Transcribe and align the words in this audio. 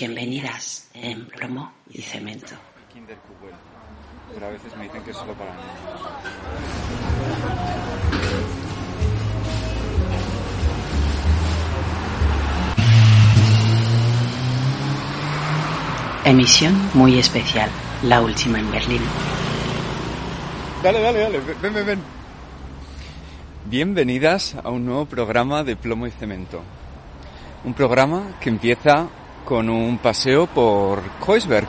Bienvenidas 0.00 0.88
en 0.94 1.26
plomo 1.26 1.72
y 1.90 2.00
cemento. 2.00 2.54
Pero 4.32 4.46
a 4.46 4.48
veces 4.48 4.74
me 4.74 4.84
dicen 4.84 5.02
que 5.02 5.10
es 5.10 5.16
solo 5.18 5.34
para 5.34 5.50
niños. 5.50 5.66
Emisión 16.24 16.90
muy 16.94 17.18
especial, 17.18 17.68
la 18.02 18.22
última 18.22 18.58
en 18.58 18.70
Berlín. 18.70 19.02
Dale, 20.82 21.02
dale, 21.02 21.18
dale, 21.18 21.40
ven, 21.60 21.74
ven, 21.74 21.86
ven. 21.86 22.00
Bienvenidas 23.66 24.54
a 24.64 24.70
un 24.70 24.86
nuevo 24.86 25.04
programa 25.04 25.62
de 25.62 25.76
Plomo 25.76 26.06
y 26.06 26.10
Cemento. 26.10 26.62
Un 27.64 27.74
programa 27.74 28.38
que 28.40 28.48
empieza 28.48 29.10
con 29.44 29.68
un 29.68 29.98
paseo 29.98 30.46
por 30.46 31.02
Kreuzberg. 31.24 31.68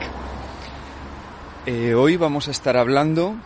Eh, 1.66 1.94
hoy 1.94 2.16
vamos 2.16 2.48
a 2.48 2.50
estar 2.50 2.76
hablando 2.76 3.36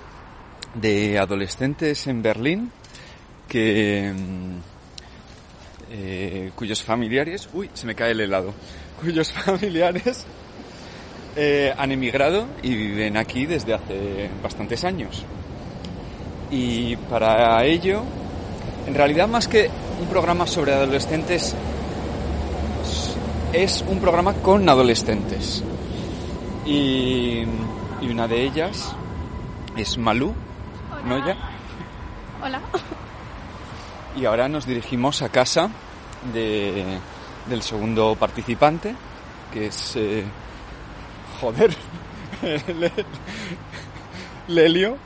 de 0.74 1.18
adolescentes 1.18 2.06
en 2.06 2.22
Berlín 2.22 2.70
que 3.48 4.12
mm, 4.14 4.56
eh, 5.90 6.50
cuyos 6.54 6.82
familiares, 6.82 7.48
uy, 7.52 7.70
se 7.74 7.86
me 7.86 7.94
cae 7.94 8.12
el 8.12 8.20
helado, 8.20 8.52
cuyos 9.00 9.32
familiares 9.32 10.26
eh, 11.36 11.72
han 11.76 11.92
emigrado 11.92 12.46
y 12.62 12.74
viven 12.74 13.16
aquí 13.16 13.46
desde 13.46 13.74
hace 13.74 14.30
bastantes 14.42 14.84
años. 14.84 15.24
Y 16.50 16.96
para 16.96 17.64
ello, 17.64 18.02
en 18.86 18.94
realidad 18.94 19.28
más 19.28 19.48
que 19.48 19.68
un 20.00 20.08
programa 20.08 20.46
sobre 20.46 20.72
adolescentes, 20.74 21.54
es 23.52 23.84
un 23.88 24.00
programa 24.00 24.34
con 24.34 24.68
adolescentes. 24.68 25.62
Y, 26.64 27.42
y 28.00 28.08
una 28.10 28.26
de 28.28 28.42
ellas 28.44 28.94
es 29.76 29.98
Malú, 29.98 30.34
Noya. 31.04 31.36
Hola. 32.42 32.60
Y 34.16 34.24
ahora 34.24 34.48
nos 34.48 34.66
dirigimos 34.66 35.22
a 35.22 35.28
casa 35.28 35.70
de, 36.32 36.98
del 37.48 37.62
segundo 37.62 38.16
participante, 38.18 38.94
que 39.52 39.66
es... 39.66 39.94
eh, 39.96 40.24
joder. 41.40 41.74
Le- 42.78 42.92
Lelio. 44.48 44.96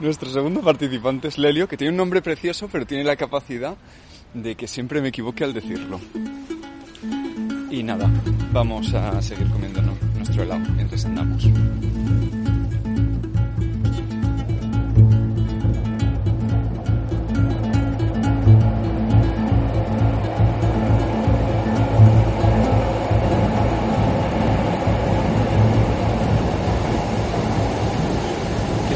Nuestro 0.00 0.30
segundo 0.30 0.60
participante 0.62 1.28
es 1.28 1.38
Lelio, 1.38 1.68
que 1.68 1.76
tiene 1.76 1.90
un 1.90 1.96
nombre 1.96 2.22
precioso, 2.22 2.68
pero 2.70 2.86
tiene 2.86 3.04
la 3.04 3.16
capacidad 3.16 3.76
de 4.34 4.54
que 4.54 4.66
siempre 4.66 5.00
me 5.00 5.08
equivoque 5.08 5.44
al 5.44 5.52
decirlo. 5.54 6.00
Y 7.70 7.82
nada, 7.82 8.08
vamos 8.50 8.94
a 8.94 9.20
seguir 9.20 9.46
comiéndonos 9.50 9.94
nuestro 10.16 10.42
helado 10.42 10.62
mientras 10.74 11.04
andamos. 11.04 11.42
¿Qué 11.42 11.52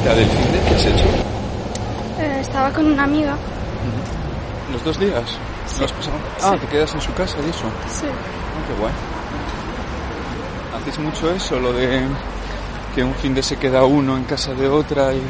tal 0.02 0.18
el 0.18 0.26
fin 0.26 0.52
de 0.52 0.60
que 0.60 0.74
has 0.74 0.86
hecho? 0.86 1.04
Eh, 2.18 2.38
estaba 2.40 2.72
con 2.72 2.86
una 2.86 3.04
amiga. 3.04 3.36
¿Los 4.72 4.82
dos 4.82 4.98
días? 4.98 5.38
Ah, 6.42 6.56
te 6.58 6.66
quedas 6.68 6.94
en 6.94 7.00
su 7.02 7.12
casa 7.12 7.36
y 7.46 7.50
eso. 7.50 7.66
Sí. 7.90 8.06
Qué 8.66 8.74
guay. 8.80 8.92
¿Hacéis 10.76 10.98
mucho 10.98 11.30
eso, 11.32 11.58
lo 11.60 11.72
de 11.72 12.02
que 12.94 13.02
un 13.04 13.14
fin 13.14 13.34
de 13.34 13.42
se 13.42 13.56
queda 13.56 13.84
uno 13.84 14.16
en 14.16 14.24
casa 14.24 14.52
de 14.54 14.68
otra 14.68 15.12
y 15.14 15.22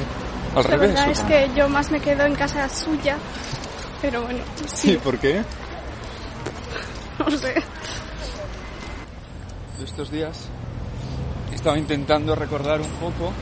al 0.56 0.62
La 0.64 0.70
revés? 0.70 0.88
verdad 0.94 1.08
¿o 1.08 1.10
es 1.12 1.20
que 1.20 1.50
yo 1.54 1.68
más 1.68 1.90
me 1.90 2.00
quedo 2.00 2.24
en 2.26 2.34
casa 2.34 2.68
suya. 2.68 3.16
Pero 4.00 4.22
bueno, 4.22 4.40
Sí, 4.66 4.92
sí, 4.92 4.96
¿por 4.96 5.18
qué? 5.18 5.42
no 7.18 7.30
sé. 7.30 7.54
Yo 9.78 9.84
estos 9.84 10.10
días 10.10 10.48
he 11.52 11.54
estado 11.54 11.76
intentando 11.76 12.34
recordar 12.34 12.80
un 12.80 12.88
poco 12.92 13.32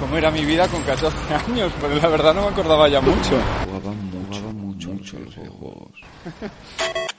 cómo 0.00 0.16
era 0.16 0.30
mi 0.30 0.44
vida 0.44 0.66
con 0.68 0.82
14 0.82 1.16
años, 1.48 1.72
pero 1.80 1.94
la 1.96 2.08
verdad 2.08 2.34
no 2.34 2.42
me 2.42 2.48
acordaba 2.48 2.88
ya 2.88 3.00
mucho. 3.00 3.38
Jugaba 3.64 3.92
mucho, 3.92 4.40
mucho, 4.52 4.88
mucho 4.90 5.18
los 5.18 5.36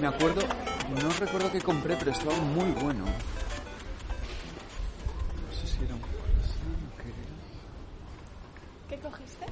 Me 0.00 0.06
acuerdo, 0.06 0.40
no 1.02 1.10
recuerdo 1.18 1.50
qué 1.52 1.60
compré, 1.60 1.96
pero 1.96 2.10
estaba 2.10 2.34
muy 2.36 2.70
bueno. 2.72 3.04
No 3.04 3.12
sé 5.52 5.66
si 5.66 5.84
era 5.84 5.94
un 5.94 6.00
croissant 6.00 6.92
o 6.92 6.96
qué 6.96 7.08
era. 7.08 7.18
¿Qué 8.88 8.98
cogiste? 8.98 9.44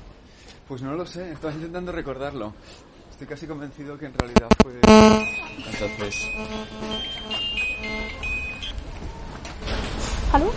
Pues 0.68 0.82
no 0.82 0.94
lo 0.94 1.04
sé, 1.06 1.32
estaba 1.32 1.52
intentando 1.52 1.92
recordarlo. 1.92 2.54
Estoy 3.10 3.26
casi 3.26 3.46
convencido 3.46 3.98
que 3.98 4.06
en 4.06 4.14
realidad 4.14 4.48
fue... 4.62 4.72
Entonces... 5.70 6.26
¿Hallo? 10.32 10.50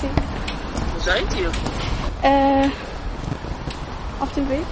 Sí. 0.00 0.08
Wo 0.94 1.00
seid 1.00 1.32
ihr? 1.34 1.50
Äh, 2.22 2.70
auf 4.20 4.32
dem 4.34 4.48
Weg? 4.48 4.64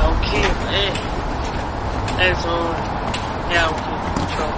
Ja, 0.00 0.08
okay, 0.08 0.42
ey. 0.72 0.90
Also, 2.28 2.48
ja, 3.52 3.68
okay, 3.68 4.26
ciao. 4.34 4.50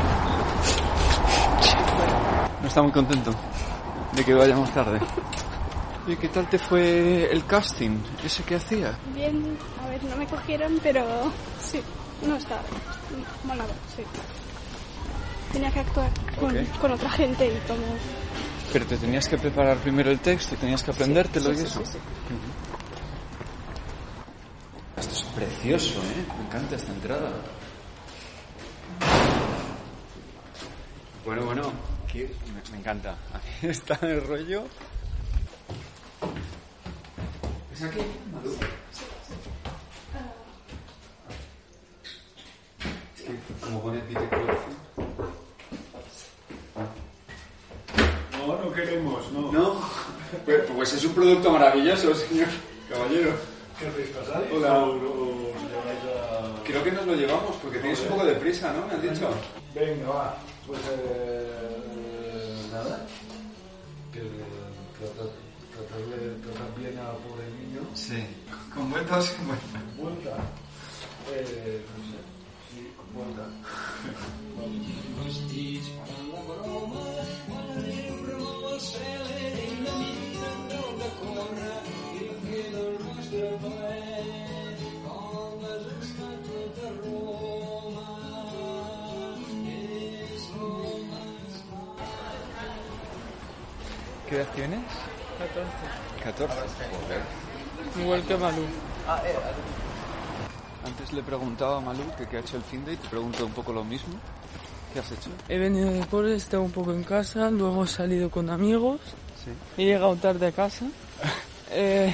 No 2.60 2.68
está 2.68 2.82
muy 2.82 2.92
contento 2.92 3.34
de 4.12 4.24
que 4.24 4.34
vayamos 4.34 4.70
tarde. 4.72 5.00
¿Y 6.06 6.16
qué 6.16 6.28
tal 6.28 6.48
te 6.48 6.58
fue 6.58 7.28
el 7.32 7.44
casting? 7.44 7.98
¿Ese 8.24 8.44
que 8.44 8.54
hacía? 8.54 8.96
Bien, 9.14 9.58
a 9.84 9.88
ver, 9.88 10.02
no 10.04 10.16
me 10.16 10.26
cogieron, 10.26 10.78
pero 10.80 11.04
sí, 11.60 11.80
no 12.26 12.36
está 12.36 12.60
molado, 13.44 13.72
sí. 13.96 14.04
Tenía 15.52 15.72
que 15.72 15.80
actuar 15.80 16.10
con, 16.80 16.92
otra 16.92 17.10
gente 17.10 17.46
y 17.48 17.66
todo. 17.66 17.78
Pero 18.72 18.86
te 18.86 18.96
tenías 18.96 19.28
que 19.28 19.38
preparar 19.38 19.76
primero 19.78 20.10
el 20.10 20.20
texto, 20.20 20.54
tenías 20.56 20.82
que 20.84 20.92
aprendértelo 20.92 21.46
Sí, 21.46 21.52
y 21.52 21.56
sí, 21.56 21.64
eso. 21.64 21.82
sí, 21.84 21.98
precioso, 25.34 26.00
¿eh? 26.00 26.24
Me 26.38 26.44
encanta 26.46 26.76
esta 26.76 26.92
entrada. 26.92 27.30
Bueno, 31.24 31.44
bueno, 31.46 31.72
que 32.10 32.30
me, 32.54 32.70
me 32.72 32.78
encanta. 32.78 33.12
A 33.32 33.38
mí 33.38 33.44
está 33.70 33.98
el 34.02 34.26
rollo. 34.26 34.64
¿Es 37.72 37.82
aquí? 37.82 38.00
Malú? 38.32 38.56
Es 43.16 43.22
que 43.22 43.64
como 43.64 43.80
pone 43.82 43.98
Peter. 44.00 44.28
No, 48.38 48.58
no 48.58 48.72
queremos, 48.72 49.32
no. 49.32 49.52
No, 49.52 49.80
Pues, 50.44 50.62
pues 50.74 50.92
es 50.94 51.04
un 51.04 51.14
producto 51.14 51.50
maravilloso, 51.52 52.14
señor 52.14 52.48
caballero. 52.90 53.51
¿Qué 53.82 53.88
hacéis 53.88 54.10
pasáis? 54.10 54.46
Hola. 54.52 54.84
¿O, 54.84 54.94
o 54.94 55.50
a...? 55.50 56.62
Creo 56.62 56.84
que 56.84 56.92
nos 56.92 57.04
lo 57.04 57.14
llevamos 57.16 57.56
porque 57.56 57.80
tienes 57.80 57.98
un 58.02 58.08
poco 58.10 58.24
de 58.24 58.34
prisa, 58.34 58.72
¿no? 58.72 58.86
Me 58.86 58.92
han 58.94 59.02
dicho. 59.02 59.28
Venga, 59.74 60.08
va. 60.08 60.36
Pues 60.68 60.78
eh, 60.88 62.68
nada. 62.70 63.04
Que 64.12 64.20
tratar, 65.00 65.26
tratar, 65.74 65.98
de, 65.98 66.30
tratar 66.46 66.78
bien 66.78 66.96
al 66.96 67.16
pobre 67.26 67.44
niño. 67.58 67.82
Sí. 67.94 68.24
Con 68.72 68.88
vueltas, 68.88 69.30
con 69.30 69.48
vueltas. 69.48 69.82
Vuelta. 69.98 70.36
Eh, 71.32 71.82
no 71.90 72.04
sé. 72.04 72.18
Sí, 72.70 72.92
con 72.96 73.06
vuelta. 73.14 73.48
Edad 94.42 94.52
tienes? 94.54 94.80
14. 96.22 96.46
Joder. 96.46 97.22
Igual 98.02 98.22
que 98.22 98.36
Malú. 98.36 98.64
Antes 100.84 101.12
le 101.12 101.22
preguntaba 101.22 101.78
a 101.78 101.80
Malú 101.80 102.02
que 102.18 102.26
qué 102.26 102.36
ha 102.38 102.40
hecho 102.40 102.56
el 102.56 102.62
fin 102.62 102.84
de 102.84 102.94
y 102.94 102.96
te 102.96 103.08
pregunto 103.08 103.46
un 103.46 103.52
poco 103.52 103.72
lo 103.72 103.84
mismo. 103.84 104.14
¿Qué 104.92 105.00
has 105.00 105.10
hecho? 105.10 105.30
He 105.48 105.58
venido 105.58 105.90
de 105.90 106.06
cole, 106.06 106.32
he 106.32 106.36
estado 106.36 106.62
un 106.62 106.70
poco 106.72 106.92
en 106.92 107.02
casa, 107.04 107.50
luego 107.50 107.84
he 107.84 107.88
salido 107.88 108.30
con 108.30 108.50
amigos, 108.50 109.00
Sí. 109.42 109.50
he 109.78 109.86
llegado 109.86 110.14
tarde 110.16 110.48
a 110.48 110.52
casa. 110.52 110.86
Eh, 111.74 112.12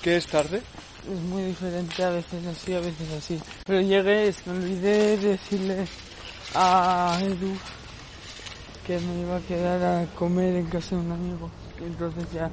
¿Qué 0.00 0.16
es 0.16 0.26
tarde? 0.26 0.62
es 1.06 1.20
muy 1.20 1.42
diferente, 1.42 2.02
a 2.02 2.08
veces 2.08 2.46
así, 2.46 2.72
a 2.74 2.80
veces 2.80 3.12
así. 3.18 3.38
Pero 3.66 3.82
llegué, 3.82 4.28
es 4.28 4.40
que 4.40 4.48
me 4.48 4.56
olvidé 4.64 5.18
de 5.18 5.28
decirle 5.32 5.86
a 6.54 7.18
Edu 7.20 7.54
que 8.88 8.98
me 9.00 9.20
iba 9.20 9.36
a 9.36 9.40
quedar 9.40 9.82
a 9.84 10.06
comer 10.14 10.56
en 10.56 10.64
casa 10.66 10.96
de 10.96 11.02
un 11.02 11.12
amigo. 11.12 11.50
Entonces 11.78 12.24
ya... 12.32 12.46
eh, 12.46 12.50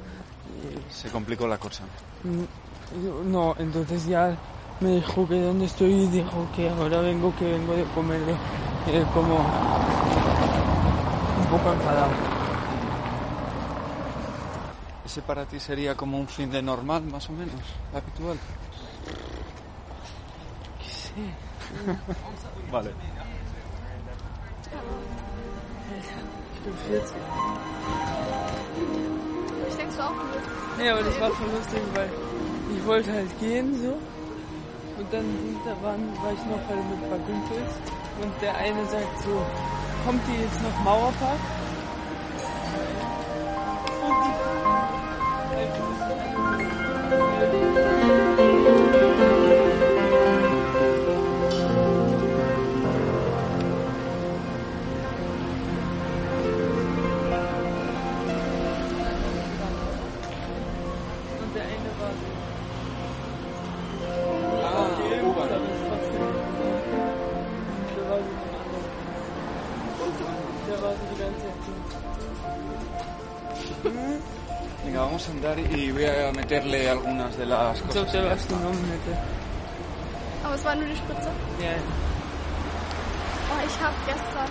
Se 0.90 1.08
complicó 1.08 1.46
la 1.48 1.56
cosa. 1.56 1.84
Mm, 2.24 3.32
No, 3.32 3.54
entonces 3.58 4.04
ya 4.06 4.36
me 4.80 4.90
dijo 4.96 5.26
que 5.26 5.40
dónde 5.40 5.64
estoy 5.64 5.94
y 5.94 6.06
dijo 6.08 6.46
que 6.54 6.68
ahora 6.68 7.00
vengo, 7.00 7.34
que 7.36 7.46
vengo 7.52 7.74
de 7.74 7.84
comer 7.94 8.20
eh, 8.86 9.04
como 9.14 9.36
un 11.38 11.46
poco 11.50 11.72
enfadado. 11.72 12.12
¿Ese 15.06 15.22
para 15.22 15.46
ti 15.46 15.58
sería 15.58 15.94
como 15.94 16.18
un 16.18 16.28
fin 16.28 16.50
de 16.50 16.60
normal, 16.60 17.02
más 17.04 17.30
o 17.30 17.32
menos? 17.32 17.54
¿Habitual? 17.94 18.36
vale. 22.70 22.90
Ich 29.68 29.74
denke, 29.76 29.94
du 29.96 30.02
auch 30.02 30.08
gut. 30.08 30.84
Ja, 30.84 30.92
aber 30.92 31.02
das 31.02 31.20
war 31.20 31.30
voll 31.30 31.48
lustig, 31.56 31.80
weil 31.94 32.10
ich 32.76 32.86
wollte 32.86 33.12
halt 33.12 33.40
gehen 33.40 33.74
so 33.82 33.92
und 34.98 35.12
dann 35.12 35.24
da 35.64 35.70
waren, 35.82 36.08
war 36.22 36.32
ich 36.32 36.44
noch 36.46 36.68
halt 36.68 36.84
mit 36.90 37.08
paar 37.08 37.18
Kumpels 37.18 37.72
und 38.22 38.32
der 38.42 38.56
eine 38.56 38.84
sagt 38.86 39.22
so, 39.22 39.46
kommt 40.04 40.22
ihr 40.28 40.40
jetzt 40.40 40.62
noch 40.62 40.84
Mauerpark? 40.84 41.40
Meterle 76.50 76.90
algunas 76.90 77.36
de 77.36 77.44
las 77.46 77.78
So, 77.78 77.84
cosas. 77.86 78.12
der 78.12 78.24
war 78.24 78.36
genommen 78.36 78.84
hätte. 78.92 79.18
Aber 80.44 80.54
es 80.54 80.64
war 80.64 80.74
nur 80.76 80.84
die 80.86 80.96
Spritze. 80.96 81.28
Ja, 81.60 81.70
Oh, 83.48 83.62
ich 83.64 83.80
habe 83.80 83.94
gestern, 84.06 84.50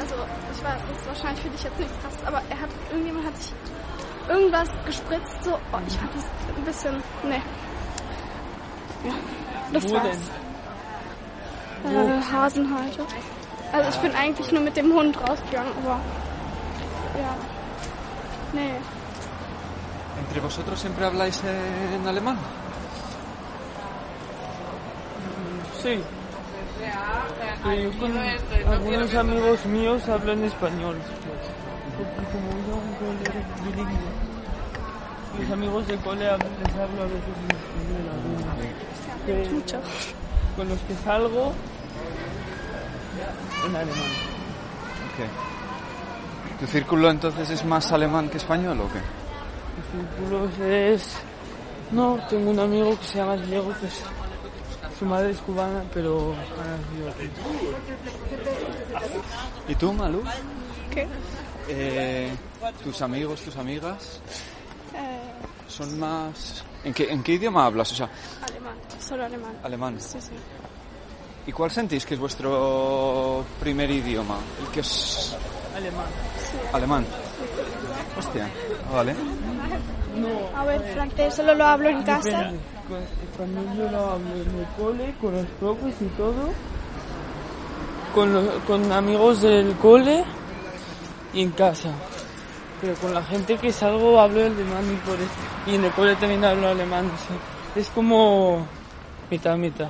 also 0.00 0.14
ich 0.54 0.64
weiß, 0.64 0.80
das 0.88 0.98
ist 1.00 1.06
wahrscheinlich 1.08 1.42
für 1.42 1.50
dich 1.50 1.62
jetzt 1.64 1.78
nichts 1.80 1.94
krasses, 2.00 2.24
aber 2.24 2.40
er 2.48 2.60
hat, 2.60 2.70
irgendjemand 2.90 3.26
hat 3.26 3.36
sich 3.36 3.52
irgendwas 4.28 4.68
gespritzt, 4.86 5.42
so, 5.44 5.50
oh, 5.54 5.78
ich 5.86 5.96
habe 5.96 6.10
das 6.14 6.24
ein 6.56 6.64
bisschen, 6.64 6.94
ne. 7.24 7.42
Ja, 9.04 9.12
das 9.72 9.88
Wo 9.88 9.94
war's. 9.94 10.30
Äh, 11.84 12.32
Hasenhalter. 12.32 13.04
Also 13.72 13.90
ich 13.90 13.96
bin 13.96 14.14
eigentlich 14.14 14.52
nur 14.52 14.62
mit 14.62 14.76
dem 14.76 14.92
Hund 14.92 15.16
rausgegangen, 15.28 15.72
aber 15.84 15.98
vosotros 20.46 20.78
siempre 20.78 21.04
habláis 21.04 21.42
en 21.42 22.06
alemán? 22.06 22.38
Sí. 25.82 25.98
Sí, 27.64 27.82
yo 27.82 27.90
con 27.98 28.12
algunos 28.72 29.12
amigos 29.16 29.66
míos 29.66 30.08
hablan 30.08 30.44
español. 30.44 30.98
Mis 35.36 35.50
amigos 35.50 35.88
de 35.88 35.96
cole 35.96 36.24
les 36.24 36.30
hablo 36.30 37.02
a 37.02 37.06
veces 37.06 37.34
en 37.42 37.50
español. 39.26 39.82
Con 40.56 40.68
los 40.68 40.78
que 40.78 40.94
salgo 41.04 41.52
en 43.66 43.74
alemán. 43.74 44.12
Ok. 45.10 45.18
¿Tu 46.60 46.66
círculo 46.68 47.10
entonces 47.10 47.50
es 47.50 47.64
más 47.64 47.90
alemán 47.90 48.28
que 48.28 48.36
español 48.36 48.80
o 48.80 48.88
qué? 48.92 49.25
Es... 50.62 51.16
No, 51.92 52.18
tengo 52.28 52.50
un 52.50 52.58
amigo 52.58 52.98
que 52.98 53.04
se 53.06 53.18
llama 53.18 53.36
Diego, 53.36 53.72
que 53.80 53.86
es... 53.86 54.02
Su 54.98 55.04
madre 55.04 55.30
es 55.32 55.38
cubana, 55.38 55.84
pero 55.92 56.32
ha 56.32 56.64
nacido 56.64 57.10
aquí. 57.10 57.28
¿Y 59.68 59.74
tú, 59.74 59.92
Malú? 59.92 60.22
¿Qué? 60.90 61.06
Eh, 61.68 62.32
¿Tus 62.82 63.02
amigos, 63.02 63.42
tus 63.42 63.56
amigas 63.56 64.20
Eh, 64.94 65.20
son 65.68 65.98
más... 65.98 66.64
¿En 66.84 66.94
qué, 66.94 67.10
¿En 67.12 67.22
qué 67.22 67.32
idioma 67.32 67.66
hablas? 67.66 67.92
O 67.92 67.94
sea, 67.94 68.08
alemán, 68.48 68.76
solo 69.00 69.24
alemán. 69.24 69.58
alemán. 69.62 70.00
Sí, 70.00 70.18
sí. 70.20 70.30
¿Y 71.46 71.52
cuál 71.52 71.70
sentís 71.70 72.06
que 72.06 72.14
es 72.14 72.20
vuestro 72.20 73.44
primer 73.60 73.90
idioma? 73.90 74.38
El 74.60 74.68
que 74.68 74.80
es 74.80 75.36
Alemán. 75.76 76.06
alemán. 76.72 77.06
Hostia, 78.18 78.48
vale. 78.92 79.14
No, 80.16 80.58
A 80.58 80.64
ver, 80.64 80.80
francés 80.94 81.34
solo 81.34 81.54
lo 81.54 81.64
hablo 81.66 81.88
en 81.88 82.02
casa. 82.02 82.50
Cuando 83.36 83.74
yo 83.74 83.90
lo 83.90 84.10
hablo 84.10 84.28
en 84.34 84.58
el 84.60 84.66
cole, 84.78 85.14
con 85.20 85.32
los 85.34 85.46
profes 85.60 85.94
y 86.00 86.06
todo, 86.16 86.50
con, 88.14 88.32
los- 88.32 88.54
con 88.66 88.90
amigos 88.92 89.42
del 89.42 89.74
cole 89.76 90.24
y 91.34 91.42
en 91.42 91.50
casa. 91.50 91.90
Pero 92.80 92.94
con 92.94 93.12
la 93.14 93.22
gente 93.22 93.56
que 93.56 93.72
salgo 93.72 94.20
hablo 94.20 94.40
alemán 94.44 94.84
y, 94.92 94.96
por 95.08 95.14
es- 95.20 95.28
y 95.72 95.74
en 95.74 95.84
el 95.84 95.90
cole 95.92 96.14
también 96.16 96.44
hablo 96.44 96.68
alemán. 96.68 97.06
sea, 97.26 97.82
es 97.82 97.88
como 97.90 98.66
mitad, 99.30 99.56
mitad. 99.56 99.88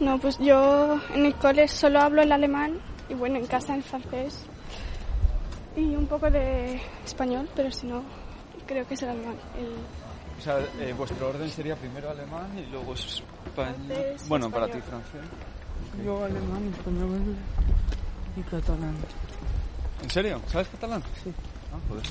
No, 0.00 0.18
pues 0.18 0.38
yo 0.38 0.98
en 1.14 1.26
el 1.26 1.34
cole 1.36 1.68
solo 1.68 2.00
hablo 2.00 2.22
el 2.22 2.32
alemán 2.32 2.78
y 3.08 3.14
bueno, 3.14 3.36
en 3.36 3.46
casa 3.46 3.74
el 3.74 3.82
francés 3.82 4.45
y 5.76 5.94
un 5.94 6.06
poco 6.06 6.30
de 6.30 6.80
español, 7.04 7.48
pero 7.54 7.70
si 7.70 7.86
no, 7.86 8.02
creo 8.66 8.86
que 8.86 8.94
es 8.94 9.02
el 9.02 9.10
alemán. 9.10 9.36
El, 9.58 9.74
O 10.38 10.42
sea, 10.42 10.58
eh, 10.80 10.94
vuestro 10.96 11.28
orden 11.28 11.48
sería 11.50 11.76
primero 11.76 12.10
alemán 12.10 12.48
y 12.58 12.70
luego 12.70 12.94
español. 12.94 13.24
Francés, 13.54 14.28
Bueno, 14.28 14.50
para 14.50 14.66
ti 14.66 14.80
francés. 14.80 15.20
Yo 16.04 16.24
alemán, 16.24 16.72
español 16.76 17.36
y 18.36 18.42
catalán. 18.42 18.96
¿En 20.02 20.10
serio? 20.10 20.40
¿Sabes 20.48 20.68
catalán? 20.68 21.02
Sí. 21.22 21.32
Ah, 21.72 21.78
joder. 21.88 22.04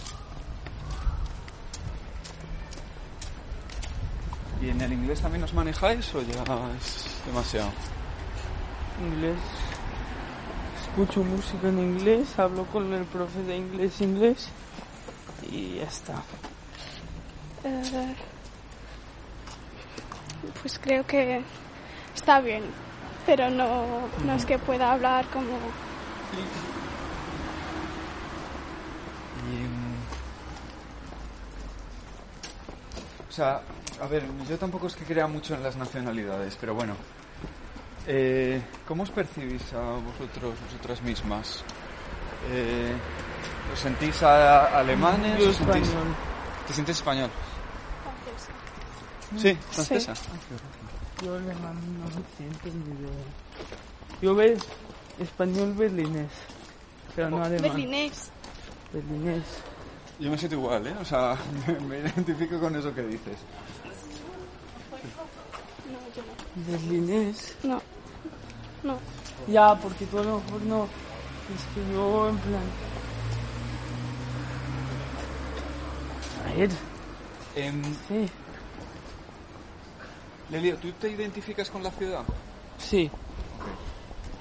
¿Y 4.62 4.70
en 4.70 4.82
el 4.82 4.94
inglés 4.94 5.22
también 5.22 5.44
os 5.44 5.54
manejáis 5.54 6.14
o 6.16 6.22
ya 6.22 6.42
es 6.80 7.22
demasiado? 7.26 7.70
Inglés. 9.02 9.38
Escucho 10.96 11.26
música 11.26 11.68
en 11.68 11.78
inglés, 11.78 12.40
hablo 12.40 12.64
con 12.68 12.94
el 12.94 13.04
profe 13.04 13.44
de 13.44 13.58
inglés 13.58 14.00
inglés 14.00 14.48
y 15.52 15.76
ya 15.76 15.84
está. 15.84 16.24
Pues 20.62 20.80
creo 20.80 21.06
que 21.06 21.42
está 22.16 22.40
bien, 22.40 22.64
pero 23.26 23.50
no, 23.50 24.08
no 24.26 24.36
es 24.36 24.46
que 24.46 24.58
pueda 24.58 24.94
hablar 24.94 25.26
como... 25.32 25.58
Y, 29.52 29.66
o 33.28 33.32
sea, 33.34 33.60
a 34.02 34.08
ver, 34.08 34.24
yo 34.50 34.58
tampoco 34.58 34.88
es 34.88 34.96
que 34.96 35.04
crea 35.04 35.28
mucho 35.28 35.56
en 35.56 35.64
las 35.64 35.76
nacionalidades, 35.76 36.58
pero 36.58 36.74
bueno. 36.74 36.96
Eh, 38.08 38.62
¿Cómo 38.88 39.04
os 39.04 39.10
percibís 39.10 39.74
a 39.74 39.98
vosotros, 39.98 40.54
vosotras 40.66 41.02
mismas? 41.02 41.64
Eh, 42.52 42.94
¿Os 43.74 43.80
sentís 43.80 44.22
a- 44.22 44.78
alemanes? 44.80 45.40
Yo 45.40 45.50
¿Os 45.50 45.58
sentís- 45.60 45.82
español. 45.88 46.16
¿Te 46.68 46.74
sientes 46.74 46.98
español? 46.98 47.30
Sí, 49.38 49.58
francesa. 49.72 50.14
Yo 51.24 51.34
alemán 51.36 51.76
no 52.00 52.06
me 52.06 52.24
siento 52.38 52.68
ni 52.68 52.96
de... 53.02 53.12
Yo 54.22 54.36
ves 54.36 54.60
español 55.20 55.74
berlinés, 55.74 56.32
pero 57.16 57.30
no 57.32 57.44
alemán. 57.44 57.62
Berlinés. 57.72 58.30
Berlinés. 58.94 59.44
Yo 60.20 60.30
me 60.32 60.38
siento 60.38 60.56
igual, 60.58 60.86
¿eh? 60.88 60.96
O 61.02 61.06
sea, 61.06 61.36
me, 61.90 62.00
identifico 62.00 62.60
con 62.60 62.76
eso 62.76 62.94
que 62.94 63.02
dices. 63.02 63.38
No, 65.92 66.00
yo 66.16 66.72
Berlinés. 66.72 67.56
no. 67.64 67.82
No. 68.86 68.98
Ya, 69.48 69.76
porque 69.76 70.06
tú 70.06 70.20
a 70.20 70.24
lo 70.24 70.40
mejor 70.40 70.62
no. 70.62 70.84
Es 70.86 71.64
que 71.74 71.94
yo 71.94 72.30
en 72.30 72.38
plan... 72.38 72.64
A 76.46 76.58
ver, 76.58 76.70
Em, 77.56 77.82
sí. 78.08 78.30
Lelio, 80.52 80.78
¿tú 80.78 80.92
te 80.94 81.10
identificas 81.10 81.70
con 81.70 81.82
la 81.82 81.92
ciudad? 81.92 82.24
Sí. 82.78 83.10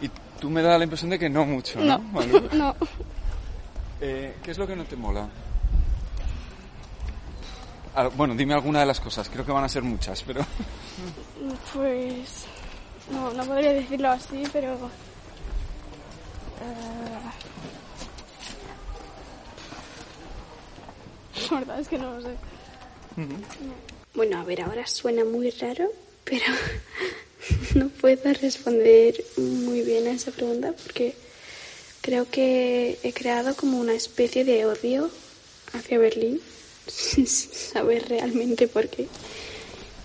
Y 0.02 0.10
tú 0.40 0.50
me 0.50 0.62
da 0.62 0.76
la 0.76 0.84
impresión 0.84 1.10
de 1.10 1.18
que 1.18 1.30
no 1.30 1.44
mucho, 1.44 1.78
¿no? 1.80 1.98
No, 1.98 1.98
Malu? 2.12 2.48
no. 2.52 2.74
Eh, 4.00 4.36
¿Qué 4.42 4.50
es 4.50 4.58
lo 4.58 4.66
que 4.66 4.74
no 4.76 4.84
te 4.84 4.96
mola? 4.96 5.28
Ah, 7.94 8.08
bueno, 8.16 8.34
dime 8.34 8.54
alguna 8.54 8.80
de 8.80 8.86
las 8.86 8.98
cosas. 9.00 9.28
Creo 9.28 9.46
que 9.46 9.52
van 9.52 9.64
a 9.64 9.68
ser 9.68 9.82
muchas, 9.82 10.22
pero... 10.22 10.44
Pues 11.74 12.46
no, 13.10 13.32
no 13.32 13.44
podría 13.44 13.72
decirlo 13.72 14.10
así, 14.10 14.44
pero 14.52 14.74
eh, 16.60 17.14
la 21.50 21.58
verdad 21.58 21.80
es 21.80 21.88
que 21.88 21.98
no 21.98 22.14
lo 22.14 22.22
sé. 22.22 22.34
Bueno, 24.14 24.38
a 24.38 24.44
ver, 24.44 24.62
ahora 24.62 24.86
suena 24.86 25.24
muy 25.24 25.50
raro, 25.50 25.90
pero 26.24 26.44
no 27.74 27.88
puedo 27.88 28.32
responder 28.32 29.22
muy 29.36 29.82
bien 29.82 30.06
a 30.06 30.12
esa 30.12 30.30
pregunta 30.30 30.72
porque 30.82 31.14
creo 32.00 32.28
que 32.30 32.98
he 33.02 33.12
creado 33.12 33.54
como 33.56 33.78
una 33.78 33.94
especie 33.94 34.44
de 34.44 34.66
odio 34.66 35.10
hacia 35.72 35.98
Berlín 35.98 36.40
sin 36.86 37.26
saber 37.26 38.08
realmente 38.08 38.68
por 38.68 38.88
qué. 38.88 39.08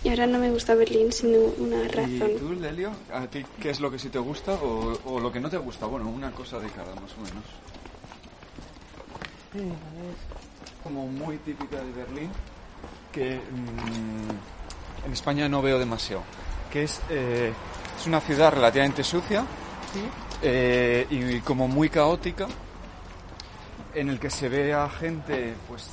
Y 0.04 0.10
ahora 0.10 0.28
no 0.28 0.40
me 0.40 0.50
gusta 0.50 0.76
Berlín 0.76 1.12
sin 1.12 1.36
una 1.58 1.84
¿Y 1.84 1.88
razón. 1.90 2.32
tú, 2.40 2.54
Lelio? 2.54 2.92
¿A 3.14 3.28
ti 3.28 3.46
qué 3.62 3.70
es 3.72 3.80
lo 3.82 3.92
que 3.92 4.00
sí 4.00 4.10
te 4.10 4.20
gusta 4.20 4.54
o, 4.54 4.98
o 5.06 5.20
lo 5.20 5.32
que 5.32 5.40
no 5.42 5.50
te 5.50 5.58
gusta? 5.58 5.86
Bueno, 5.88 6.08
una 6.10 6.32
cosa 6.32 6.58
de 6.60 6.70
cada, 6.70 6.96
más 6.96 7.12
o 7.18 7.22
menos. 7.22 7.44
Sí, 9.52 9.60
ver. 9.60 10.16
Como 10.84 11.06
muy 11.08 11.38
típica 11.40 11.78
de 11.84 11.92
Berlín, 11.92 12.30
que 13.12 13.36
mm, 13.38 15.06
en 15.08 15.14
España 15.14 15.50
no 15.50 15.62
veo 15.62 15.78
demasiado. 15.78 16.24
Que 16.72 16.84
es, 16.84 17.02
eh, 17.10 17.52
es 18.00 18.08
una 18.08 18.22
ciudad 18.22 18.54
relativamente 18.54 19.04
sucia 19.04 19.44
eh, 20.42 21.06
y 21.10 21.40
como 21.42 21.68
muy 21.68 21.90
caótica, 21.90 22.48
en 23.94 24.10
el 24.10 24.20
que 24.20 24.30
se 24.30 24.48
ve 24.48 24.74
a 24.74 24.88
gente, 24.88 25.56
pues 25.68 25.90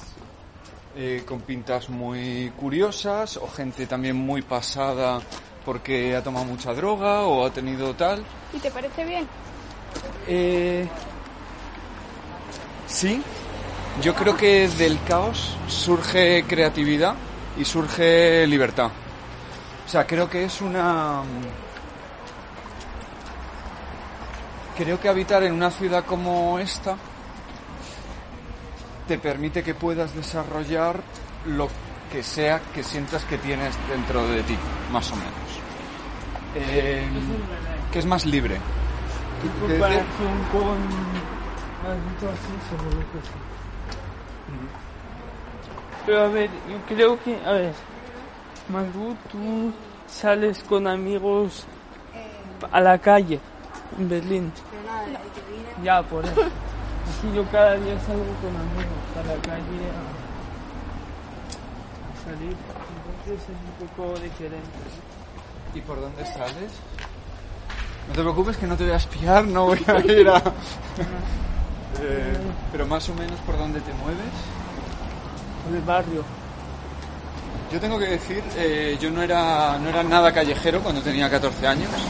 eh, 0.97 1.25
con 1.26 1.41
pintas 1.43 1.91
muy 1.91 2.50
curiosas 2.57 3.37
o 3.37 3.47
gente 3.49 3.87
también 3.87 4.17
muy 4.17 4.41
pasada 4.41 5.21
porque 5.62 6.17
ha 6.17 6.23
tomado 6.23 6.47
mucha 6.47 6.73
droga 6.73 7.23
o 7.23 7.45
ha 7.45 7.50
tenido 7.50 7.95
tal. 7.95 8.25
¿Y 8.55 8.59
te 8.59 8.71
parece 8.71 9.05
bien? 9.05 9.29
Eh, 10.26 10.88
sí, 12.87 13.21
yo 14.00 14.15
creo 14.15 14.37
que 14.37 14.69
del 14.69 14.99
caos 15.03 15.57
surge 15.69 16.45
creatividad 16.49 17.15
y 17.59 17.65
surge 17.67 18.47
libertad. 18.47 18.91
O 19.87 19.88
sea, 19.88 20.07
creo 20.07 20.31
que 20.31 20.45
es 20.45 20.61
una... 20.62 21.23
Creo 24.79 24.99
que 24.99 25.09
habitar 25.09 25.43
en 25.43 25.53
una 25.53 25.71
ciudad 25.71 26.05
como 26.05 26.59
esta 26.59 26.97
te 29.07 29.19
permite 29.19 29.63
que 29.63 29.75
puedas 29.75 30.15
desarrollar 30.15 31.01
lo 31.47 31.69
que 32.11 32.23
sea 32.23 32.61
que 32.75 32.83
sientas 32.83 33.25
que 33.25 33.39
tienes 33.39 33.77
dentro 33.89 34.27
de 34.29 34.43
ti, 34.43 34.57
más 34.93 35.11
o 35.13 35.17
menos. 35.17 35.33
Eh, 36.55 37.07
que 37.93 37.99
es 37.99 38.07
más 38.07 38.25
libre. 38.25 38.57
Sí. 38.57 38.61
Pero 46.07 46.25
a 46.25 46.29
ver, 46.29 46.51
yo 46.71 46.79
creo 46.89 47.23
que, 47.23 47.37
a 47.45 47.53
ver, 47.53 47.75
Maru, 48.69 49.17
tú 49.31 49.73
sales 50.07 50.63
con 50.63 50.87
amigos 50.87 51.67
a 52.71 52.81
la 52.81 52.99
calle 52.99 53.41
en 53.99 54.09
Berlín. 54.09 54.53
Ya, 55.83 56.03
por 56.03 56.25
eso. 56.25 56.41
Así 56.41 57.33
yo 57.35 57.45
cada 57.51 57.75
día 57.77 57.99
salgo 58.01 58.25
con 58.41 58.57
amigos 58.57 58.96
a 59.18 59.23
la 59.23 59.35
calle 59.42 59.82
a, 59.90 60.02
a 62.12 62.25
salir. 62.25 62.56
Entonces 63.25 63.49
es 63.49 63.49
un 63.49 63.88
poco 63.88 64.18
diferente. 64.20 64.78
¿Y 65.75 65.80
por 65.80 66.00
dónde 66.00 66.25
sales? 66.25 66.73
No 68.08 68.14
te 68.14 68.20
preocupes 68.20 68.56
que 68.56 68.66
no 68.66 68.76
te 68.76 68.85
voy 68.85 68.92
a 68.92 68.96
espiar, 68.96 69.44
no 69.44 69.66
voy 69.66 69.85
a 69.87 69.99
ir 70.00 70.28
a... 70.28 70.42
Eh, 71.99 72.37
pero 72.73 72.87
más 72.87 73.08
o 73.08 73.14
menos 73.14 73.40
por 73.40 73.56
dónde 73.56 73.80
te 73.80 73.90
mueves. 73.94 74.20
Por 75.64 75.75
el 75.75 75.80
barrio. 75.80 76.23
Yo 77.73 77.80
tengo 77.80 77.99
que 77.99 78.06
decir, 78.06 78.42
eh, 78.54 78.99
yo 79.00 79.11
no 79.11 79.23
era, 79.23 79.78
no 79.78 79.88
era 79.88 80.02
nada 80.02 80.30
callejero 80.30 80.80
cuando 80.80 81.00
tenía 81.00 81.30
14 81.30 81.66
años. 81.66 81.88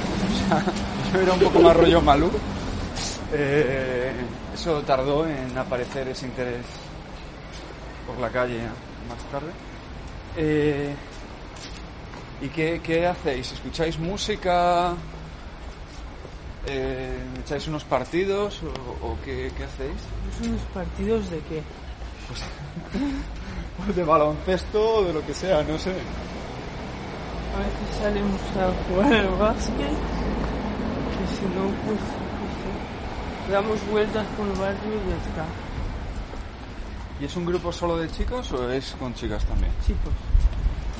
O 1.06 1.08
sea, 1.08 1.20
yo 1.20 1.20
era 1.20 1.32
un 1.34 1.38
poco 1.38 1.60
más 1.60 1.76
rollo 1.76 2.00
malú. 2.00 2.30
Eh, 3.32 4.12
eso 4.52 4.82
tardó 4.82 5.25
en 5.25 5.56
aparecer 5.56 6.08
ese 6.08 6.26
interés 6.26 6.66
por 8.06 8.18
la 8.18 8.30
calle 8.30 8.60
más 9.08 9.22
tarde. 9.30 9.50
Eh, 10.36 10.94
¿Y 12.42 12.48
qué, 12.48 12.80
qué 12.82 13.06
hacéis? 13.06 13.52
¿Escucháis 13.52 13.98
música? 13.98 14.94
Eh, 16.66 17.18
¿Echáis 17.44 17.66
unos 17.68 17.84
partidos? 17.84 18.60
¿O, 18.62 19.06
o 19.06 19.18
qué, 19.25 19.50
qué 19.56 19.64
hacéis? 19.64 19.98
¿Son 20.38 20.52
los 20.52 20.62
partidos 20.75 21.30
de 21.30 21.38
qué? 21.40 21.62
De 23.94 24.02
baloncesto 24.02 24.96
o 24.96 25.04
de 25.04 25.12
lo 25.12 25.25
que 25.25 25.34
sea, 25.34 25.62
no 25.62 25.78
sé. 25.78 25.90
A 25.90 27.58
veces 27.58 27.98
salimos 28.00 28.40
a 28.56 28.72
jugar 28.88 29.12
al 29.12 29.28
básquet 29.36 29.92
y 31.22 31.36
si 31.36 31.44
no, 31.54 31.68
pues, 31.84 32.00
sé, 32.00 33.52
damos 33.52 33.78
vueltas 33.90 34.26
por 34.36 34.46
el 34.46 34.54
barrio 34.54 34.94
y 34.94 35.10
ya 35.10 35.16
está. 35.16 35.44
¿Y 37.20 37.25
es 37.25 37.37
un 37.37 37.46
grupo 37.46 37.73
solo 37.73 37.96
de 37.96 38.11
chicos 38.11 38.52
o 38.52 38.70
es 38.70 38.94
con 38.99 39.14
chicas 39.14 39.44
también? 39.44 39.73
Chicos. 39.87 40.12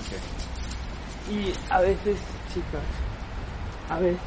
Ok. 0.01 1.33
Y 1.33 1.53
a 1.71 1.81
veces 1.81 2.19
chicas. 2.53 2.83
A 3.91 3.99
veces. 3.99 4.21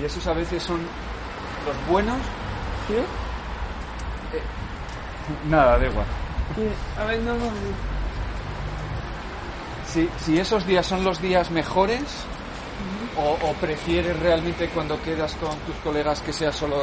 ¿Y 0.00 0.04
esos 0.04 0.26
a 0.26 0.32
veces 0.32 0.62
son 0.62 0.80
los 0.80 1.88
buenos? 1.88 2.18
¿Sí? 2.88 2.94
Nada, 5.48 5.78
da 5.78 5.86
igual. 5.86 6.06
A 6.98 7.04
ver, 7.04 7.22
no, 7.22 7.34
no, 7.34 7.50
si 10.18 10.38
esos 10.38 10.66
días 10.66 10.86
son 10.86 11.04
los 11.04 11.20
días 11.20 11.50
mejores 11.50 12.02
o, 13.16 13.46
o 13.46 13.52
prefieres 13.54 14.18
realmente 14.18 14.68
cuando 14.68 15.00
quedas 15.02 15.34
con 15.34 15.56
tus 15.60 15.76
colegas 15.76 16.20
que 16.20 16.32
sea 16.32 16.52
solo 16.52 16.76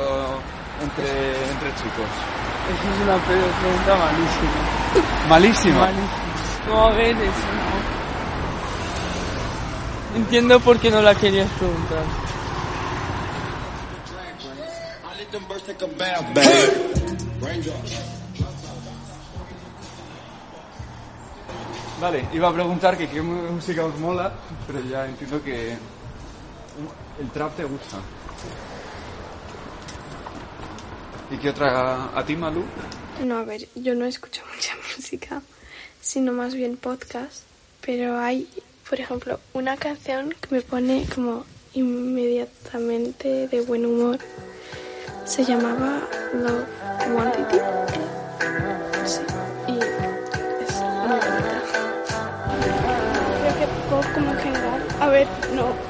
entre, 0.82 1.50
entre 1.52 1.70
chicos. 1.76 2.49
Esa 2.70 2.94
es 2.94 3.02
una 3.04 3.18
pre- 3.26 3.36
pregunta 3.62 3.96
malísima. 3.96 4.60
Malísima. 5.30 5.80
Malísima. 5.80 6.10
No, 6.68 6.88
a 6.88 6.92
ver, 6.94 7.16
eso 7.16 7.48
no. 10.14 10.18
Entiendo 10.18 10.60
por 10.60 10.80
qué 10.80 10.90
no 10.92 11.02
la 11.02 11.16
querías 11.16 11.50
preguntar. 11.52 12.04
Vale, 22.02 22.26
iba 22.34 22.48
a 22.48 22.54
preguntar 22.54 22.98
que 22.98 23.10
qué 23.10 23.22
música 23.22 23.84
os 23.86 23.98
mola, 24.00 24.32
pero 24.66 24.80
ya 24.82 25.06
entiendo 25.06 25.44
que 25.44 25.78
el 27.20 27.30
trap 27.34 27.56
te 27.58 27.66
gusta. 27.66 27.98
¿Y 31.32 31.38
qué 31.38 31.50
otra 31.50 32.18
a 32.18 32.26
ti, 32.26 32.36
Malu? 32.36 32.64
No, 33.24 33.38
a 33.38 33.44
ver, 33.44 33.68
yo 33.76 33.94
no 33.94 34.06
escucho 34.06 34.42
mucha 34.56 34.76
música, 34.96 35.42
sino 36.02 36.32
más 36.34 36.56
bien 36.56 36.78
podcast, 36.78 37.44
pero 37.82 38.18
hay, 38.18 38.48
por 38.90 39.00
ejemplo, 39.00 39.40
una 39.54 39.78
canción 39.78 40.34
que 40.42 40.56
me 40.56 40.62
pone 40.62 41.06
como 41.14 41.46
inmediatamente 41.74 43.48
de 43.48 43.62
buen 43.62 43.86
humor. 43.86 44.18
Se 45.26 45.46
llamaba 45.46 46.02
Love 46.34 46.66
Quantity. 47.14 47.58
Sí, 49.06 49.22
y 49.68 49.78
es 49.78 50.76
muy 51.06 51.20
bonita. 51.20 51.62
Creo 53.42 53.60
que 53.60 53.68
pop 53.90 54.06
como 54.16 54.32
en 54.32 54.38
general. 54.40 54.88
A 55.00 55.10
ver, 55.10 55.28
no. 55.54 55.90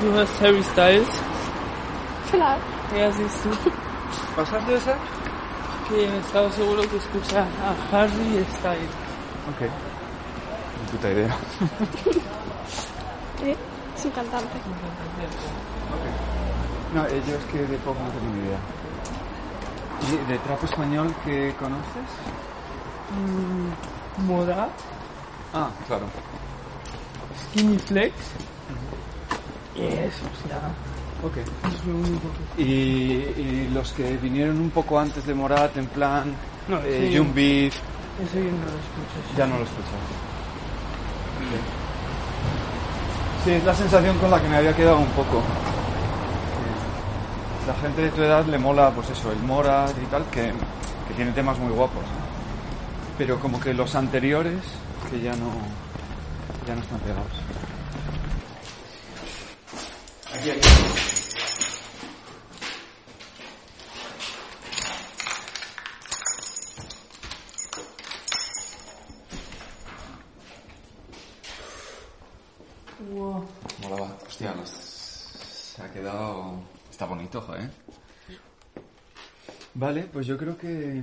Du, 0.00 0.12
was 0.12 0.30
Harry 0.40 0.62
Styles? 0.62 1.33
Siehst 2.34 3.44
du. 3.44 3.50
¿Was 4.36 4.52
has 4.52 4.66
de 4.66 4.74
esa? 4.74 4.96
Que 5.88 6.18
estaba 6.18 6.50
seguro 6.50 6.82
que 6.82 6.96
escucha 6.96 7.46
a 7.62 7.96
Harry 7.96 8.44
Styles. 8.58 8.90
Ok. 9.50 9.60
Ni 10.80 10.90
puta 10.90 11.10
idea. 11.12 11.28
¿Eh? 13.44 13.56
Es 13.96 14.04
un 14.04 14.10
cantante. 14.10 14.58
No, 16.94 17.06
eh, 17.06 17.22
yo 17.28 17.36
es 17.36 17.44
que 17.44 17.58
de 17.58 17.76
pop 17.78 17.96
no 18.02 18.10
tengo 18.10 18.34
ni 18.34 18.40
idea. 18.48 18.58
¿Y 20.10 20.16
de 20.32 20.38
trap 20.38 20.64
español 20.64 21.14
que 21.24 21.54
conoces? 21.58 22.10
Mm, 23.14 24.26
Moda, 24.26 24.68
Ah, 25.52 25.70
claro. 25.86 26.06
Skinny 27.52 27.78
Flex. 27.78 28.12
Y 29.76 29.82
eso, 29.86 30.24
o 30.24 30.48
sea, 30.48 30.60
Ok. 31.24 31.36
es 31.38 31.84
lo 31.86 31.94
único 31.96 32.28
que... 32.56 32.62
Y, 32.62 32.66
y 32.66 33.70
los 33.72 33.92
que 33.92 34.16
vinieron 34.18 34.60
un 34.60 34.70
poco 34.70 34.98
antes 34.98 35.24
de 35.26 35.34
Morat, 35.34 35.76
en 35.76 35.86
plan 35.86 36.34
No, 36.68 36.78
eh, 36.82 37.06
sí. 37.08 37.14
Young 37.14 37.32
Beef, 37.34 37.74
Eso 37.74 38.34
yo 38.38 38.50
no 38.50 38.58
lo 38.58 38.76
escucho. 38.78 39.36
ya 39.38 39.46
no 39.46 39.56
lo 39.58 39.64
escuchas. 39.64 39.90
Sí, 43.44 43.50
es 43.52 43.64
la 43.64 43.74
sensación 43.74 44.18
con 44.18 44.30
la 44.30 44.40
que 44.40 44.48
me 44.48 44.56
había 44.56 44.74
quedado 44.74 44.98
un 44.98 45.06
poco. 45.08 45.42
La 47.66 47.74
gente 47.76 48.02
de 48.02 48.10
tu 48.10 48.22
edad 48.22 48.44
le 48.46 48.58
mola, 48.58 48.90
pues 48.90 49.08
eso, 49.10 49.32
el 49.32 49.38
Morat 49.40 49.92
y 50.02 50.06
tal, 50.06 50.24
que, 50.30 50.52
que 51.08 51.14
tiene 51.16 51.32
temas 51.32 51.58
muy 51.58 51.72
guapos. 51.72 52.04
Pero 53.16 53.38
como 53.40 53.58
que 53.60 53.72
los 53.72 53.94
anteriores, 53.94 54.60
que 55.10 55.20
ya 55.20 55.32
no, 55.36 55.50
ya 56.66 56.74
no 56.74 56.82
están 56.82 56.98
pegados. 57.00 57.32
Aquí, 60.38 60.50
aquí. 60.50 60.68
Wow. 73.12 73.44
Molaba. 73.82 74.16
Hostia, 74.26 74.54
nos- 74.54 74.70
se 75.74 75.82
ha 75.82 75.92
quedado... 75.92 76.54
Está 76.90 77.06
bonito, 77.06 77.40
joder. 77.40 77.70
Vale, 79.84 80.08
pues 80.10 80.26
yo 80.26 80.38
creo 80.38 80.56
que... 80.56 81.02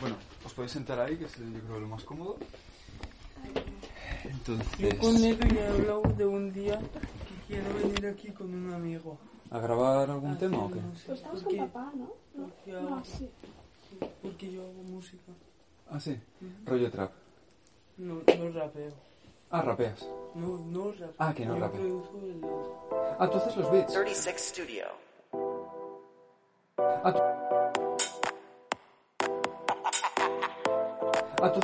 Bueno, 0.00 0.16
os 0.44 0.52
podéis 0.52 0.72
sentar 0.72 0.98
ahí, 0.98 1.16
que 1.16 1.26
es 1.26 1.36
yo 1.36 1.60
creo 1.66 1.78
lo 1.78 1.86
más 1.86 2.02
cómodo. 2.02 2.36
Entonces... 4.24 4.66
Yo 4.78 4.98
con 4.98 5.16
Edu 5.16 5.46
ya 5.54 5.60
he 5.60 5.68
hablado 5.68 6.02
de 6.16 6.26
un 6.26 6.52
día 6.52 6.76
que 6.80 7.34
quiero 7.46 7.72
venir 7.74 8.06
aquí 8.08 8.30
con 8.32 8.52
un 8.52 8.72
amigo. 8.74 9.16
¿A 9.52 9.60
grabar 9.60 10.10
algún 10.10 10.36
tema 10.36 10.58
o 10.64 10.70
qué? 10.72 10.80
Pues 11.06 11.18
estamos 11.20 11.40
porque, 11.44 11.58
con 11.58 11.68
papá, 11.68 11.92
¿no? 11.94 12.10
porque, 12.36 12.72
No, 12.72 12.96
hago- 12.96 13.04
sí. 13.04 13.30
porque 14.22 14.50
yo 14.52 14.62
hago 14.62 14.82
música. 14.82 15.32
Ah, 15.88 16.00
sí. 16.00 16.18
Rollo 16.66 16.90
trap. 16.90 17.12
No, 17.98 18.14
no 18.14 18.50
rapeo. 18.58 18.92
Ah, 19.50 19.62
rapeas. 19.62 20.04
No, 20.34 20.58
no 20.66 20.90
rapeo. 20.90 21.14
Ah, 21.18 21.32
que 21.32 21.46
no 21.46 21.54
Yo 21.54 21.60
rapeo. 21.60 22.02
el- 22.24 22.40
Ah, 23.20 23.30
tú 23.30 23.38
haces 23.38 23.56
los 23.56 23.70
beats. 23.70 23.92
36 23.92 24.36
Studio. 24.36 24.84
Ah, 26.78 27.12
tú... 27.12 27.57
Ah, 31.40 31.52
tú... 31.52 31.60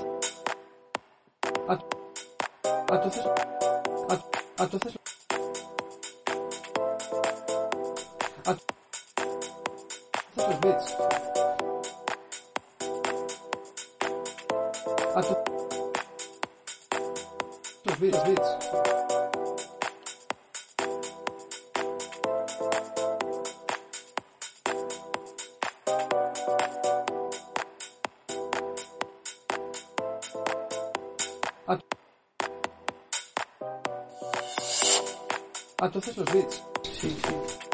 Ah, 35.85 35.91
haces 35.95 36.17
los 36.17 36.33
beats. 36.33 36.63
Sí, 36.83 37.11
sí. 37.11 37.74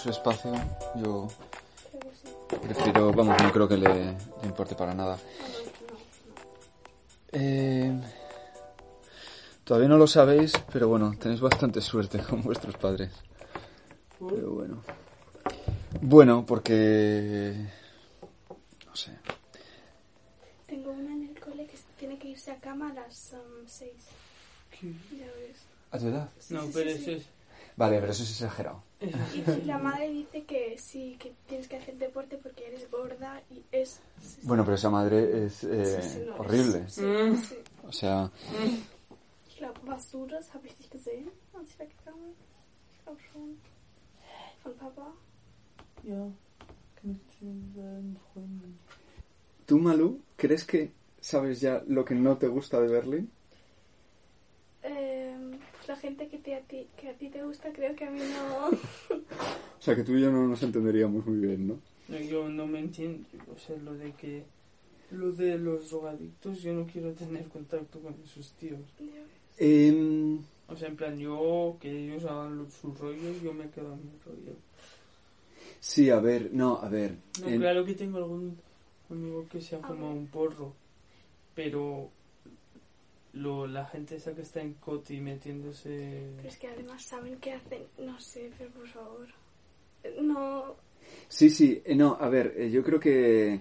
Su 0.00 0.08
espacio, 0.08 0.52
yo 0.96 1.28
sí. 2.22 2.56
prefiero, 2.62 3.12
vamos, 3.12 3.36
no 3.42 3.52
creo 3.52 3.68
que 3.68 3.76
le, 3.76 3.94
le 3.94 4.46
importe 4.46 4.74
para 4.74 4.94
nada. 4.94 5.18
Eh, 7.32 8.00
todavía 9.62 9.88
no 9.88 9.98
lo 9.98 10.06
sabéis, 10.06 10.52
pero 10.72 10.88
bueno, 10.88 11.14
tenéis 11.18 11.40
bastante 11.42 11.82
suerte 11.82 12.18
con 12.28 12.42
vuestros 12.42 12.76
padres. 12.76 13.10
Pero 14.18 14.50
bueno. 14.52 14.82
Bueno, 16.00 16.46
porque... 16.46 17.54
No 18.86 18.96
sé. 18.96 19.12
Tengo 20.66 20.92
una 20.92 21.12
en 21.12 21.28
el 21.28 21.40
cole 21.40 21.66
que 21.66 21.76
tiene 21.98 22.18
que 22.18 22.28
irse 22.28 22.50
a 22.52 22.56
cama 22.56 22.90
a 22.90 22.94
las 22.94 23.34
6. 23.66 23.92
Ya 24.82 25.26
ves. 25.26 25.58
¿A 25.90 25.98
tu 25.98 26.06
edad? 26.06 26.30
No, 26.48 26.62
sí, 26.62 26.70
pero 26.72 26.90
sí, 26.90 26.96
eso 26.96 27.04
sí. 27.04 27.12
es... 27.12 27.26
Vale, 27.76 28.00
pero 28.00 28.12
eso 28.12 28.22
es 28.22 28.30
exagerado. 28.30 28.89
La 29.66 29.78
madre 29.78 30.08
dice 30.10 30.44
que 30.44 30.76
sí, 30.78 31.16
que 31.18 31.32
tienes 31.46 31.68
que 31.68 31.76
hacer 31.76 31.96
deporte 31.96 32.36
porque 32.38 32.66
eres 32.68 32.90
gorda 32.90 33.42
y 33.50 33.62
es... 33.72 34.00
sí. 34.22 34.40
Bueno, 34.44 34.64
pero 34.64 34.74
esa 34.76 34.90
madre 34.90 35.44
es 35.46 35.64
eh, 35.64 35.84
Sí, 36.02 36.08
sí, 36.08 36.24
no, 36.26 36.36
horrible. 36.36 36.88
Sí, 36.88 37.02
Mm. 37.02 37.36
sí. 37.36 37.54
O 37.86 37.92
sea, 37.92 38.30
Ich 39.48 39.56
glaube, 39.58 39.78
warst 39.86 40.12
du 40.14 40.26
das? 40.26 40.52
Habe 40.54 40.66
ich 40.68 40.74
dich 40.76 40.88
gesehen, 40.90 41.30
als 41.54 41.68
ich 41.70 41.78
weggegangen 41.78 42.20
bin? 42.22 42.34
Ich 42.94 43.04
glaube 43.04 43.20
schon. 43.32 43.56
Von 44.62 44.74
Papa. 44.76 45.12
Ja, 46.02 46.26
mit 47.02 47.18
seinen 47.38 48.16
Freunden. 48.32 48.78
¿tú, 49.66 49.78
Malu, 49.78 50.18
crees 50.36 50.64
que 50.64 50.92
sabes 51.20 51.60
ya 51.60 51.82
lo 51.86 52.04
que 52.04 52.14
no 52.14 52.36
te 52.38 52.48
gusta 52.48 52.80
de 52.80 52.88
Berlín? 52.88 53.30
Eh, 55.90 55.92
la 55.92 55.96
gente 55.96 56.28
que, 56.28 56.38
te, 56.38 56.54
a 56.54 56.60
ti, 56.60 56.86
que 56.96 57.08
a 57.08 57.14
ti 57.14 57.28
te 57.30 57.42
gusta, 57.42 57.72
creo 57.72 57.94
que 57.96 58.04
a 58.04 58.10
mí 58.10 58.20
no. 58.20 58.68
O 59.80 59.82
sea, 59.82 59.96
que 59.96 60.04
tú 60.04 60.14
y 60.14 60.20
yo 60.20 60.30
no 60.30 60.46
nos 60.46 60.62
entenderíamos 60.62 61.24
muy 61.26 61.38
bien, 61.38 61.66
¿no? 61.66 61.78
No, 62.08 62.18
yo 62.18 62.48
no 62.50 62.66
me 62.66 62.80
entiendo, 62.80 63.26
o 63.54 63.58
sea, 63.58 63.76
lo 63.78 63.94
de 63.94 64.12
que... 64.12 64.44
Lo 65.10 65.32
de 65.32 65.58
los 65.58 65.90
drogadictos, 65.90 66.62
yo 66.62 66.72
no 66.74 66.86
quiero 66.86 67.12
tener 67.14 67.48
contacto 67.48 67.98
con 67.98 68.14
esos 68.22 68.52
tíos. 68.52 68.78
Em, 69.58 70.38
O 70.68 70.76
sea, 70.76 70.88
en 70.88 70.96
plan, 70.96 71.18
yo, 71.18 71.76
que 71.80 71.90
ellos 71.90 72.24
hagan 72.26 72.70
sus 72.70 72.96
rollos, 72.98 73.40
yo 73.42 73.52
me 73.54 73.68
quedo 73.70 73.94
en 73.94 74.04
mi 74.04 74.18
rollo. 74.24 74.56
sí, 75.80 76.10
a 76.10 76.20
ver, 76.20 76.50
no, 76.52 76.76
a 76.80 76.88
ver. 76.88 77.16
No, 77.40 77.48
en- 77.48 77.58
claro 77.58 77.84
que 77.84 77.94
tengo 77.94 78.18
algún 78.18 78.58
amigo 79.08 79.46
que 79.50 79.60
se 79.60 79.74
ha 79.76 79.80
fumado 79.80 80.12
un 80.12 80.26
porro, 80.28 80.74
pero 81.54 82.10
lo, 83.32 83.66
la 83.66 83.86
gente 83.86 84.16
esa 84.16 84.34
que 84.34 84.42
está 84.42 84.60
en 84.60 84.74
Coti 84.74 85.20
metiéndose... 85.20 86.30
Pero 86.36 86.48
es 86.48 86.58
que 86.58 86.66
además 86.68 87.02
saben 87.04 87.36
qué 87.40 87.52
hacen. 87.52 87.84
No 87.98 88.18
sé, 88.20 88.50
pero 88.58 88.70
por 88.70 88.86
favor. 88.88 89.26
No. 90.20 90.76
Sí, 91.28 91.50
sí, 91.50 91.82
eh, 91.84 91.94
no, 91.94 92.16
a 92.20 92.28
ver, 92.28 92.54
eh, 92.56 92.70
yo 92.70 92.82
creo 92.82 92.98
que 93.00 93.60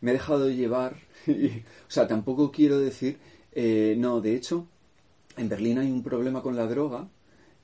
me 0.00 0.10
he 0.10 0.14
dejado 0.14 0.46
de 0.46 0.56
llevar, 0.56 0.96
y- 1.26 1.48
o 1.58 1.88
sea, 1.90 2.06
tampoco 2.08 2.50
quiero 2.50 2.78
decir, 2.78 3.18
eh, 3.52 3.94
no, 3.98 4.20
de 4.20 4.34
hecho, 4.34 4.66
en 5.36 5.48
Berlín 5.48 5.78
hay 5.78 5.90
un 5.90 6.02
problema 6.02 6.42
con 6.42 6.56
la 6.56 6.66
droga, 6.66 7.08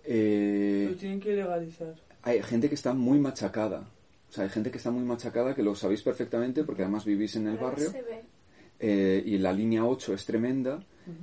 eh, 0.04 0.86
Lo 0.90 0.96
tienen 0.96 1.20
que 1.20 1.34
legalizar. 1.34 1.94
hay 2.22 2.42
gente 2.42 2.68
que 2.68 2.74
está 2.74 2.92
muy 2.94 3.18
machacada, 3.18 3.88
o 4.28 4.32
sea, 4.32 4.44
hay 4.44 4.50
gente 4.50 4.70
que 4.70 4.78
está 4.78 4.90
muy 4.90 5.02
machacada, 5.04 5.54
que 5.54 5.62
lo 5.62 5.74
sabéis 5.74 6.02
perfectamente 6.02 6.62
porque 6.64 6.82
además 6.82 7.04
vivís 7.04 7.34
en 7.36 7.48
el 7.48 7.54
ahora 7.58 7.70
barrio, 7.70 7.90
Se 7.90 8.02
ve. 8.02 8.22
Eh, 8.80 9.22
y 9.24 9.38
la 9.38 9.52
línea 9.52 9.84
8 9.84 10.14
es 10.14 10.24
tremenda, 10.24 10.82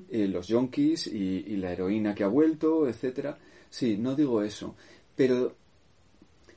eh, 0.10 0.28
los 0.28 0.48
yonkis 0.48 1.08
y, 1.08 1.44
y 1.48 1.58
la 1.58 1.72
heroína 1.72 2.14
que 2.16 2.24
ha 2.24 2.28
vuelto, 2.28 2.88
etcétera. 2.88 3.38
Sí, 3.70 3.98
no 3.98 4.16
digo 4.16 4.42
eso, 4.42 4.76
pero 5.16 5.56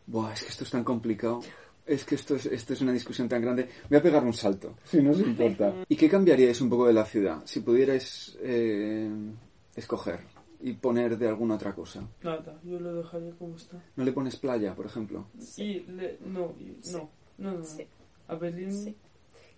buah, 0.07 0.33
es 0.33 0.43
que 0.43 0.49
esto 0.49 0.65
es 0.65 0.71
tan 0.71 0.85
complicado. 0.85 1.41
Es 1.87 2.05
que 2.05 2.17
esto 2.17 2.37
es, 2.37 2.45
esto 2.47 2.75
es 2.75 2.81
una 2.83 2.93
discusión 2.93 3.29
tan 3.31 3.41
grande. 3.41 3.67
Voy 3.89 3.99
a 3.99 4.03
pegar 4.03 4.23
un 4.23 4.35
salto, 4.35 4.77
si 4.85 5.01
no 5.01 5.13
os 5.13 5.21
importa. 5.21 5.75
¿Y 5.89 5.97
qué 5.97 6.09
cambiaríais 6.09 6.61
un 6.61 6.69
poco 6.69 6.87
de 6.87 6.93
la 6.93 7.07
ciudad? 7.07 7.41
Si 7.47 7.61
pudierais 7.61 8.37
eh, 8.43 9.09
escoger 9.75 10.21
y 10.61 10.75
poner 10.75 11.17
de 11.17 11.29
alguna 11.29 11.55
otra 11.55 11.75
cosa. 11.75 12.07
Nada, 12.23 12.61
yo 12.63 12.79
lo 12.79 12.95
dejaría 12.97 13.31
como 13.39 13.57
está. 13.57 13.83
¿No 13.97 14.05
le 14.05 14.13
pones 14.13 14.37
playa, 14.37 14.75
por 14.75 14.85
ejemplo? 14.85 15.29
Y 15.57 15.81
le- 15.81 16.19
no, 16.27 16.55
y- 16.61 16.77
no, 16.93 17.11
no, 17.39 17.53
no, 17.53 17.59
no. 17.59 17.65
Sí. 17.65 17.87
A 18.27 18.35
Berlín, 18.35 18.71
Sí. 18.73 18.95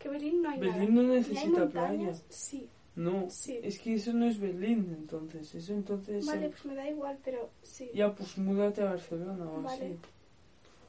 Que 0.00 0.08
Berlín 0.08 0.42
no 0.42 0.50
hay 0.50 0.58
Berlín 0.58 0.94
nada. 0.94 1.02
no 1.02 1.02
¿Y 1.02 1.10
hay 1.12 1.18
necesita 1.20 1.58
montañas? 1.60 1.70
playa. 1.72 2.14
Sí. 2.30 2.68
no. 2.96 3.26
Sí. 3.30 3.60
Es 3.62 3.78
que 3.78 3.94
eso 3.94 4.12
no 4.12 4.26
es 4.26 4.40
Berlín, 4.40 4.96
entonces. 4.98 5.54
Eso 5.54 5.72
entonces... 5.74 6.26
Vale, 6.26 6.46
eh, 6.46 6.48
pues 6.50 6.64
me 6.64 6.74
da 6.74 6.88
igual, 6.90 7.16
pero 7.24 7.50
sí. 7.62 7.88
Ya, 7.94 8.12
pues 8.14 8.36
múdate 8.38 8.82
a 8.82 8.86
Barcelona 8.86 9.44
o 9.48 9.62
Vale. 9.62 9.84
así. 9.86 9.96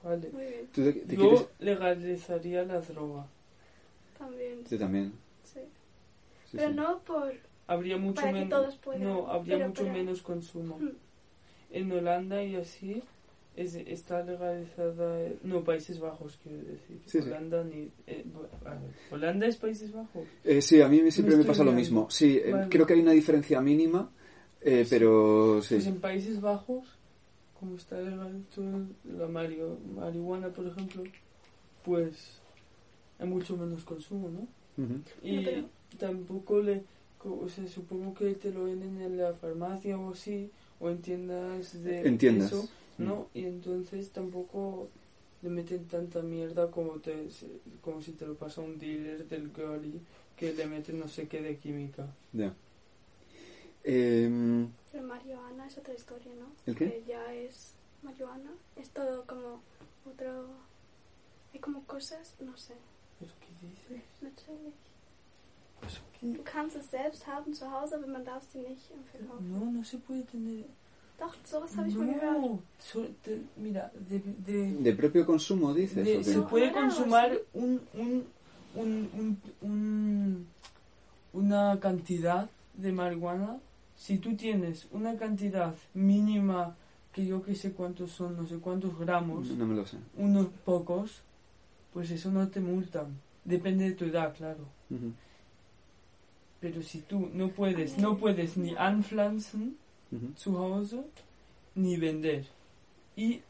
Vale. 0.04 0.30
Muy 0.32 0.44
bien. 0.46 0.68
¿Tú 0.74 0.84
te, 0.84 0.94
te 0.94 1.16
Yo 1.16 1.22
quieres...? 1.30 1.48
legalizaría 1.60 2.64
la 2.64 2.80
droga. 2.82 3.28
También. 4.18 4.64
Yo 4.70 4.80
también. 4.80 5.14
Sí. 5.44 5.60
Sí, 6.50 6.58
Pero 6.58 6.70
sí. 6.70 6.76
no 6.76 7.00
por. 7.00 7.34
Habría 7.68 7.98
mucho 7.98 8.16
Para 8.22 8.28
que 8.30 8.34
menos... 8.46 8.50
todos 8.50 8.76
puedan, 8.78 9.04
No, 9.04 9.28
habría 9.28 9.58
pero 9.58 9.68
mucho 9.70 9.82
para- 9.84 9.94
menos 9.94 10.22
consumo. 10.22 10.78
Mm. 10.80 10.90
En 11.72 11.92
Holanda 11.92 12.44
y 12.44 12.56
así 12.56 13.02
es, 13.56 13.76
está 13.76 14.24
legalizada... 14.24 15.22
eh, 15.22 15.38
No, 15.44 15.64
Países 15.64 16.00
Bajos, 16.00 16.38
quiero 16.42 16.60
decir. 16.60 17.02
Sí, 17.06 17.20
sí. 17.22 17.28
Holanda 17.28 17.64
ni... 17.64 17.90
eh, 18.08 18.26
bu- 18.26 18.48
a 18.68 18.72
ver, 18.72 18.80
¿Holanda 19.12 19.46
es 19.48 19.58
Países 19.58 19.92
Bajos? 19.92 20.24
Eh, 20.44 20.62
sí, 20.62 20.82
a 20.82 20.88
mí 20.88 21.10
siempre 21.12 21.36
me, 21.36 21.44
pasa 21.44 21.64
lo 21.64 21.72
mismo. 21.72 22.10
Sí, 22.10 22.40
eh, 22.44 22.54
creo 22.70 22.86
que 22.86 22.94
hay 22.94 23.02
una 23.02 23.12
diferencia 23.12 23.60
mínima, 23.62 24.10
eh, 24.62 24.86
pero 24.90 25.62
sí. 25.62 25.76
Pues 25.76 25.88
en 25.88 26.00
Países 26.00 26.40
Bajos, 26.40 26.88
como 27.60 27.76
está 27.76 28.00
legal 28.00 28.44
todo 28.56 28.86
la 29.04 29.28
mario- 29.28 29.78
marihuana, 29.96 30.50
por 30.50 30.66
ejemplo, 30.68 31.04
pues 31.84 32.40
hay 33.20 33.28
mucho 33.28 33.58
menos 33.58 33.84
consumo, 33.84 34.30
¿no? 34.30 34.48
Y 35.24 35.44
pero- 35.44 35.68
tampoco 35.98 36.60
le... 36.62 36.84
co- 37.18 37.42
O 37.44 37.50
sea, 37.50 37.68
supongo 37.68 38.14
que 38.14 38.34
te 38.36 38.52
lo 38.52 38.64
venden 38.64 39.00
en 39.02 39.18
la 39.18 39.34
farmacia 39.34 39.98
o 40.00 40.12
así, 40.14 40.50
o 40.80 40.90
en 40.90 41.02
tiendas 41.02 41.84
de 41.84 42.00
En 42.08 42.18
tiendas. 42.18 42.52
eso, 42.52 42.68
¿no? 43.06 43.28
Y 43.34 43.46
entonces 43.46 44.10
tampoco 44.12 44.90
le 45.42 45.50
meten 45.50 45.86
tanta 45.88 46.22
mierda 46.22 46.70
como 46.70 47.00
te 47.00 47.28
como 47.82 48.02
si 48.02 48.12
te 48.12 48.26
lo 48.26 48.36
pasa 48.36 48.62
un 48.62 48.78
dealer 48.78 49.28
del 49.28 49.52
girly 49.54 50.00
que 50.38 50.54
le 50.54 50.66
meten 50.68 51.00
no 51.00 51.08
sé 51.08 51.28
qué 51.28 51.42
de 51.42 51.58
química. 51.58 52.08
Ya. 52.34 52.54
Em, 53.84 54.70
Pero 54.92 55.04
marihuana 55.06 55.68
es 55.68 55.78
otra 55.78 55.94
historia, 55.94 56.32
¿no? 56.40 56.48
¿El 56.66 56.76
qué? 56.76 56.90
Que 56.90 57.04
ya 57.08 57.34
es 57.34 57.74
marihuana. 58.04 58.52
Es 58.76 58.90
todo 58.90 59.26
como 59.26 59.62
otro. 60.06 60.48
Hay 61.54 61.60
como 61.60 61.84
cosas, 61.86 62.36
no 62.40 62.56
sé. 62.58 62.76
¿Pero 63.20 63.32
qué 63.40 63.68
dices? 63.68 64.04
Natürlich. 64.22 64.74
Pues, 65.80 66.00
¿qué? 66.20 66.28
Du 66.28 66.44
kannst 66.44 66.76
es 66.76 66.86
selbst 66.86 67.26
haben 67.28 67.54
zu 67.54 67.66
Hause, 67.66 67.96
aber 67.96 68.08
man 68.08 68.24
darf 68.24 68.44
sie 68.52 68.60
nicht 68.60 68.90
im 68.92 69.04
Verkauf. 69.12 69.42
No, 69.42 69.72
no 69.72 69.84
se 69.84 69.98
puede 69.98 70.24
tener... 70.24 70.66
Doch, 71.22 71.36
sowas 71.46 71.78
habe 71.78 71.88
ich 71.88 71.96
mal 71.96 72.08
gehört. 72.08 72.42
No, 72.42 72.60
so- 72.80 73.08
te- 73.24 73.42
mira, 73.58 73.92
de, 74.10 74.20
de- 74.48 74.72
¿De 74.82 74.94
propio 74.94 75.24
consumo 75.24 75.72
dices? 75.74 76.04
de- 76.04 76.24
se 76.24 76.42
puede 76.42 76.72
consumar 76.72 77.30
un, 77.54 77.80
un, 77.94 78.26
un, 78.74 79.10
un, 79.20 79.38
un- 79.62 80.48
una 81.34 81.80
cantidad 81.80 82.50
de 82.74 82.92
marihuana. 82.92 83.58
Si 83.96 84.18
tú 84.18 84.36
tienes 84.36 84.88
una 84.92 85.16
cantidad 85.16 85.76
mínima, 85.94 86.76
que 87.14 87.24
yo 87.26 87.44
que 87.44 87.54
sé 87.54 87.72
cuántos 87.72 88.12
son, 88.12 88.36
no 88.36 88.48
sé 88.48 88.58
cuántos 88.58 88.98
gramos, 88.98 89.48
No 89.52 89.68
me 89.68 89.76
lo 89.76 89.86
sé. 89.86 89.98
unos 90.18 90.48
pocos, 90.66 91.22
pues 91.94 92.10
eso 92.10 92.32
no 92.32 92.48
te 92.48 92.60
multan. 92.62 93.10
Depende 93.46 93.86
de 93.86 93.92
tu 93.92 94.06
edad, 94.06 94.34
claro. 94.36 94.66
Pero 96.60 96.82
si 96.82 97.02
tú 97.02 97.30
no 97.34 97.50
puedes, 97.50 97.98
no 98.00 98.18
puedes 98.18 98.58
ni 98.58 98.74
anpflanzen, 98.76 99.76
ujú. 100.12 100.34
zu 100.38 100.58
Hause 100.58 101.04
ni 101.76 101.98
vender 101.98 102.46
y 103.16 103.42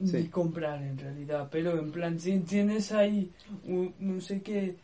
ni 0.00 0.24
comprar 0.28 0.82
en 0.82 0.98
realidad 0.98 1.48
pero 1.50 1.78
en 1.78 1.92
plan 1.92 2.18
si 2.18 2.40
tienes 2.40 2.90
ahí 2.92 3.30
un- 3.64 3.94
no 4.00 4.20
sé 4.20 4.42
qué 4.42 4.74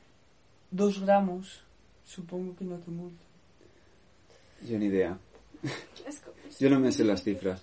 dos 0.71 1.01
gramos 1.01 1.63
supongo 2.05 2.55
que 2.57 2.65
no 2.65 2.77
te 2.79 2.91
multan 2.91 3.27
Yo 4.69 4.77
ni 4.79 4.87
idea. 4.87 5.17
Yo 6.59 6.69
no 6.69 6.81
me 6.81 6.91
sé 6.91 7.05
las 7.05 7.23
cifras. 7.23 7.63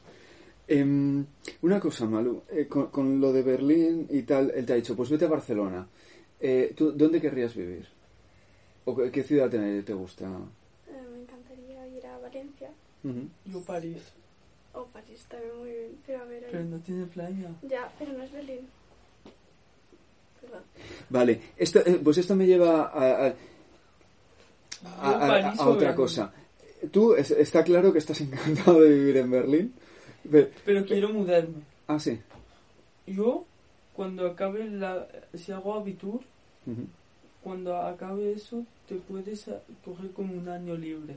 Em, 0.68 1.26
una 1.62 1.78
cosa, 1.80 2.06
Malu. 2.06 2.44
eh, 2.50 2.68
con, 2.68 2.88
con 2.88 3.20
lo 3.20 3.34
de 3.34 3.42
Berlín 3.44 4.08
y 4.10 4.22
tal, 4.24 4.52
él 4.56 4.66
te 4.66 4.72
ha 4.74 4.76
dicho, 4.78 4.96
pues 4.96 5.10
vete 5.10 5.26
a 5.26 5.30
Barcelona. 5.30 5.86
Eh, 6.40 6.74
¿tú, 6.76 6.94
¿Dónde 6.94 7.20
querrías 7.20 7.54
vivir? 7.54 7.86
¿O 8.86 8.96
qué, 8.96 9.12
qué 9.12 9.24
ciudad 9.24 9.50
te, 9.50 9.84
te 9.84 9.94
gusta? 9.94 10.26
Eh, 10.88 11.02
me 11.12 11.22
encantaría 11.24 11.86
ir 11.88 12.06
a 12.08 12.18
Yo 13.46 13.62
París 13.62 14.02
o 14.74 14.86
París 14.86 15.26
también 15.30 15.58
muy 15.60 15.70
bien. 15.70 15.98
Pero 16.06 16.22
a 16.22 16.26
ver, 16.26 16.44
ahí- 16.46 16.50
pero 16.52 16.64
no 16.66 16.80
tiene 16.80 17.06
playa 17.06 17.52
ya, 17.62 17.92
pero 18.00 18.14
no 18.14 18.24
es 18.24 18.32
Berlín. 18.32 18.68
Perdón. 20.42 20.64
Vale, 21.10 21.42
esto, 21.58 21.80
eh, 21.86 22.00
pues 22.04 22.18
esto 22.18 22.36
me 22.36 22.46
lleva 22.46 22.84
a, 22.88 23.28
a- 23.28 23.34
a- 24.86 25.54
a- 25.58 25.68
otra 25.70 25.96
cosa. 25.96 26.32
Tú, 26.92 27.14
es- 27.16 27.32
está 27.32 27.64
claro 27.64 27.92
que 27.94 28.00
estás 28.00 28.20
encantado 28.22 28.82
de 28.82 28.90
vivir 28.90 29.18
en 29.18 29.32
Berlín. 29.32 29.74
Pe- 30.30 30.52
pero 30.66 30.84
quiero 30.86 31.10
mudarme 31.10 31.62
ah, 31.88 32.00
sí. 32.00 32.20
yo 33.06 33.46
cuando 33.94 34.26
acabe 34.26 34.66
la 34.68 35.08
si 35.36 35.52
hago 35.52 35.76
abitur 35.76 36.22
Ujú. 36.66 36.88
cuando 37.44 37.78
acabe 37.78 38.32
eso 38.32 38.66
te 38.90 38.96
puedes 38.96 39.48
a- 39.50 39.62
coger 39.84 40.10
como 40.14 40.34
un 40.34 40.50
año 40.50 40.76
libre 40.76 41.14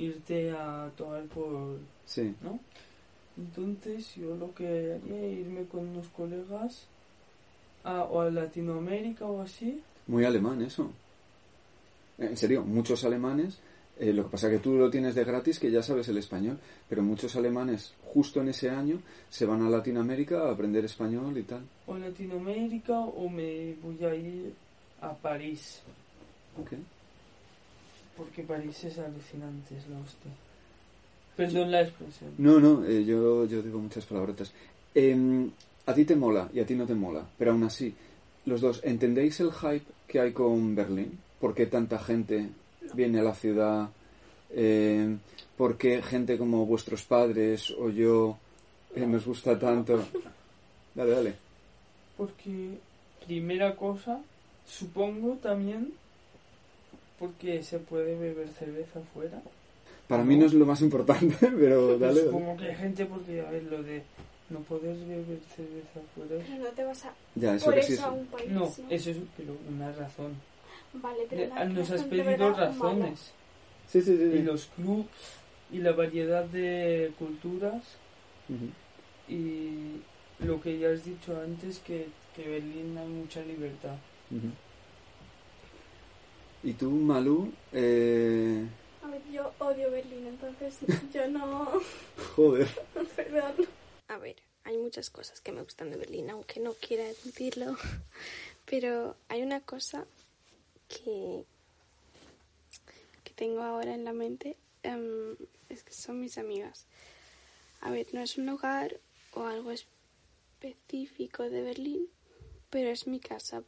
irte 0.00 0.50
a 0.50 0.90
tomar 0.96 1.24
por 1.24 1.78
Sí. 2.06 2.34
¿no? 2.42 2.58
Entonces 3.36 4.14
yo 4.16 4.34
lo 4.36 4.52
que 4.54 4.66
haría 4.66 5.26
es 5.26 5.38
irme 5.38 5.64
con 5.66 5.88
unos 5.88 6.08
colegas 6.08 6.86
a, 7.84 8.02
o 8.02 8.20
a 8.20 8.30
Latinoamérica 8.30 9.26
o 9.26 9.42
así. 9.42 9.80
Muy 10.06 10.24
alemán 10.24 10.60
eso. 10.62 10.90
En 12.18 12.36
serio, 12.36 12.64
muchos 12.64 13.04
alemanes, 13.04 13.58
eh, 13.98 14.12
lo 14.12 14.24
que 14.24 14.30
pasa 14.30 14.50
que 14.50 14.58
tú 14.58 14.74
lo 14.74 14.90
tienes 14.90 15.14
de 15.14 15.24
gratis, 15.24 15.58
que 15.58 15.70
ya 15.70 15.82
sabes 15.82 16.08
el 16.08 16.18
español, 16.18 16.58
pero 16.88 17.02
muchos 17.02 17.36
alemanes 17.36 17.94
justo 18.12 18.40
en 18.40 18.48
ese 18.48 18.68
año 18.68 19.00
se 19.30 19.46
van 19.46 19.62
a 19.62 19.70
Latinoamérica 19.70 20.42
a 20.42 20.52
aprender 20.52 20.84
español 20.84 21.38
y 21.38 21.44
tal. 21.44 21.62
O 21.86 21.96
Latinoamérica 21.96 22.98
o 22.98 23.28
me 23.28 23.74
voy 23.82 24.04
a 24.04 24.14
ir 24.14 24.52
a 25.00 25.14
París. 25.14 25.80
Ok. 26.60 26.72
Porque 28.16 28.42
París 28.42 28.84
es 28.84 28.98
alucinante, 28.98 29.76
es 29.76 29.88
la 29.88 29.98
hostia. 29.98 30.30
Perdón 31.36 31.70
la 31.70 31.82
expresión. 31.82 32.30
No, 32.38 32.60
no, 32.60 32.84
eh, 32.84 33.04
yo, 33.04 33.46
yo 33.46 33.62
digo 33.62 33.78
muchas 33.78 34.04
palabrotas. 34.04 34.52
Em, 34.94 35.50
a 35.86 35.94
ti 35.94 36.04
te 36.04 36.16
mola 36.16 36.48
y 36.52 36.60
a 36.60 36.66
ti 36.66 36.74
no 36.74 36.86
te 36.86 36.94
mola, 36.94 37.24
pero 37.38 37.52
aún 37.52 37.64
así, 37.64 37.94
los 38.46 38.60
dos, 38.60 38.80
¿entendéis 38.84 39.40
el 39.40 39.52
hype 39.52 39.86
que 40.06 40.20
hay 40.20 40.32
con 40.32 40.74
Berlín? 40.74 41.18
¿Por 41.40 41.54
qué 41.54 41.66
tanta 41.66 41.98
gente 41.98 42.48
viene 42.94 43.20
a 43.20 43.22
la 43.22 43.34
ciudad? 43.34 43.88
Em, 44.50 45.18
¿Por 45.56 45.76
qué 45.76 46.02
gente 46.02 46.36
como 46.36 46.66
vuestros 46.66 47.04
padres 47.04 47.70
o 47.70 47.88
yo 47.90 48.36
eh, 48.94 49.06
nos 49.06 49.24
gusta 49.24 49.58
tanto? 49.58 50.02
Dale, 50.94 51.10
dale. 51.10 51.34
Porque, 52.16 52.78
primera 53.26 53.76
cosa, 53.76 54.20
supongo 54.66 55.34
también 55.36 55.92
porque 57.20 57.62
se 57.62 57.78
puede 57.78 58.16
beber 58.18 58.48
cerveza 58.48 58.98
afuera. 58.98 59.40
Para 60.08 60.24
mí 60.24 60.36
no 60.36 60.46
es 60.46 60.54
lo 60.54 60.66
más 60.66 60.80
importante, 60.80 61.36
pero 61.40 61.56
Pero 61.58 61.98
dale. 61.98 62.22
supongo 62.22 62.56
que 62.56 62.64
hay 62.64 62.74
gente 62.74 63.06
porque, 63.06 63.40
a 63.40 63.48
ver, 63.50 63.62
lo 63.64 63.80
de 63.84 64.02
no 64.48 64.58
poder 64.60 64.96
beber 64.96 65.38
cerveza 65.54 66.00
afuera. 66.00 66.42
Pero 66.48 66.64
no 66.64 66.70
te 66.70 66.82
vas 66.84 67.04
a. 67.04 67.12
Ya, 67.36 67.54
eso 67.54 67.66
por 67.66 67.74
que 67.74 67.82
sí 67.84 67.92
eso 67.92 68.02
es- 68.02 68.08
a 68.08 68.10
un 68.10 68.26
país. 68.26 68.48
No, 68.50 68.60
¿no? 68.60 68.90
eso 68.90 69.10
es 69.10 69.16
pero 69.36 69.52
una 69.68 69.92
razón. 69.92 70.32
Vale, 70.94 71.20
pero 71.30 71.54
la 71.54 71.64
nos 71.66 71.90
has 71.92 72.02
pedido 72.02 72.52
razones. 72.52 73.32
Sí, 73.86 74.02
sí, 74.02 74.16
sí. 74.16 74.22
Y 74.24 74.32
sí. 74.38 74.42
los 74.42 74.66
clubs 74.74 75.06
y 75.70 75.78
la 75.78 75.92
variedad 75.92 76.44
de 76.44 77.12
culturas 77.18 77.82
Ujú. 78.48 78.66
y 79.32 80.00
lo 80.44 80.60
que 80.60 80.78
ya 80.78 80.90
has 80.90 81.04
dicho 81.04 81.38
antes 81.40 81.78
que, 81.80 82.06
que 82.34 82.48
Berlín 82.48 82.96
hay 82.98 83.06
mucha 83.08 83.40
libertad. 83.42 83.94
Ujú. 84.30 84.48
¿Y 86.62 86.74
tú, 86.74 86.90
Malú? 86.90 87.52
Eh... 87.72 88.66
A 89.02 89.08
ver, 89.08 89.22
yo 89.32 89.52
odio 89.58 89.90
Berlín, 89.90 90.26
entonces 90.26 90.78
yo 91.12 91.26
no... 91.28 91.80
Joder. 92.36 92.68
Perdón. 93.16 93.66
A 94.08 94.18
ver, 94.18 94.36
hay 94.64 94.76
muchas 94.76 95.08
cosas 95.08 95.40
que 95.40 95.52
me 95.52 95.62
gustan 95.62 95.90
de 95.90 95.96
Berlín, 95.96 96.28
aunque 96.28 96.60
no 96.60 96.74
quiera 96.74 97.04
admitirlo. 97.08 97.76
Pero 98.66 99.16
hay 99.28 99.42
una 99.42 99.60
cosa 99.60 100.04
que, 100.88 101.44
que 103.24 103.32
tengo 103.34 103.62
ahora 103.62 103.94
en 103.94 104.04
la 104.04 104.12
mente, 104.12 104.56
em, 104.82 105.36
es 105.70 105.82
que 105.82 105.94
son 105.94 106.20
mis 106.20 106.36
amigas. 106.36 106.86
A 107.80 107.90
ver, 107.90 108.08
no 108.12 108.20
es 108.20 108.36
un 108.36 108.44
lugar 108.44 109.00
o 109.32 109.44
algo 109.44 109.70
específico 109.72 111.48
de 111.48 111.62
Berlín, 111.62 112.08
pero 112.68 112.90
es 112.90 113.06
mi 113.06 113.18
casa. 113.18 113.62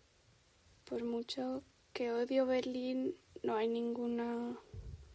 Por 0.84 1.04
mucho 1.04 1.62
que 1.92 2.10
odio 2.12 2.46
Berlín, 2.46 3.14
no 3.42 3.56
hay 3.56 3.68
ninguna... 3.68 4.56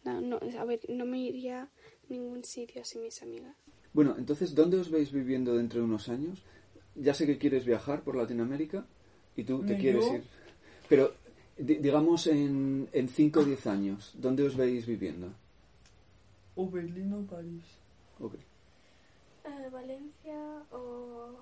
No, 0.04 0.22
no, 0.22 0.40
a 0.60 0.66
ver, 0.66 0.80
no 0.90 1.06
me 1.06 1.20
iría 1.20 1.64
a 1.64 1.70
ningún 2.10 2.44
sitio 2.44 2.84
sin 2.86 3.04
mis 3.04 3.22
amigas. 3.22 3.56
Bueno, 3.94 4.16
entonces, 4.18 4.54
¿dónde 4.56 4.78
os 4.78 4.90
veis 4.90 5.12
viviendo 5.12 5.56
dentro 5.56 5.80
de 5.80 5.86
unos 5.86 6.08
años? 6.10 6.40
Ya 6.96 7.14
sé 7.14 7.26
que 7.26 7.38
quieres 7.38 7.66
viajar 7.66 8.02
por 8.04 8.16
Latinoamérica 8.16 8.86
y 9.36 9.44
tú 9.44 9.64
te 9.64 9.74
¿Y 9.76 9.78
quieres 9.78 10.06
yo? 10.06 10.14
ir. 10.14 10.24
Pero, 10.88 11.14
di- 11.58 11.76
digamos, 11.76 12.28
en 12.28 12.88
5 13.10 13.42
o 13.42 13.44
10 13.44 13.66
años, 13.68 14.12
¿dónde 14.16 14.44
os 14.44 14.56
veis 14.56 14.86
viviendo? 14.86 15.34
O 16.56 16.70
Berlín 16.70 17.14
o 17.14 17.22
París. 17.24 17.64
Ok. 18.20 18.36
Eh, 19.46 19.70
Valencia 19.72 20.64
o 20.72 21.38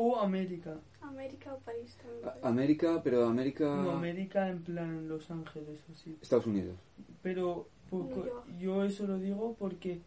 O 0.00 0.16
América. 0.20 0.78
América 1.00 1.52
o 1.54 1.58
París 1.58 1.96
también. 2.00 2.24
A- 2.42 2.48
América, 2.48 3.00
pero 3.02 3.24
América... 3.26 3.64
No, 3.82 3.90
América 3.90 4.48
en 4.48 4.62
plan 4.62 5.08
Los 5.08 5.28
Ángeles 5.30 5.80
o 5.88 5.92
así. 5.92 6.16
Estados 6.22 6.46
Unidos. 6.46 6.76
Pero 7.20 7.68
poco- 7.90 8.06
New 8.14 8.24
York. 8.26 8.46
yo 8.60 8.84
eso 8.84 9.06
lo 9.08 9.18
digo 9.18 9.56
porque 9.58 10.00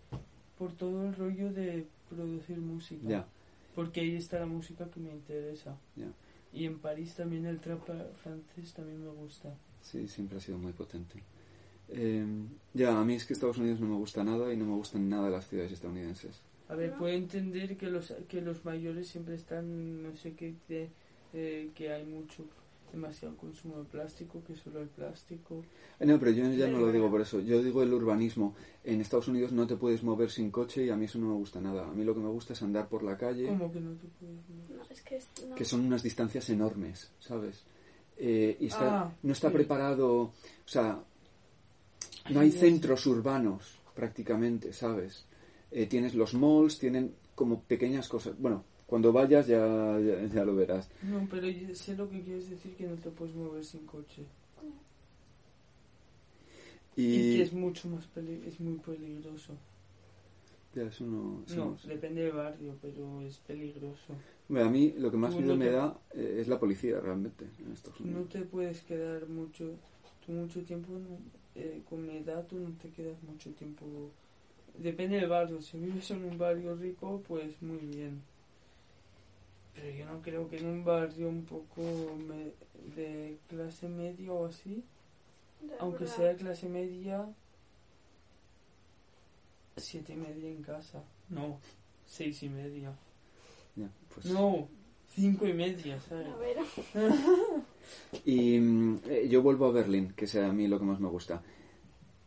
por 0.58 0.72
todo 0.72 1.06
el 1.08 1.14
rollo 1.16 1.52
de 1.52 1.86
producir 2.10 2.58
música. 2.60 3.06
Ya. 3.06 3.26
Porque 3.76 4.00
ahí 4.00 4.16
está 4.16 4.40
la 4.40 4.46
música 4.46 4.86
que 4.90 5.00
me 5.02 5.12
interesa. 5.12 5.76
Ya. 5.98 6.08
Y 6.54 6.66
en 6.66 6.80
París 6.80 7.14
también 7.16 7.46
el 7.46 7.60
trap 7.60 7.82
francés 8.24 8.74
también 8.74 9.04
me 9.04 9.10
gusta. 9.12 9.54
Sí, 9.82 10.08
siempre 10.08 10.38
ha 10.38 10.42
sido 10.42 10.58
muy 10.58 10.72
potente. 10.74 11.22
Eh, 11.90 12.26
ya, 12.74 12.98
a 12.98 13.04
mí 13.04 13.16
es 13.16 13.26
que 13.26 13.34
Estados 13.34 13.58
Unidos 13.58 13.82
no 13.82 13.88
me 13.88 13.96
gusta 13.96 14.24
nada 14.24 14.54
y 14.54 14.58
no 14.58 14.66
me 14.66 14.76
gustan 14.76 15.10
nada 15.10 15.30
las 15.30 15.48
ciudades 15.50 15.72
estadounidenses. 15.74 16.40
A 16.72 16.76
ver, 16.76 16.94
puedo 16.96 17.14
entender 17.14 17.76
que 17.76 17.88
los 17.90 18.14
que 18.30 18.40
los 18.42 18.64
mayores 18.64 19.08
siempre 19.10 19.36
están, 19.36 20.02
no 20.04 20.16
sé 20.16 20.34
qué, 20.34 20.56
de, 20.70 20.90
eh, 21.34 21.70
que 21.76 21.92
hay 21.92 22.06
mucho, 22.06 22.46
demasiado 22.94 23.36
consumo 23.36 23.78
de 23.80 23.86
plástico, 23.86 24.42
que 24.46 24.56
solo 24.56 24.80
el 24.82 24.88
plástico. 24.88 25.64
Eh, 26.00 26.06
No, 26.06 26.18
pero 26.20 26.32
yo 26.32 26.50
ya 26.54 26.68
no 26.68 26.80
lo 26.80 26.92
digo 26.92 27.10
por 27.10 27.22
eso. 27.22 27.40
Yo 27.42 27.62
digo 27.62 27.84
el 27.84 27.94
urbanismo. 27.94 28.56
En 28.86 29.02
Estados 29.02 29.28
Unidos 29.28 29.52
no 29.52 29.68
te 29.68 29.76
puedes 29.76 30.02
mover 30.04 30.30
sin 30.32 30.50
coche 30.50 30.86
y 30.86 30.90
a 30.90 30.96
mí 30.96 31.06
eso 31.06 31.20
no 31.20 31.28
me 31.28 31.36
gusta 31.36 31.60
nada. 31.62 31.88
A 31.88 31.92
mí 31.94 32.04
lo 32.06 32.14
que 32.14 32.22
me 32.22 32.30
gusta 32.30 32.54
es 32.54 32.62
andar 32.62 32.88
por 32.88 33.04
la 33.04 33.18
calle, 33.18 33.48
¿Cómo 33.48 33.72
que 33.72 33.80
no 33.82 33.92
te 33.92 34.08
puedes 34.20 34.36
mover? 34.50 34.78
No, 34.78 34.84
es 34.90 35.02
que 35.02 35.16
es- 35.18 35.30
no. 35.48 35.56
que 35.56 35.66
son 35.66 35.82
unas 35.86 36.04
distancias 36.04 36.50
enormes, 36.50 37.12
¿sabes? 37.20 37.64
Eh, 38.18 38.56
y 38.60 38.68
está, 38.68 39.02
Ah, 39.04 39.12
no 39.24 39.34
está 39.34 39.50
sí. 39.50 39.54
preparado, 39.56 40.10
o 40.22 40.34
sea, 40.66 41.02
no 42.30 42.40
hay 42.40 42.52
centros 42.52 43.06
urbanos 43.08 43.80
prácticamente, 43.96 44.74
¿sabes? 44.74 45.26
Eh, 45.72 45.88
tienes 45.88 46.16
los 46.16 46.34
malls, 46.34 46.80
tienen 46.80 47.16
como 47.36 47.64
pequeñas 47.64 48.08
cosas. 48.10 48.38
Bueno, 48.40 48.66
cuando 48.86 49.14
vayas 49.14 49.48
ya, 49.48 50.00
ya, 50.00 50.26
ya 50.28 50.46
lo 50.46 50.56
verás. 50.56 50.90
No, 51.02 51.28
pero 51.30 51.50
yo 51.50 51.76
sé 51.76 51.98
lo 51.98 52.10
que 52.10 52.24
quieres 52.24 52.50
decir 52.50 52.78
que 52.78 52.88
no 52.88 52.96
te 52.96 53.12
puedes 53.12 53.36
mover 53.36 53.66
sin 53.66 53.86
coche. 53.86 54.26
Y, 57.12 57.26
Y, 57.26 57.28
que 57.28 57.42
es 57.42 57.54
mucho 57.54 57.88
más 57.90 58.08
peli 58.08 58.44
es 58.48 58.60
muy 58.60 58.78
peligroso. 58.80 59.54
ya, 60.74 60.84
eso 60.84 61.06
no, 61.06 61.44
eso 61.46 61.60
No, 61.60 61.66
no 61.66 61.78
depende 61.84 62.24
del 62.24 62.32
barrio, 62.34 62.80
pero 62.82 63.22
es 63.22 63.38
peligroso. 63.38 64.16
Bueno, 64.48 64.68
a 64.68 64.72
mí 64.72 64.94
lo 64.98 65.10
que 65.12 65.18
más 65.18 65.40
miedo 65.40 65.56
no 65.56 65.56
me 65.56 65.70
te- 65.70 65.72
da 65.72 66.00
eh, 66.14 66.38
es 66.42 66.48
la 66.48 66.60
policía 66.60 67.00
realmente 67.00 67.46
en 67.60 67.72
Estados 67.72 68.02
No 68.04 68.26
te 68.26 68.42
puedes 68.42 68.82
quedar 68.82 69.28
mucho, 69.30 69.80
tú 70.26 70.34
mucho 70.34 70.62
tiempo, 70.66 71.00
eh, 71.56 71.82
con 71.88 72.06
mi 72.06 72.18
edad 72.18 72.46
tú 72.48 72.58
no 72.60 72.72
te 72.78 72.90
quedas 72.92 73.24
mucho 73.24 73.52
tiempo. 73.54 74.12
Depende 74.78 75.18
del 75.20 75.30
barrio, 75.30 75.62
si 75.62 75.78
vives 75.78 76.10
en 76.12 76.24
un 76.26 76.38
barrio 76.38 76.76
rico, 76.76 77.22
pues 77.28 77.62
muy 77.62 77.78
bien. 77.78 78.22
Pero 79.76 79.90
yo 79.92 80.06
no 80.06 80.22
creo 80.22 80.50
que 80.50 80.58
en 80.58 80.66
un 80.68 80.84
barrio 80.84 81.30
un 81.30 81.44
poco 81.46 81.82
me- 82.28 82.52
de 82.96 83.38
clase 83.48 83.88
media 83.88 84.32
o 84.34 84.46
así, 84.48 84.84
De 85.62 85.74
aunque 85.80 86.06
verdad. 86.06 86.16
sea 86.16 86.36
clase 86.36 86.68
media, 86.68 87.26
siete 89.78 90.14
y 90.14 90.18
media 90.18 90.50
en 90.50 90.62
casa. 90.64 91.04
No, 91.30 91.58
seis 92.08 92.42
y 92.44 92.50
media. 92.50 92.92
Pues- 94.14 94.26
No, 94.28 94.68
cinco 95.16 95.48
y 95.48 95.54
media, 95.54 96.00
¿sabes? 96.02 96.28
A 96.28 96.38
ver, 96.38 96.58
Y 98.26 98.60
mm, 98.60 99.00
eh, 99.06 99.28
yo 99.30 99.42
vuelvo 99.42 99.66
a 99.68 99.72
Berlín, 99.72 100.14
que 100.16 100.26
es 100.26 100.36
a 100.36 100.52
mí 100.52 100.68
lo 100.68 100.80
que 100.80 100.86
más 100.86 101.00
me 101.00 101.08
gusta. 101.08 101.42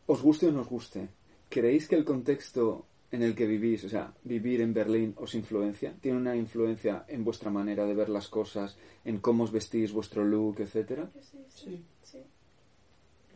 Os 0.07 0.23
guste 0.23 0.47
o 0.49 0.53
no 0.53 0.61
os 0.63 0.69
guste, 0.69 1.09
¿creéis 1.55 1.87
que 1.89 1.95
el 2.01 2.05
contexto 2.05 2.85
en 3.13 3.23
el 3.23 3.35
que 3.37 3.47
vivís, 3.47 3.85
o 3.85 3.89
sea, 3.89 4.13
vivir 4.25 4.61
en 4.61 4.75
Berlín, 4.75 5.15
os 5.25 5.35
influencia? 5.35 5.95
¿Tiene 6.03 6.19
una 6.19 6.35
influencia 6.35 7.05
en 7.09 7.23
vuestra 7.25 7.51
manera 7.59 7.85
de 7.87 7.95
ver 7.95 8.09
las 8.09 8.29
cosas, 8.29 8.77
en 9.05 9.19
cómo 9.19 9.45
os 9.45 9.53
vestís, 9.53 9.93
vuestro 9.93 10.25
look, 10.25 10.57
etcétera? 10.59 11.05
sí, 11.15 11.21
sí, 11.23 11.45
Sí. 11.49 11.85
sí. 12.03 12.23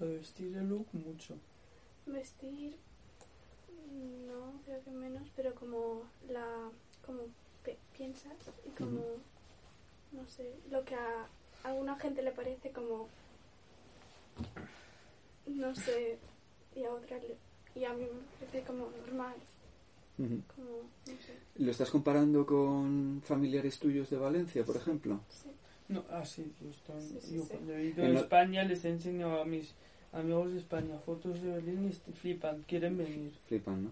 Lo 0.01 0.07
de 0.07 0.17
vestir 0.19 0.57
el 0.57 0.69
look 0.69 0.87
mucho. 0.93 1.35
Vestir, 2.07 2.77
no, 4.27 4.61
creo 4.65 4.83
que 4.85 4.91
menos, 4.91 5.29
pero 5.37 5.55
como 5.55 6.03
la, 6.29 6.47
como 7.07 7.21
piensas 7.97 8.39
y 8.67 8.71
como, 8.71 9.05
no 10.13 10.27
sé, 10.27 10.55
lo 10.71 10.85
que 10.85 10.95
a 10.95 11.27
alguna 11.65 11.97
gente 11.99 12.23
le 12.23 12.33
parece 12.33 12.71
como, 12.71 13.09
no 15.47 15.75
sé, 15.75 16.19
y 16.75 16.85
a 16.85 16.93
otra 16.93 17.19
le- 17.19 17.37
y 17.75 17.85
a 17.85 17.93
mí 17.93 18.05
me 18.05 18.47
parece 18.47 18.67
como 18.67 18.91
normal, 18.91 19.35
Ujú. 20.19 20.41
como, 20.55 20.69
no 21.07 21.23
sé, 21.23 21.35
¿Lo 21.57 21.71
estás 21.71 21.91
comparando 21.91 22.45
con 22.47 23.23
familiares 23.25 23.79
tuyos 23.79 24.11
de 24.11 24.17
Valencia, 24.17 24.65
por 24.65 24.77
ejemplo? 24.77 25.21
sí. 25.29 25.49
No, 25.89 26.05
ah, 26.11 26.23
sí, 26.25 26.53
yo, 26.61 26.69
estoy- 26.69 27.01
Sí, 27.01 27.19
sí, 27.23 27.37
yo 27.37 27.43
sí. 27.45 27.49
cuando 27.49 27.75
he 27.75 27.85
ido 27.87 28.05
En 28.05 28.17
a 28.17 28.21
España 28.21 28.63
les 28.65 28.85
he 28.85 28.91
enseñado 28.91 29.41
a 29.41 29.45
mis 29.47 29.73
amigos 30.13 30.53
de 30.53 30.59
España 30.59 30.99
fotos 30.99 31.41
de 31.41 31.51
Berlín 31.51 31.89
y 31.89 32.13
flipan, 32.13 32.63
quieren 32.69 32.99
venir. 32.99 33.33
Flipan, 33.47 33.85
¿no? 33.85 33.91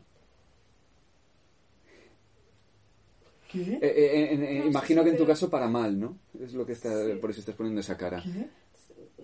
¿Qué? 3.50 3.60
Eh, 3.60 3.78
eh, 3.82 4.32
en- 4.34 4.42
en- 4.44 4.58
No, 4.60 4.66
imagino 4.66 5.00
sí, 5.02 5.04
que 5.04 5.10
en 5.10 5.16
tu 5.16 5.22
pero- 5.22 5.32
caso 5.32 5.48
para 5.50 5.68
mal, 5.68 5.98
¿no? 5.98 6.18
Es 6.40 6.52
lo 6.52 6.66
que 6.66 6.72
está, 6.72 7.04
Sí. 7.06 7.12
por 7.20 7.30
eso 7.30 7.40
estás 7.40 7.54
poniendo 7.54 7.80
esa 7.80 7.96
cara. 7.96 8.22
¿Qué? 8.22 8.48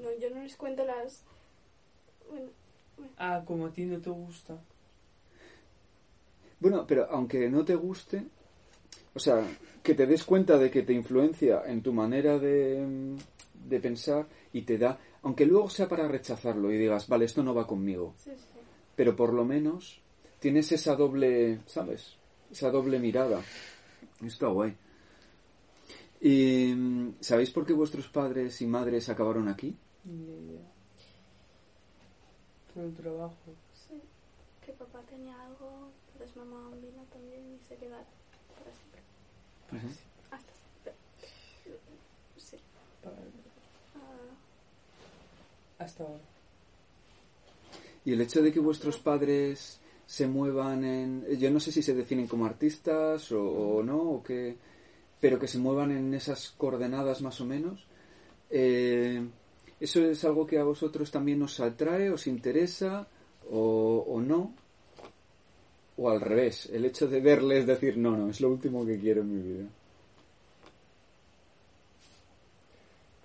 No, 0.00 0.08
yo 0.18 0.30
no 0.30 0.42
les 0.42 0.56
cuento 0.56 0.84
las, 0.84 1.24
bueno, 2.30 2.46
Ah, 3.18 3.42
como 3.44 3.66
a 3.66 3.72
ti 3.72 3.84
no 3.84 4.00
te 4.00 4.10
gusta. 4.10 4.58
Bueno, 6.60 6.86
pero 6.86 7.08
aunque 7.10 7.48
no 7.50 7.64
te 7.64 7.74
guste, 7.74 8.22
o 9.14 9.18
sea, 9.18 9.44
que 9.82 9.94
te 9.94 10.06
des 10.06 10.22
cuenta 10.24 10.58
de 10.58 10.70
que 10.70 10.82
te 10.82 10.92
influencia 10.92 11.62
en 11.66 11.82
tu 11.82 11.92
manera 11.92 12.38
de, 12.38 13.16
de 13.68 13.80
pensar 13.80 14.26
y 14.52 14.62
te 14.62 14.78
da, 14.78 14.98
aunque 15.22 15.44
luego 15.44 15.68
sea 15.68 15.88
para 15.88 16.06
rechazarlo 16.08 16.72
y 16.72 16.78
digas, 16.78 17.08
vale, 17.08 17.24
esto 17.24 17.42
no 17.42 17.54
va 17.54 17.66
conmigo, 17.66 18.14
sí, 18.16 18.30
sí. 18.36 18.58
pero 18.94 19.16
por 19.16 19.32
lo 19.32 19.44
menos 19.44 20.00
tienes 20.38 20.70
esa 20.72 20.94
doble, 20.94 21.60
¿sabes? 21.66 22.16
Esa 22.50 22.70
doble 22.70 22.98
mirada. 22.98 23.40
Está 24.24 24.48
guay. 24.48 24.76
¿Y 26.20 26.74
sabéis 27.20 27.50
por 27.50 27.66
qué 27.66 27.72
vuestros 27.72 28.06
padres 28.08 28.60
y 28.62 28.66
madres 28.66 29.08
acabaron 29.08 29.48
aquí? 29.48 29.76
Por 32.74 32.84
el 32.84 32.94
trabajo. 32.94 33.36
Sí, 33.74 34.00
que 34.64 34.72
papá 34.72 35.00
tenía 35.10 35.34
algo, 35.44 35.90
entonces 36.12 36.36
mamá 36.36 36.70
vino 36.76 37.02
también 37.12 37.42
y 37.54 37.58
se 37.68 37.76
quedaron 37.76 38.04
para 38.54 38.72
siempre. 39.82 39.96
Hasta 40.30 40.52
siempre. 40.54 40.94
Sí. 42.38 42.56
Para- 43.02 43.16
Ah, 43.94 45.84
Hasta 45.84 46.02
ahora. 46.04 46.20
Y 48.04 48.12
el 48.14 48.20
hecho 48.20 48.42
de 48.42 48.52
que 48.52 48.60
vuestros 48.60 48.98
padres 48.98 49.78
se 50.06 50.26
muevan 50.26 50.84
en... 50.84 51.26
Yo 51.38 51.50
no 51.50 51.60
sé 51.60 51.70
si 51.72 51.82
se 51.82 51.94
definen 51.94 52.26
como 52.26 52.46
artistas 52.46 53.30
o, 53.32 53.42
o 53.76 53.82
no, 53.82 53.98
o 54.00 54.22
que, 54.22 54.56
pero 55.20 55.38
que 55.38 55.46
se 55.46 55.58
muevan 55.58 55.90
en 55.92 56.12
esas 56.14 56.50
coordenadas 56.50 57.22
más 57.22 57.40
o 57.40 57.44
menos, 57.44 57.86
eh, 58.50 59.24
¿Eso 59.82 60.04
es 60.06 60.24
algo 60.24 60.46
que 60.46 60.60
a 60.60 60.62
vosotros 60.62 61.10
también 61.10 61.42
os 61.42 61.58
atrae, 61.58 62.08
os 62.08 62.28
interesa 62.28 63.04
o, 63.50 64.04
o 64.06 64.20
no? 64.20 64.54
O 65.96 66.08
al 66.08 66.20
revés, 66.20 66.70
el 66.72 66.84
hecho 66.84 67.08
de 67.08 67.20
verles 67.20 67.66
decir, 67.66 67.96
no, 67.96 68.16
no, 68.16 68.30
es 68.30 68.40
lo 68.40 68.48
último 68.48 68.86
que 68.86 68.96
quiero 69.00 69.22
en 69.22 69.34
mi 69.34 69.42
vida. 69.42 69.68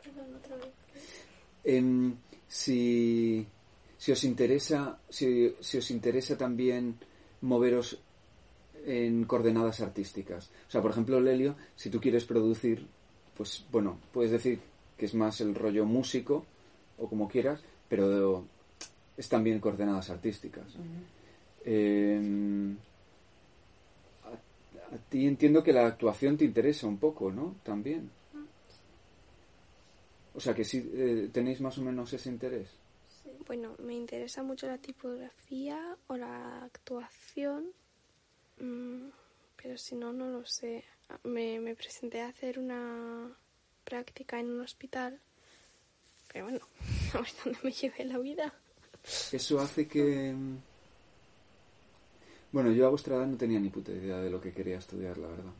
Perdón, 0.03 0.35
otra 0.35 0.55
vez. 0.55 0.73
Em, 1.63 2.15
si, 2.47 3.45
si 3.95 4.11
os 4.11 4.23
interesa, 4.23 4.97
si, 5.07 5.53
si 5.59 5.77
os 5.77 5.91
interesa 5.91 6.39
también 6.39 6.97
moveros 7.41 7.99
en 8.83 9.25
coordenadas 9.25 9.79
artísticas. 9.81 10.49
O 10.67 10.71
sea, 10.71 10.81
por 10.81 10.89
ejemplo, 10.89 11.21
Lelio, 11.21 11.55
si 11.75 11.91
tú 11.91 12.01
quieres 12.01 12.25
producir, 12.25 12.87
pues 13.35 13.63
bueno, 13.71 13.99
puedes 14.11 14.31
decir 14.31 14.59
que 14.97 15.05
es 15.05 15.13
más 15.13 15.39
el 15.41 15.55
rollo 15.55 15.85
músico 15.85 16.45
o 16.97 17.07
como 17.07 17.27
quieras, 17.27 17.61
pero 17.87 18.45
es 19.15 19.29
también 19.29 19.59
coordenadas 19.59 20.09
artísticas. 20.09 20.65
Em, 21.63 22.77
a, 24.23 24.95
a 24.95 24.97
ti 25.09 25.27
entiendo 25.27 25.63
que 25.63 25.73
la 25.73 25.87
actuación 25.87 26.37
te 26.37 26.45
interesa 26.45 26.87
un 26.87 26.97
poco, 26.97 27.31
¿no? 27.31 27.55
También. 27.63 28.09
O 30.37 30.39
sea, 30.39 30.53
que 30.53 30.63
sí 30.63 30.87
eh, 30.93 31.29
tenéis 31.33 31.61
más 31.61 31.77
o 31.79 31.81
menos 31.81 32.13
ese 32.13 32.29
interés. 32.29 32.69
Bueno, 33.47 33.75
me 33.79 33.95
interesa 33.95 34.43
mucho 34.43 34.67
la 34.67 34.77
tipografía 34.77 35.97
o 36.05 36.15
la 36.15 36.63
actuación, 36.63 37.65
mm, 38.59 39.07
pero 39.55 39.77
si 39.79 39.95
no, 39.95 40.13
no 40.13 40.29
lo 40.29 40.45
sé. 40.45 40.83
Me, 41.23 41.59
me 41.59 41.75
presenté 41.75 42.21
a 42.21 42.27
hacer 42.27 42.59
una 42.59 43.35
práctica 43.91 44.37
en 44.39 44.47
un 44.51 44.59
hospital, 44.61 45.17
pero 46.31 46.45
bueno, 46.45 46.59
a 47.13 47.17
ver 47.19 47.29
dónde 47.43 47.59
me 47.63 47.71
lleve 47.71 48.03
la 48.05 48.17
vida. 48.17 48.53
Eso 49.31 49.59
hace 49.61 49.87
que... 49.87 50.33
mm, 50.33 50.57
Bueno, 52.51 52.71
yo 52.71 52.85
a 52.87 52.89
vuestra 52.89 53.15
edad 53.15 53.27
no 53.27 53.37
tenía 53.37 53.59
ni 53.59 53.69
puta 53.69 53.91
idea 53.91 54.17
de 54.19 54.29
lo 54.29 54.41
que 54.41 54.51
quería 54.51 54.77
estudiar, 54.77 55.17
la 55.17 55.29
verdad. 55.29 55.53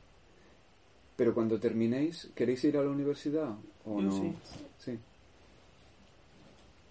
Pero 1.15 1.33
cuando 1.33 1.57
terminéis, 1.59 2.29
¿queréis 2.35 2.63
ir 2.65 2.77
a 2.77 2.83
la 2.83 2.89
universidad 2.89 3.55
o 3.85 4.01
Yo 4.01 4.07
no? 4.07 4.11
sí. 4.11 4.35
Sí. 4.77 4.99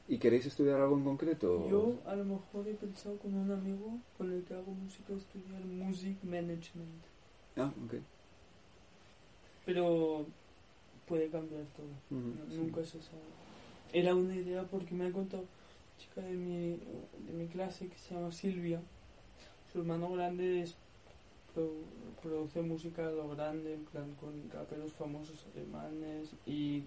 ¿Y 0.08 0.18
queréis 0.18 0.46
estudiar 0.46 0.80
algo 0.80 0.96
en 0.96 1.04
concreto? 1.04 1.68
Yo 1.68 1.94
a 2.06 2.14
lo 2.14 2.24
mejor 2.24 2.66
he 2.68 2.74
pensado 2.74 3.18
con 3.18 3.34
un 3.34 3.50
amigo 3.50 3.98
con 4.16 4.32
el 4.32 4.42
que 4.44 4.54
hago 4.54 4.70
música 4.72 5.12
estudiar 5.14 5.60
Music 5.64 6.16
Management. 6.22 7.02
Ah, 7.56 7.70
ok. 7.84 7.94
Pero 9.64 10.26
puede 11.06 11.28
cambiar 11.28 11.62
todo. 11.76 11.86
No- 12.10 12.50
sí. 12.50 12.56
Nunca 12.56 12.82
se 12.84 13.00
sabe. 13.02 13.22
Era 13.92 14.14
una 14.14 14.34
idea 14.34 14.62
porque 14.64 14.94
me 14.94 15.06
ha 15.06 15.12
contado 15.12 15.42
una 15.44 15.98
chica 15.98 16.20
de 16.20 16.32
mi, 16.34 16.78
de 17.26 17.32
mi 17.32 17.46
clase 17.46 17.88
que 17.88 17.96
se 17.98 18.14
llama 18.14 18.32
Silvia. 18.32 18.80
Su 19.72 19.78
hermano 19.80 20.10
grande 20.12 20.62
es, 20.62 20.74
pro- 21.54 21.72
produce 22.22 22.60
música 22.62 23.06
a 23.06 23.10
lo 23.10 23.28
grande, 23.30 23.74
en 23.74 23.84
plan 23.84 24.14
con 24.20 24.50
raperos 24.50 24.92
famosos 24.92 25.44
alemanes. 25.54 26.30
Y 26.46 26.82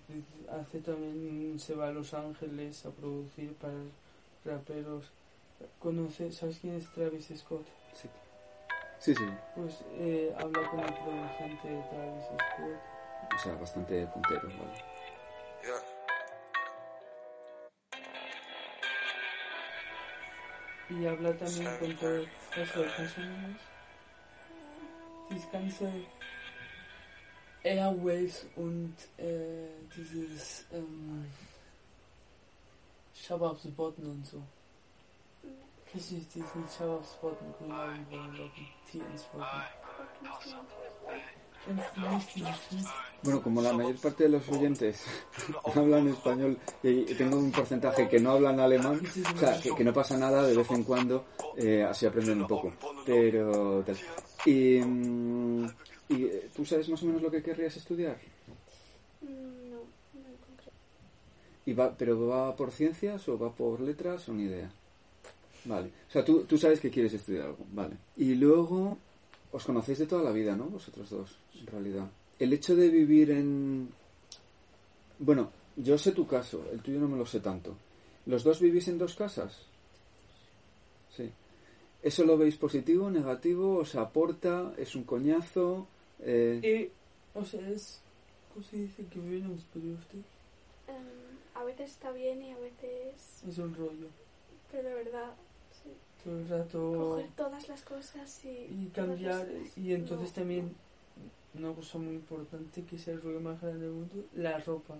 hace 0.50 0.80
también, 0.80 1.60
se 1.60 1.76
va 1.76 1.88
a 1.88 1.92
Los 1.92 2.14
Ángeles 2.14 2.86
a 2.86 2.92
producir 2.92 3.54
para 3.54 3.74
raperos. 4.46 5.12
Conoce, 5.80 6.32
¿Sabes 6.32 6.60
quién 6.60 6.76
es 6.76 6.90
Travis 6.92 7.32
Scott? 7.36 7.66
Sí. 7.94 8.08
Sí, 9.00 9.16
sí. 9.16 9.24
Pues 9.56 9.84
eh, 9.98 10.34
habla 10.38 10.70
con 10.70 10.80
el 10.80 10.94
producente 10.94 11.68
de 11.70 11.82
Travis 11.90 12.26
Scott. 12.26 12.99
O 13.36 13.38
sea, 13.38 13.54
bastante 13.56 14.06
puntero, 14.08 14.48
vale. 14.48 14.84
Y 20.90 21.06
habla 21.06 21.38
también 21.38 21.78
con 21.78 21.96
todo 21.98 22.26
eso 22.56 22.82
de 22.82 22.92
canciones. 22.96 23.58
Das 25.30 25.52
ganze 25.52 26.08
Airwaves 27.64 28.48
und 28.56 28.96
äh, 29.18 29.68
dieses 29.96 30.66
ähm, 30.72 31.30
Shabab-Spotten 33.14 34.10
und 34.10 34.26
so. 34.26 34.42
Kennst 35.92 36.12
du 36.12 36.16
diesen 36.16 36.68
Shabab-Spotten, 36.70 37.54
Grünaugenbrauen-Locken, 37.60 38.68
TN-Spotten? 38.90 39.46
Kennst 39.98 40.16
du 40.16 40.24
nicht 40.24 40.42
dieses 40.42 40.56
Lied? 41.12 41.39
Bueno, 43.22 43.42
como 43.42 43.62
la 43.62 43.74
mayor 43.74 43.96
parte 43.98 44.24
de 44.24 44.30
los 44.30 44.48
oyentes 44.50 45.04
hablan 45.76 46.08
español 46.08 46.58
y 46.82 47.04
tengo 47.16 47.38
un 47.38 47.52
porcentaje 47.52 48.08
que 48.08 48.20
no 48.20 48.32
hablan 48.32 48.60
alemán, 48.60 49.02
o 49.36 49.38
sea, 49.38 49.60
que, 49.60 49.76
que 49.76 49.84
no 49.84 49.94
pasa 49.94 50.18
nada 50.18 50.48
de 50.48 50.56
vez 50.56 50.72
en 50.72 50.84
cuando, 50.84 51.26
eh, 51.58 51.84
así 51.84 52.06
aprenden 52.06 52.42
un 52.42 52.48
poco. 52.48 52.72
Pero 53.06 53.84
tal. 53.86 53.98
Y, 54.46 54.80
mm, 54.80 55.66
y, 56.10 56.24
eh, 56.26 56.50
tú 56.56 56.66
sabes 56.66 56.88
más 56.90 57.04
o 57.04 57.06
menos 57.08 57.22
lo 57.22 57.30
que 57.30 57.44
querrías 57.44 57.76
estudiar. 57.76 58.18
Mm, 59.22 59.28
No, 59.70 59.78
no 60.14 60.28
en 60.30 60.36
concreto. 60.38 60.72
Y 61.66 61.74
va, 61.74 61.94
¿Pero 61.96 62.28
va 62.28 62.56
por 62.56 62.72
ciencias 62.72 63.28
o 63.28 63.38
va 63.38 63.52
por 63.52 63.82
letras 63.82 64.28
o 64.30 64.34
ni 64.34 64.44
idea? 64.44 64.72
Vale. 65.66 65.92
O 66.08 66.12
sea, 66.12 66.24
tú, 66.24 66.46
tú 66.46 66.58
sabes 66.58 66.80
que 66.80 66.90
quieres 66.90 67.14
estudiar 67.14 67.48
algo. 67.48 67.66
Vale. 67.74 67.98
Y 68.16 68.36
luego, 68.36 68.98
os 69.52 69.66
conocéis 69.66 70.00
de 70.00 70.08
toda 70.08 70.24
la 70.24 70.32
vida, 70.32 70.56
¿no? 70.56 70.66
Vosotros 70.66 71.10
dos, 71.10 71.38
en 71.60 71.68
realidad. 71.68 72.08
El 72.38 72.54
hecho 72.54 72.76
de 72.76 72.90
vivir 72.90 73.32
en... 73.32 73.90
Bueno, 75.20 75.52
yo 75.76 75.98
sé 75.98 76.12
tu 76.12 76.26
caso, 76.28 76.66
el 76.72 76.82
tuyo 76.82 77.00
no 77.00 77.08
me 77.08 77.18
lo 77.18 77.26
sé 77.26 77.40
tanto. 77.40 77.76
¿Los 78.26 78.44
dos 78.44 78.60
vivís 78.60 78.88
en 78.88 78.98
dos 78.98 79.16
casas? 79.16 79.58
Sí. 81.16 81.30
¿Eso 82.02 82.24
lo 82.24 82.38
veis 82.38 82.56
positivo, 82.56 83.10
negativo? 83.10 83.78
¿Os 83.78 83.96
aporta? 83.96 84.74
¿Es 84.78 84.96
un 84.96 85.04
coñazo? 85.04 85.88
Eh, 86.20 86.62
Y, 86.64 87.38
o 87.38 87.44
sea, 87.44 87.68
es. 87.70 88.02
¿Cómo 88.54 88.66
se 88.66 88.78
dice 88.78 89.06
que 89.12 89.20
usted? 89.20 90.20
Em, 90.88 90.96
a 91.56 91.64
veces 91.64 91.92
está 91.92 92.12
bien 92.12 92.42
y 92.42 92.52
a 92.52 92.58
veces... 92.58 93.44
Es 93.48 93.58
un 93.58 93.74
rollo. 93.76 94.08
Pero 94.72 94.90
de 94.90 94.96
verdad. 94.96 95.34
Todo 96.24 96.38
el 96.40 96.50
rato. 96.50 96.94
Coger 96.98 97.28
todas 97.36 97.68
las 97.70 97.82
cosas 97.84 98.46
y... 98.46 98.88
cambiar 98.94 99.48
y 99.78 99.94
entonces 99.94 100.30
no, 100.30 100.36
también 100.36 100.76
una 101.54 101.74
cosa 101.74 101.98
muy 101.98 102.16
importante 102.16 102.84
que 102.84 102.96
es 102.98 103.08
el 103.08 103.22
rollo 103.22 103.40
más 103.40 103.60
grande 103.62 103.86
del 103.86 103.92
mundo 103.94 104.26
la 104.36 104.60
ropa. 104.60 104.96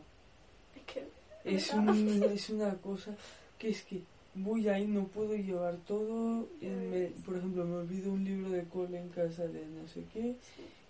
Es 0.76 0.84
que... 0.94 1.08
es, 1.44 1.74
un- 1.74 2.24
es 2.32 2.50
una 2.50 2.74
cosa 2.76 3.16
que 3.58 3.70
es 3.70 3.84
que 3.84 4.02
voy 4.36 4.70
ahí 4.70 4.88
no 4.88 5.08
puedo 5.08 5.36
llevar 5.36 5.76
todo 5.88 6.48
y 6.62 6.68
me- 6.68 7.12
por 7.26 7.36
ejemplo 7.38 7.66
me 7.66 7.76
olvido 7.78 8.12
un 8.12 8.24
libro 8.24 8.50
de 8.52 8.64
cole 8.66 8.98
en 9.00 9.10
casa 9.10 9.46
de 9.48 9.66
no 9.66 9.88
sé 9.88 10.04
qué 10.14 10.36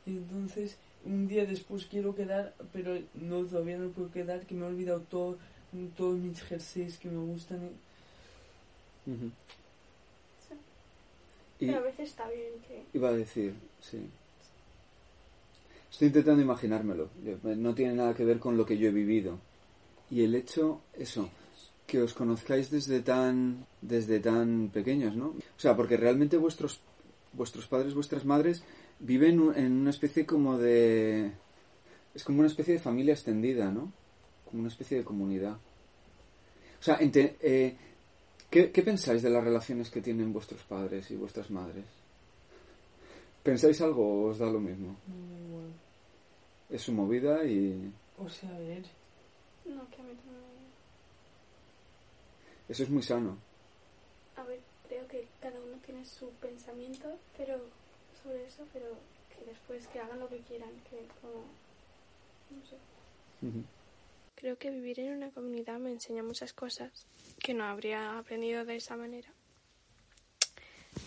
y 0.06 0.12
entonces 0.18 0.78
un 1.06 1.28
día 1.28 1.46
después 1.46 1.86
quiero 1.86 2.14
quedar 2.14 2.54
pero 2.72 2.98
no 3.16 3.44
todavía 3.46 3.78
no 3.78 3.90
puedo 3.90 4.12
quedar 4.12 4.46
que 4.46 4.54
me 4.54 4.66
he 4.66 4.70
olvidado 4.70 5.02
todo 5.02 5.38
todos 5.98 6.18
mis 6.18 6.42
jerseys 6.42 6.98
que 7.00 7.10
me 7.10 7.24
gustan 7.26 7.72
y-. 9.08 9.10
Y- 11.60 11.66
Pero 11.68 11.80
a 11.80 11.82
veces 11.82 12.10
está 12.10 12.28
bien 12.30 12.54
que... 12.68 12.86
Iba 12.98 13.10
a 13.10 13.14
decir, 13.14 13.54
sí. 13.82 14.10
Estoy 15.92 16.08
intentando 16.08 16.42
imaginármelo. 16.42 17.10
Yo- 17.24 17.56
No 17.56 17.74
tiene 17.76 17.94
nada 17.96 18.14
que 18.14 18.26
ver 18.26 18.40
con 18.40 18.58
lo 18.58 18.66
que 18.66 18.78
yo 18.78 18.90
he 18.90 18.92
vivido. 18.92 19.40
Y 20.10 20.24
el 20.24 20.36
hecho, 20.36 20.82
eso, 20.98 21.30
que 21.86 22.02
os 22.02 22.14
conozcáis 22.14 22.70
desde 22.72 23.02
tan, 23.02 23.66
desde 23.82 24.20
tan 24.20 24.70
pequeños, 24.74 25.16
¿no? 25.16 25.28
O 25.28 25.60
sea, 25.60 25.76
porque 25.76 25.98
realmente 25.98 26.38
vuestros, 26.38 26.80
vuestros 27.34 27.68
padres, 27.68 27.94
vuestras 27.94 28.26
madres 28.26 28.64
viven 29.00 29.52
en 29.56 29.72
una 29.74 29.90
especie 29.92 30.26
como 30.26 30.58
de, 30.58 31.32
es 32.16 32.24
como 32.24 32.40
una 32.40 32.48
especie 32.48 32.74
de 32.76 32.80
familia 32.80 33.14
extendida, 33.14 33.72
¿no? 33.72 33.92
Como 34.46 34.60
una 34.62 34.70
especie 34.70 34.98
de 34.98 35.04
comunidad. 35.04 35.54
O 35.54 36.84
sea, 36.84 36.98
ente- 37.00 37.36
eh, 37.42 37.76
¿qué, 38.50 38.72
¿qué 38.72 38.82
pensáis 38.82 39.22
de 39.22 39.30
las 39.30 39.44
relaciones 39.44 39.90
que 39.90 40.02
tienen 40.02 40.34
vuestros 40.34 40.62
padres 40.64 41.10
y 41.12 41.16
vuestras 41.16 41.50
madres? 41.52 41.86
¿Pensáis 43.44 43.82
algo 43.82 44.04
o 44.26 44.30
os 44.30 44.38
da 44.40 44.48
lo 44.48 44.60
mismo? 44.60 44.96
no, 45.08 45.48
igual. 45.48 45.72
Es 46.70 46.82
su 46.84 46.92
movida 46.94 47.44
y 47.46 47.92
o 48.18 48.30
sea 48.30 48.54
a 48.56 48.60
ver 48.60 48.84
No, 49.66 49.88
que 49.90 50.02
a 50.02 50.04
mí 50.04 50.14
no 50.26 50.32
me... 50.34 50.40
eso 52.68 52.84
es 52.84 52.90
muy 52.90 53.02
sano. 53.02 53.38
A 54.36 54.44
ver, 54.44 54.60
creo 54.88 55.08
que 55.08 55.28
cada 55.42 55.60
uno 55.60 55.78
tiene 55.86 56.06
su 56.06 56.30
pensamiento 56.42 57.18
pero 57.38 57.58
sobre 58.24 58.46
eso, 58.46 58.64
pero 58.74 58.86
que 59.36 59.46
después 59.46 59.88
que 59.88 60.00
hagan 60.00 60.20
lo 60.20 60.30
que 60.30 60.40
quieran, 60.42 60.70
que 60.90 61.08
como... 61.22 61.46
No 62.52 62.66
sé. 62.70 62.78
Creo 64.40 64.58
que 64.58 64.70
vivir 64.72 65.02
en 65.02 65.18
una 65.18 65.32
comunidad 65.32 65.80
me 65.80 65.92
enseña 65.92 66.24
muchas 66.24 66.54
cosas 66.54 66.90
que 67.40 67.54
no 67.54 67.66
habría 67.66 68.18
aprendido 68.18 68.64
de 68.64 68.78
esa 68.78 68.96
manera. 68.96 69.28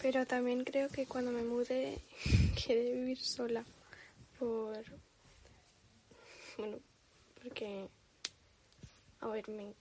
Pero 0.03 0.26
también 0.26 0.64
creo 0.64 0.89
que 0.91 1.07
cuando 1.07 1.30
me 1.33 1.43
mude 1.43 1.99
quedé 2.66 2.93
vivir 2.93 3.18
sola 3.18 3.64
por... 4.39 4.76
Bueno, 6.59 6.76
porque... 7.43 7.89
A 9.20 9.28
ver, 9.28 9.49
me, 9.49 9.72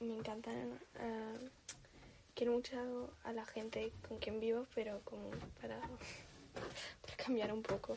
me 0.00 0.16
encantan. 0.16 0.76
ah, 0.98 1.34
quiero 2.34 2.52
mucho 2.54 3.12
a 3.22 3.32
la 3.32 3.44
gente 3.46 3.92
con 4.08 4.18
quien 4.18 4.40
vivo, 4.40 4.66
pero 4.74 5.00
como 5.04 5.30
para, 5.60 5.78
para 7.02 7.16
cambiar 7.24 7.52
un 7.52 7.62
poco. 7.62 7.96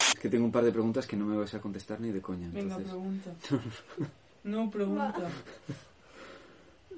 Es 0.00 0.20
que 0.20 0.28
tengo 0.28 0.44
un 0.44 0.52
par 0.52 0.64
de 0.64 0.72
preguntas 0.72 1.06
que 1.06 1.16
no 1.16 1.24
me 1.24 1.36
vais 1.36 1.54
a 1.54 1.60
contestar 1.62 1.98
ni 2.00 2.10
de 2.10 2.20
coña. 2.20 2.48
Venga, 2.52 2.76
entonces- 2.76 2.90
pregunta. 2.90 4.10
No, 4.44 4.70
pregunta. 4.70 5.14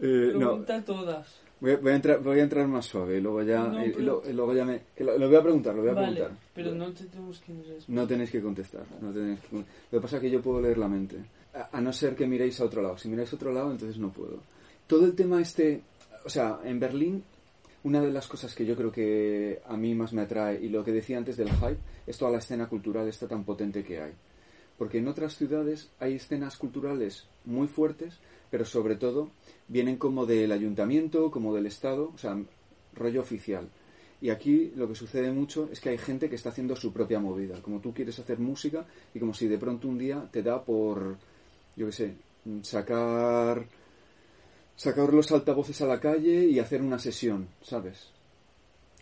Eh, 0.01 0.33
no, 0.35 0.39
Pregunta 0.49 0.85
todas. 0.85 1.41
voy 1.61 1.73
a, 1.73 1.77
voy 1.77 1.93
a 1.93 1.95
entrar, 1.95 2.23
voy 2.23 2.41
a 2.41 2.43
entrar 2.43 2.67
más 2.67 2.87
suave 2.87 3.19
y 3.19 3.21
luego 3.21 3.43
ya, 3.43 3.65
No, 3.69 3.85
y- 3.85 3.91
pero- 3.91 4.05
lo, 4.05 4.23
y 4.29 4.33
luego 4.33 4.55
ya 4.55 4.65
me... 4.65 4.81
lo, 4.99 5.19
lo 5.19 5.29
voy 5.29 5.37
a 5.37 5.43
preguntar, 5.43 5.75
lo 5.75 5.83
voy 5.83 5.91
a 5.91 5.95
Vale, 5.95 6.13
preguntar. 6.17 6.39
pero 6.55 6.75
no 6.75 6.93
te 6.93 7.05
tenemos 7.05 7.41
que. 7.41 7.53
No 7.89 8.07
tenéis 8.07 8.31
que 8.31 8.41
contestar. 8.43 8.85
No 9.01 9.13
tenéis 9.13 9.41
que- 9.41 9.57
Lo 9.57 9.65
que 9.91 10.01
pasa 10.01 10.17
es 10.17 10.23
que 10.23 10.31
yo 10.31 10.41
puedo 10.43 10.61
leer 10.61 10.79
la 10.79 10.89
mente. 10.89 11.17
A, 11.55 11.77
a 11.77 11.81
no 11.81 11.93
ser 11.93 12.15
que 12.17 12.27
miréis 12.27 12.61
a 12.61 12.65
otro 12.65 12.83
lado. 12.83 12.97
Si 12.99 13.09
miráis 13.09 13.33
a 13.33 13.37
otro 13.37 13.53
lado, 13.53 13.71
entonces 13.71 13.99
no 13.99 14.11
puedo. 14.11 14.39
Todo 14.87 15.05
el 15.05 15.15
tema 15.15 15.41
este... 15.41 15.83
O 16.25 16.29
sea, 16.31 16.61
en 16.65 16.81
Berlín, 16.81 17.23
una 17.85 18.01
de 18.01 18.11
las 18.13 18.27
cosas 18.29 18.55
que 18.55 18.65
yo 18.65 18.75
creo 18.77 18.91
que 18.93 19.61
a 19.67 19.77
mí 19.77 19.95
más 19.95 20.13
me 20.13 20.23
atrae, 20.23 20.59
y 20.63 20.69
lo 20.69 20.83
que 20.85 20.93
decía 20.93 21.19
antes 21.19 21.37
del 21.37 21.51
hype, 21.51 21.79
es 22.07 22.17
toda 22.17 22.31
la 22.31 22.39
escena 22.39 22.69
cultural 22.69 23.07
esta 23.09 23.27
tan 23.29 23.45
potente 23.45 23.83
que 23.85 24.01
hay. 24.01 24.13
Porque 24.79 24.99
en 24.99 25.09
otras 25.09 25.37
ciudades 25.37 25.91
hay 25.99 26.15
escenas 26.15 26.57
culturales 26.57 27.27
muy 27.45 27.69
fuertes, 27.69 28.19
pero 28.51 28.65
sobre 28.65 28.97
todo 28.97 29.31
vienen 29.69 29.97
como 29.97 30.27
del 30.27 30.53
ayuntamiento, 30.53 31.31
como 31.31 31.55
del 31.55 31.67
Estado, 31.67 32.11
o 32.15 32.19
sea, 32.19 32.37
rollo 32.95 33.21
oficial. 33.21 33.69
Y 34.21 34.31
aquí 34.31 34.73
lo 34.77 34.87
que 34.87 34.95
sucede 34.95 35.33
mucho 35.33 35.69
es 35.73 35.81
que 35.81 35.89
hay 35.89 35.99
gente 35.99 36.29
que 36.29 36.37
está 36.37 36.51
haciendo 36.51 36.77
su 36.77 36.93
propia 36.93 37.19
movida. 37.19 37.61
Como 37.61 37.81
tú 37.81 37.93
quieres 37.93 38.19
hacer 38.21 38.39
música 38.39 38.87
y 39.13 39.19
como 39.19 39.35
si 39.35 39.49
de 39.49 39.59
pronto 39.59 39.89
un 39.89 39.99
día 39.99 40.29
te 40.31 40.43
da 40.43 40.63
por, 40.63 41.17
yo 41.77 41.87
qué 41.87 41.93
sé, 41.93 42.15
sacar, 42.63 43.67
sacar 44.77 45.13
los 45.13 45.33
altavoces 45.33 45.81
a 45.83 45.87
la 45.87 45.99
calle 45.99 46.45
y 46.45 46.61
hacer 46.61 46.83
una 46.83 47.01
sesión, 47.01 47.49
¿sabes? 47.63 48.11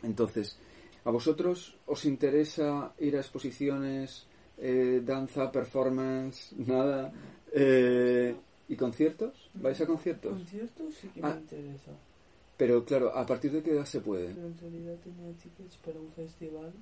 Entonces, 0.03 0.57
¿a 1.05 1.11
vosotros 1.11 1.77
os 1.85 2.07
interesa 2.07 2.95
ir 2.99 3.17
a 3.17 3.21
exposiciones, 3.21 4.27
eh, 4.61 5.01
danza, 5.05 5.51
performance, 5.51 6.53
nada? 6.57 7.13
Eh, 7.53 8.35
¿Y 8.69 8.77
conciertos? 8.77 9.51
¿Vais 9.55 9.81
a 9.81 9.87
conciertos? 9.87 10.33
Conciertos 10.33 10.95
sí 10.95 11.09
que 11.09 11.21
Ah. 11.23 11.35
me 11.35 11.41
interesa. 11.41 11.91
Pero 12.57 12.85
claro, 12.85 13.17
¿a 13.17 13.25
partir 13.27 13.51
de 13.53 13.63
qué 13.63 13.73
edad 13.73 13.85
se 13.87 14.01
puede? 14.01 14.35
Pero 14.35 14.47
en 14.47 14.59
realidad 14.59 14.95
tenía 15.03 15.33
tickets 15.33 15.77
para 15.79 15.99
un 15.99 16.13
festival 16.13 16.73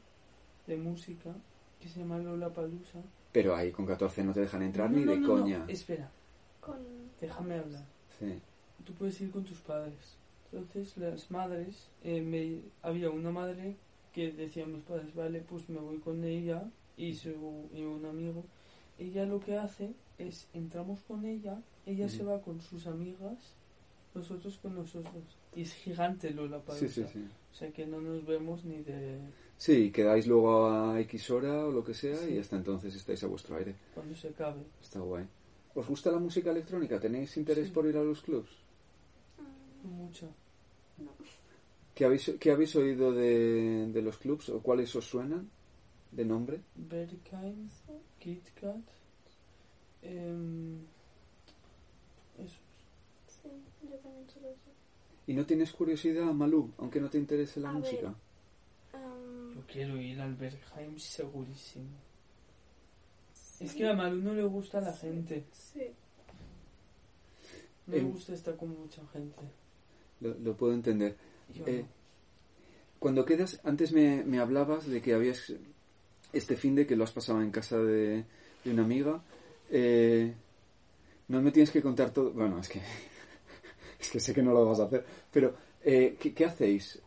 de 0.67 0.77
música 0.77 1.35
que 1.81 1.89
se 1.89 2.01
llama 2.01 2.19
Lola 2.19 2.53
Palusa. 2.53 3.01
Pero 3.33 3.55
ahí 3.55 3.71
con 3.71 3.87
14 3.87 4.25
no 4.25 4.33
te 4.33 4.41
dejan 4.41 4.63
entrar 4.63 4.91
ni 4.91 5.05
de 5.05 5.23
coña. 5.23 5.65
Espera, 5.69 6.11
Con 6.61 6.77
déjame 7.21 7.55
hablar. 7.55 7.85
Sí. 8.19 8.41
Tú 8.85 8.93
puedes 8.95 9.21
ir 9.21 9.31
con 9.31 9.45
tus 9.45 9.59
padres. 9.61 10.17
Entonces 10.53 10.97
las 10.97 11.31
madres, 11.31 11.89
eh, 12.03 12.21
me, 12.23 12.61
había 12.83 13.11
una 13.11 13.31
madre 13.31 13.77
que 14.13 14.33
decía 14.33 14.65
a 14.65 14.67
mis 14.67 14.83
padres, 14.83 15.15
vale, 15.15 15.41
pues 15.49 15.69
me 15.69 15.79
voy 15.79 15.99
con 15.99 16.25
ella 16.25 16.69
y, 16.99 17.15
su, 17.15 17.31
y 17.73 17.83
un 17.85 18.05
amigo. 18.05 18.45
Ella 18.99 19.25
lo 19.25 19.41
que 19.41 19.57
hace 19.57 19.95
es, 20.19 20.49
entramos 20.53 21.01
con 21.07 21.25
ella, 21.25 21.63
ella 21.87 22.09
se 22.09 22.25
va 22.25 22.43
con 22.43 22.61
sus 22.61 22.87
amigas, 22.87 23.55
nosotros 24.15 24.59
con 24.61 24.75
nosotros. 24.75 25.23
Y 25.55 25.63
es 25.63 25.73
gigante 25.73 26.31
Lola 26.31 26.59
Palusa. 26.59 26.87
Sí, 26.89 27.03
sí, 27.03 27.09
sí. 27.13 27.25
O 27.53 27.55
sea 27.55 27.71
que 27.73 27.87
no 27.87 28.01
nos 28.01 28.27
vemos 28.27 28.65
ni 28.65 28.83
de 28.83 29.19
Sí, 29.57 29.91
quedáis 29.91 30.27
luego 30.27 30.67
a 30.67 31.01
X 31.01 31.31
hora 31.31 31.67
o 31.67 31.73
lo 31.73 31.83
que 31.83 31.95
sea 31.95 32.17
Sí. 32.17 32.35
y 32.35 32.39
hasta 32.39 32.57
entonces 32.57 32.95
estáis 32.95 33.23
a 33.25 33.27
vuestro 33.29 33.57
aire. 33.57 33.75
cuando 33.95 34.15
se 34.15 34.29
acabe. 34.29 34.61
Está 34.83 35.01
guay. 35.01 35.25
¿Os 35.75 35.87
gusta 35.89 36.11
la 36.11 36.19
música 36.19 36.51
electrónica? 36.51 36.99
¿Tenéis 37.01 37.37
interés 37.37 37.67
Sí. 37.69 37.73
por 37.73 37.87
ir 37.87 37.97
a 37.97 38.03
los 38.03 38.21
clubs? 38.23 38.51
Mucha. 39.85 40.27
¿Qué 41.95 42.05
habéis, 42.05 42.33
qué 42.39 42.51
habéis 42.53 42.75
oído 42.77 43.13
de, 43.13 43.89
de 43.93 44.03
los 44.03 44.19
clubs 44.19 44.49
o 44.51 44.61
cuáles 44.61 44.95
os 44.95 45.05
suenan 45.05 45.49
de 46.13 46.25
nombre? 46.25 46.61
Berghain, 46.75 47.69
Kit 48.19 48.49
Kat, 48.55 48.77
em, 50.03 50.79
eso. 52.39 52.59
Sí, 53.27 53.49
yo 53.89 53.97
también 53.99 54.29
solo 54.31 54.49
eso. 54.49 54.71
¿Y 55.27 55.35
no 55.35 55.45
tienes 55.45 55.73
curiosidad, 55.73 56.33
Malú, 56.33 56.73
aunque 56.79 57.01
no 57.01 57.11
te 57.11 57.19
interese 57.19 57.61
la 57.61 57.71
A 57.71 57.73
ver. 57.73 57.81
música? 57.83 58.15
Am, 58.95 59.55
Yo 59.55 59.63
quiero 59.67 59.97
ir 60.01 60.21
al 60.21 60.35
Berghain 60.35 60.99
segurísimo. 60.99 61.89
Es 63.61 63.75
que 63.75 63.89
a 63.89 63.93
Malu 63.95 64.23
no 64.23 64.35
le 64.35 64.45
gusta 64.45 64.81
la 64.81 64.93
gente. 64.93 65.45
sí. 65.53 65.83
No 67.87 67.95
le 67.95 68.01
Em. 68.01 68.13
gusta 68.13 68.33
estar 68.35 68.55
con 68.57 68.69
mucha 68.79 69.03
gente. 69.09 69.43
Lo, 70.21 70.35
lo 70.35 70.57
puedo 70.57 70.73
entender. 70.75 71.17
Yo 71.55 71.67
Eh, 71.67 71.83
no. 71.83 71.89
Cuando 72.99 73.25
quedas, 73.25 73.61
antes 73.65 73.93
me, 73.93 74.25
me 74.25 74.39
hablabas 74.41 74.87
de 74.87 75.01
que 75.01 75.15
habías 75.15 75.53
este 76.33 76.57
fin 76.57 76.75
de 76.75 76.87
que 76.87 76.97
lo 76.97 77.05
has 77.05 77.13
pasado 77.13 77.43
en 77.43 77.51
casa 77.51 77.79
de, 77.79 78.25
de 78.65 78.71
una 78.71 78.83
amiga. 78.83 79.21
Eh, 79.71 80.33
no 81.29 81.43
me 81.43 81.53
tienes 81.53 81.71
que 81.71 81.83
contar 81.83 82.11
todo. 82.11 82.31
Bueno, 82.31 82.59
es 82.61 82.69
que 82.69 82.81
es 84.01 84.11
que 84.11 84.21
sé 84.21 84.35
que 84.35 84.43
no 84.43 84.53
lo 84.53 84.67
vas 84.67 84.81
a 84.81 84.85
hacer. 84.85 85.05
Pero 85.31 85.55
eh, 85.83 86.17
¿qué, 86.21 86.35
qué 86.35 86.45
hacéis 86.45 87.01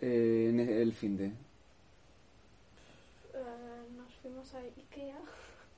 eh, 0.00 0.46
en 0.50 0.60
el 0.60 0.92
fin 0.92 1.16
de? 1.16 1.32
Ah, 3.34 3.82
nos 3.96 4.12
fuimos 4.16 4.54
a 4.54 4.58
Ikea 4.58 5.18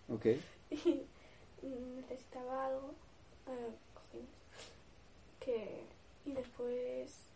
¿Ok? 0.08 0.26
y 0.70 1.68
necesitaba 1.96 2.66
algo, 2.66 2.94
eh, 3.48 3.70
cojines, 3.94 4.28
que 5.40 5.84
y 6.26 6.32
después 6.32 7.28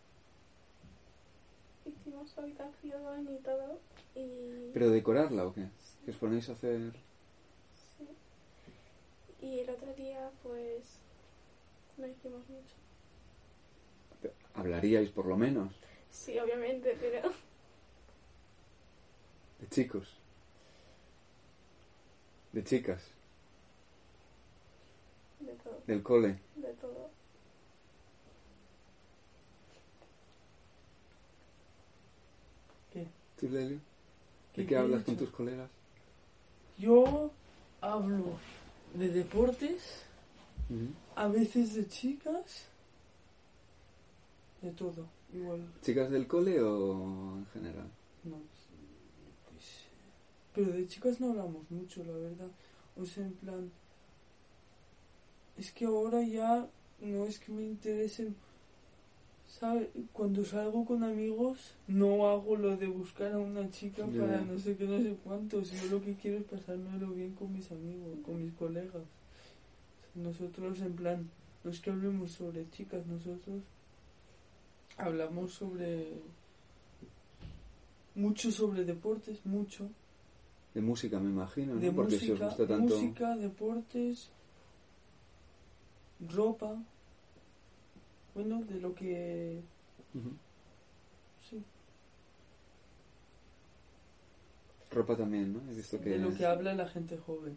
hicimos 1.85 2.37
habitación 2.37 3.29
y 3.31 3.43
todo 3.43 3.79
y 4.19 4.71
¿Pero 4.73 4.91
decorarla 4.91 5.47
o 5.47 5.55
qué? 5.55 5.67
¿Que 6.05 6.11
os 6.11 6.17
ponéis 6.17 6.49
a 6.49 6.53
hacer...? 6.53 6.93
sí. 7.97 8.09
y 9.47 9.61
el 9.61 9.71
otro 9.71 9.93
día 9.95 10.31
pues 10.43 10.99
no 11.97 12.07
hicimos 12.07 12.43
mucho. 12.49 12.75
Hablaríais 14.55 15.11
por 15.11 15.27
lo 15.27 15.37
menos 15.37 15.73
Sí, 16.11 16.39
obviamente, 16.39 16.97
pero 17.01 17.31
de 19.61 19.69
chicos. 19.69 20.17
De 22.53 22.65
chicas, 22.65 23.03
de 25.41 25.53
todo, 25.53 25.81
del 25.87 26.03
cole. 26.03 26.39
de 26.57 26.73
todo. 26.81 27.11
¿Tú, 33.39 33.49
Lelio? 33.49 33.79
¿Qué 34.59 34.65
¿De 34.65 34.69
qué 34.71 34.77
hablas 34.77 35.05
con 35.05 35.17
tus 35.17 35.31
colegas? 35.31 35.71
Yo 36.79 37.31
hablo 37.81 38.25
de 38.93 39.09
deportes, 39.09 40.03
a 41.15 41.29
veces 41.29 41.75
de 41.75 41.87
chicas, 41.87 42.67
de 44.61 44.73
todo. 44.73 45.07
Igual, 45.33 45.61
¿Chicas 45.83 46.11
del 46.11 46.27
cole 46.27 46.61
o 46.61 47.37
en 47.39 47.47
general? 47.53 47.89
no. 48.25 48.39
pues, 49.53 49.85
pero 50.55 50.73
de 50.73 50.89
chicas 50.89 51.21
no 51.21 51.31
hablamos 51.31 51.71
mucho, 51.71 52.03
la 52.03 52.15
verdad. 52.15 52.51
O 52.97 53.05
sea, 53.07 53.25
en 53.25 53.35
plan. 53.35 53.71
Es 55.57 55.71
que 55.71 55.85
ahora 55.85 56.21
ya 56.23 56.67
no 57.01 57.27
es 57.27 57.39
que 57.39 57.53
me 57.53 57.63
interesen. 57.63 58.35
¿Sabes? 59.59 59.89
Cuando 60.13 60.45
salgo 60.45 60.85
con 60.85 61.03
amigos, 61.03 61.75
no 61.89 62.29
hago 62.29 62.57
lo 62.57 62.77
de 62.77 62.87
buscar 62.87 63.33
a 63.33 63.39
una 63.39 63.69
chica 63.71 64.07
para 64.07 64.41
no 64.43 64.57
sé 64.59 64.77
qué, 64.77 64.85
no 64.87 65.03
sé 65.03 65.17
cuántos. 65.25 65.73
Yo 65.73 65.91
lo 65.91 66.05
que 66.05 66.15
quiero 66.15 66.39
es 66.39 66.45
pasármelo 66.45 67.09
bien 67.09 67.33
con 67.33 67.53
mis 67.53 67.71
amigos, 67.73 68.19
con 68.25 68.41
mis 68.41 68.53
colegas. 68.55 69.03
Nosotros, 70.15 70.81
en 70.81 70.93
plan, 70.95 71.29
no 71.65 71.71
es 71.73 71.81
que 71.81 71.91
hablemos 71.91 72.31
sobre 72.31 72.71
chicas, 72.71 73.05
nosotros 73.07 73.63
hablamos 74.97 75.53
sobre. 75.55 76.07
Mucho 78.15 78.53
sobre 78.53 78.85
deportes, 78.85 79.45
mucho. 79.45 79.89
De 80.75 80.81
música, 80.81 81.19
me 81.19 81.31
imagino, 81.31 81.75
¿no? 81.75 81.81
De 81.81 81.91
Porque 81.91 82.19
si 82.19 82.31
os 82.31 82.41
música, 82.41 82.47
gusta 82.47 82.67
tanto... 82.67 82.95
música, 82.95 83.37
deportes, 83.37 84.31
ropa. 86.29 86.81
Bueno, 88.39 88.63
de 88.63 88.79
lo 88.79 88.95
que. 88.95 89.61
Sí, 91.41 91.61
Ropa 94.93 95.17
también, 95.17 95.55
¿no? 95.55 95.61
He 95.69 95.75
visto 95.75 96.01
que... 96.01 96.11
de 96.11 96.19
lo 96.19 96.33
que 96.33 96.47
habla 96.47 96.73
la 96.73 96.89
gente 96.89 97.19
joven. 97.19 97.57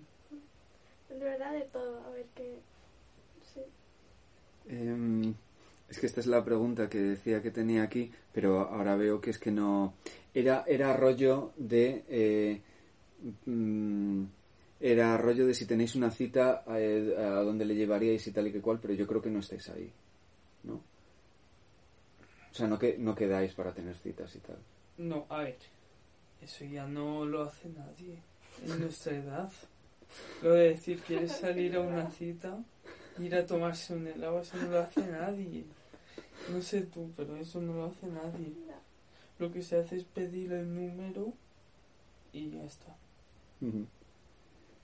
De 1.08 1.20
verdad 1.20 1.54
de 1.54 1.62
todo, 1.66 2.04
a 2.04 2.10
ver 2.10 2.26
qué. 2.34 2.58
Sí. 3.54 3.62
Em, 4.70 5.36
es 5.88 6.00
que 6.00 6.08
esta 6.08 6.20
es 6.20 6.26
la 6.26 6.44
pregunta 6.44 6.90
que 6.90 7.00
decía 7.00 7.44
que 7.44 7.52
tenía 7.52 7.84
aquí, 7.84 8.12
pero 8.34 8.62
ahora 8.62 8.96
veo 8.96 9.22
que 9.22 9.30
es 9.30 9.38
que 9.38 9.52
no... 9.52 9.94
Era, 10.34 10.64
era 10.66 10.98
rollo 10.98 11.52
de... 11.58 12.06
eh, 12.10 12.62
mm, 13.46 14.24
era 14.80 15.16
rollo 15.16 15.46
de 15.46 15.54
si 15.54 15.68
tenéis 15.68 15.94
una 15.94 16.10
cita 16.10 16.64
eh, 16.70 17.16
a, 17.20 17.44
dónde 17.44 17.66
le 17.66 17.76
llevaríais 17.76 18.26
y 18.26 18.32
tal 18.32 18.48
y 18.48 18.52
que 18.52 18.62
cual, 18.62 18.80
pero 18.82 18.96
yo 18.96 19.06
creo 19.06 19.22
que 19.22 19.30
no 19.30 19.42
estáis 19.42 19.70
ahí. 19.70 19.94
O 22.52 22.56
sea, 22.56 22.68
no, 22.68 22.78
que, 22.78 22.98
no 22.98 23.16
quedáis 23.16 23.54
para 23.54 23.74
tener 23.74 23.96
citas 23.96 24.36
y 24.36 24.40
tal. 24.40 24.58
No, 24.98 25.26
a 25.30 25.40
ver, 25.40 25.58
eso 26.42 26.66
ya 26.66 26.86
no 26.86 27.26
lo 27.26 27.44
hace 27.44 27.70
nadie 27.70 28.18
en 28.66 28.80
nuestra 28.82 29.16
edad. 29.16 29.52
Lo 30.42 30.54
de 30.54 30.70
decir, 30.70 31.00
quieres 31.02 31.32
salir 31.32 31.76
a 31.76 31.82
una 31.82 32.12
cita, 32.12 32.60
ir 33.20 33.36
a 33.36 33.46
tomarse 33.46 33.94
un 33.94 34.08
helado, 34.08 34.42
eso 34.42 34.58
no 34.58 34.70
lo 34.70 34.80
hace 34.80 35.02
nadie. 35.08 35.64
No 36.52 36.62
sé 36.62 36.82
tú, 36.82 37.12
pero 37.16 37.38
eso 37.38 37.62
no 37.62 37.74
lo 37.74 37.86
hace 37.86 38.08
nadie. 38.08 38.54
Lo 39.40 39.52
que 39.52 39.62
se 39.64 39.78
hace 39.78 39.96
es 39.96 40.04
pedir 40.04 40.52
el 40.52 40.74
número 40.74 41.34
y 42.34 42.50
ya 42.52 42.64
está. 42.64 42.96
Ujú. 43.62 43.86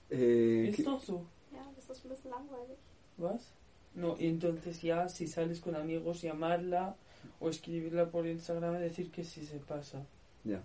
¿Es 0.10 0.76
¿qué- 0.78 0.84
todo? 0.84 1.26
Ja, 1.52 1.66
das 1.76 1.90
ist 1.90 2.06
ein 2.06 2.10
bisschen 2.10 2.32
langweilig. 2.32 2.78
¿Vas? 3.18 3.52
No, 3.94 4.16
y 4.20 4.28
entonces 4.28 4.82
ya 4.82 5.10
si 5.10 5.28
sales 5.28 5.60
con 5.60 5.76
amigos, 5.76 6.22
llamarla 6.22 6.96
o 7.40 7.50
escribirla 7.50 8.10
por 8.10 8.26
Instagram 8.28 8.78
y 8.78 8.80
decir 8.80 9.12
que 9.12 9.24
sí 9.24 9.46
se 9.46 9.58
pasa. 9.58 10.06
ya. 10.44 10.62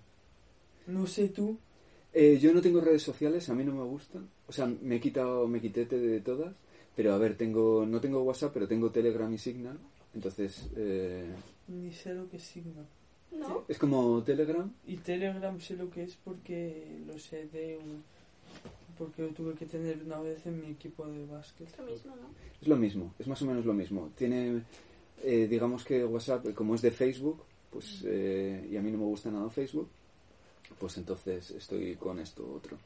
No 0.86 1.06
sé 1.06 1.28
tú. 1.28 1.58
Eh, 2.12 2.38
yo 2.40 2.52
no 2.52 2.60
tengo 2.60 2.80
redes 2.80 3.02
sociales, 3.02 3.48
a 3.48 3.54
mí 3.54 3.64
no 3.64 3.72
me 3.72 3.84
gustan. 3.84 4.28
O 4.48 4.52
sea, 4.52 4.66
me 4.66 4.96
he 4.96 5.00
quitado, 5.00 5.46
me 5.46 5.60
quité 5.60 5.86
de 5.86 6.20
todas. 6.20 6.54
Pero 6.94 7.14
a 7.14 7.18
ver, 7.18 7.36
tengo, 7.36 7.86
no 7.86 8.00
tengo 8.00 8.22
WhatsApp, 8.22 8.52
pero 8.52 8.68
tengo 8.68 8.90
Telegram 8.90 9.32
y 9.32 9.38
Signal. 9.38 9.78
Entonces, 10.14 10.68
eh, 10.76 11.30
Ni 11.68 11.92
sé 11.92 12.12
lo 12.14 12.28
que 12.28 12.38
signa. 12.38 12.84
No? 13.30 13.64
es 13.66 13.78
como 13.78 14.22
Telegram. 14.22 14.70
Y 14.86 14.96
Telegram 14.98 15.58
sé 15.58 15.74
lo 15.76 15.88
que 15.88 16.02
es 16.02 16.16
porque 16.22 16.98
lo 17.06 17.18
sé 17.18 17.46
de 17.46 17.78
un... 17.78 18.02
Porque 18.98 19.22
lo 19.22 19.28
tuve 19.28 19.54
que 19.54 19.64
tener 19.64 20.02
una 20.04 20.20
vez 20.20 20.44
en 20.44 20.60
mi 20.60 20.72
equipo 20.72 21.06
de 21.06 21.24
básquet. 21.24 21.66
Es 21.66 21.78
lo 21.78 21.84
mismo, 21.86 22.16
¿no? 22.16 22.28
Es 22.60 22.68
lo 22.68 22.76
mismo, 22.76 23.14
es 23.18 23.26
más 23.26 23.40
o 23.40 23.46
menos 23.46 23.64
lo 23.64 23.72
mismo. 23.72 24.10
Tiene, 24.14 24.62
eh, 25.22 25.46
digamos 25.48 25.84
que 25.84 26.04
WhatsApp, 26.04 26.46
eh, 26.48 26.54
como 26.54 26.74
es 26.74 26.82
de 26.82 26.90
Facebook, 26.90 27.42
pues, 27.70 28.04
eh, 28.06 28.68
y 28.70 28.76
a 28.76 28.82
mí 28.82 28.90
no 28.90 28.98
me 28.98 29.04
gusta 29.04 29.30
nada 29.30 29.48
Facebook, 29.50 29.88
pues 30.78 30.96
entonces 30.98 31.50
estoy 31.52 31.96
con 31.96 32.18
esto 32.18 32.50
otro. 32.54 32.76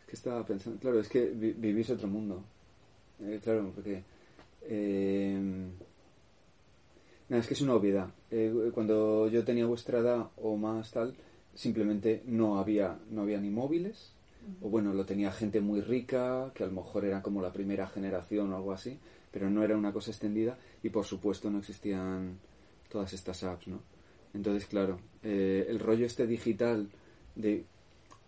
Es 0.00 0.06
que 0.06 0.16
estaba 0.16 0.44
pensando, 0.44 0.78
claro, 0.80 1.00
es 1.00 1.08
que 1.08 1.26
vi- 1.26 1.52
vivís 1.52 1.90
otro 1.90 2.08
mundo. 2.08 2.42
Eh, 3.20 3.40
claro, 3.42 3.70
porque... 3.74 4.02
eh, 4.62 5.38
nada, 7.28 7.40
es 7.40 7.46
que 7.48 7.54
es 7.54 7.60
una 7.60 7.74
obviedad. 7.74 8.08
Cuando 8.72 9.28
yo 9.28 9.44
tenía 9.44 9.66
vuestra 9.66 9.98
edad 10.00 10.30
o 10.36 10.56
más 10.56 10.90
tal, 10.90 11.14
simplemente 11.54 12.22
no 12.26 12.58
había, 12.58 12.98
no 13.10 13.22
había 13.22 13.40
ni 13.40 13.50
móviles, 13.50 14.12
o 14.62 14.68
bueno, 14.68 14.92
lo 14.92 15.04
tenía 15.04 15.32
gente 15.32 15.60
muy 15.60 15.80
rica, 15.80 16.52
que 16.54 16.62
a 16.64 16.66
lo 16.66 16.72
mejor 16.72 17.04
era 17.04 17.22
como 17.22 17.42
la 17.42 17.52
primera 17.52 17.86
generación 17.88 18.52
o 18.52 18.56
algo 18.56 18.72
así, 18.72 18.98
pero 19.36 19.50
no 19.50 19.62
era 19.62 19.76
una 19.76 19.92
cosa 19.92 20.12
extendida 20.12 20.56
y 20.82 20.88
por 20.88 21.04
supuesto 21.04 21.50
no 21.50 21.58
existían 21.58 22.38
todas 22.88 23.12
estas 23.12 23.44
apps, 23.44 23.68
¿no? 23.68 23.80
Entonces, 24.32 24.64
claro, 24.64 24.98
eh, 25.22 25.66
el 25.68 25.78
rollo 25.78 26.06
este 26.06 26.26
digital 26.26 26.88
de 27.34 27.62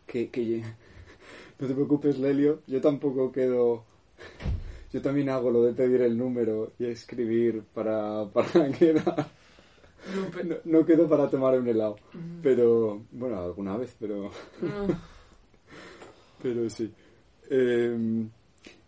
que, 0.06 0.28
que 0.28 0.62
no 1.58 1.66
te 1.66 1.72
preocupes, 1.72 2.18
Lelio, 2.18 2.60
yo 2.66 2.82
tampoco 2.82 3.32
quedo 3.32 3.84
yo 4.92 5.00
también 5.00 5.30
hago 5.30 5.50
lo 5.50 5.62
de 5.62 5.72
pedir 5.72 6.02
el 6.02 6.18
número 6.18 6.72
y 6.78 6.84
escribir 6.84 7.62
para, 7.72 8.26
para 8.34 8.70
quedar. 8.70 9.28
No, 10.44 10.56
No, 10.66 10.84
quedo 10.84 11.08
para 11.08 11.30
tomar 11.30 11.58
un 11.58 11.68
helado, 11.68 11.96
Mm. 12.12 12.40
pero 12.42 13.00
bueno, 13.12 13.38
alguna 13.38 13.78
vez, 13.78 13.96
pero 13.98 14.30
Ah, 14.62 14.86
pero 16.42 16.68
sí. 16.68 16.92
Eh, 17.48 18.26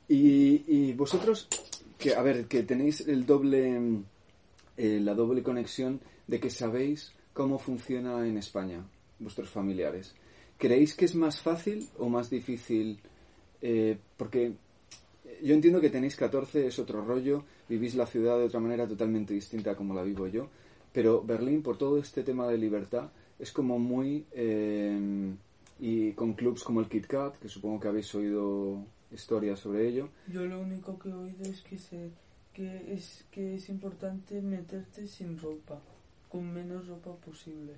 y, 0.08 0.64
y 0.66 0.92
vosotros, 0.92 1.48
que 2.00 2.14
a 2.14 2.22
ver, 2.22 2.46
que 2.46 2.62
tenéis 2.62 3.06
el 3.06 3.26
doble, 3.26 3.78
eh, 4.76 4.98
la 5.00 5.14
doble 5.14 5.42
conexión 5.42 6.00
de 6.26 6.40
que 6.40 6.50
sabéis 6.50 7.12
cómo 7.32 7.58
funciona 7.58 8.26
en 8.26 8.38
España 8.38 8.84
vuestros 9.18 9.50
familiares. 9.50 10.14
¿Creéis 10.58 10.94
que 10.94 11.04
es 11.04 11.14
más 11.14 11.40
fácil 11.40 11.88
o 11.98 12.08
más 12.08 12.30
difícil? 12.30 12.98
Eh, 13.62 13.98
porque 14.16 14.52
yo 15.42 15.54
entiendo 15.54 15.80
que 15.80 15.90
tenéis 15.90 16.16
14, 16.16 16.66
es 16.66 16.78
otro 16.78 17.04
rollo, 17.04 17.44
vivís 17.68 17.94
la 17.94 18.06
ciudad 18.06 18.38
de 18.38 18.44
otra 18.44 18.60
manera 18.60 18.88
totalmente 18.88 19.34
distinta 19.34 19.76
como 19.76 19.94
la 19.94 20.02
vivo 20.02 20.26
yo, 20.26 20.48
pero 20.92 21.22
Berlín, 21.22 21.62
por 21.62 21.78
todo 21.78 21.98
este 21.98 22.22
tema 22.22 22.48
de 22.48 22.58
libertad, 22.58 23.10
es 23.38 23.52
como 23.52 23.78
muy... 23.78 24.24
eh, 24.32 25.30
y 25.80 26.12
con 26.12 26.34
clubs 26.34 26.62
como 26.62 26.80
el 26.80 26.88
Kit 26.88 27.06
Kat, 27.06 27.38
que 27.38 27.48
supongo 27.48 27.80
que 27.80 27.88
habéis 27.88 28.14
oído 28.14 28.84
historias 29.12 29.60
sobre 29.60 29.88
ello. 29.88 30.08
Yo 30.28 30.44
lo 30.46 30.60
único 30.60 30.98
que 30.98 31.08
he 31.08 31.14
oído 31.14 31.44
es 31.44 31.62
que 31.62 31.78
se 31.78 32.10
que 32.52 32.92
es 32.92 33.24
que 33.30 33.54
es 33.54 33.68
importante 33.68 34.40
meterte 34.42 35.06
sin 35.06 35.38
ropa, 35.38 35.80
con 36.28 36.52
menos 36.52 36.88
ropa 36.88 37.14
posible. 37.14 37.74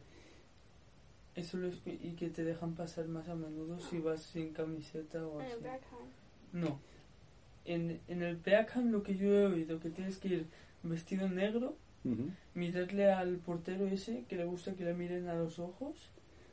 Eso 1.35 1.57
lo 1.57 1.69
y 1.87 2.15
que 2.19 2.29
te 2.29 2.45
dejan 2.45 2.75
pasar 2.75 3.07
más 3.09 3.29
a 3.29 3.35
menudo 3.35 3.81
si 3.81 3.99
vas 3.99 4.23
sin 4.23 4.53
camiseta 4.53 5.27
o 5.27 5.41
En 5.41 5.47
así. 5.47 5.65
No. 6.53 6.79
En, 7.65 8.01
en 8.09 8.23
el 8.23 8.37
Peacan 8.37 8.93
lo 8.93 9.03
que 9.03 9.17
yo 9.17 9.29
he 9.29 9.47
oído 9.47 9.81
que 9.81 9.91
tienes 9.91 10.19
que 10.19 10.29
ir 10.29 10.47
vestido 10.83 11.29
negro, 11.29 11.77
mirarle 12.55 13.13
al 13.13 13.37
portero 13.37 13.87
ese 13.87 14.25
que 14.29 14.37
le 14.37 14.45
gusta 14.45 14.75
que 14.75 14.85
le 14.85 14.95
miren 14.95 15.29
a 15.29 15.35
los 15.35 15.59
ojos. 15.59 16.11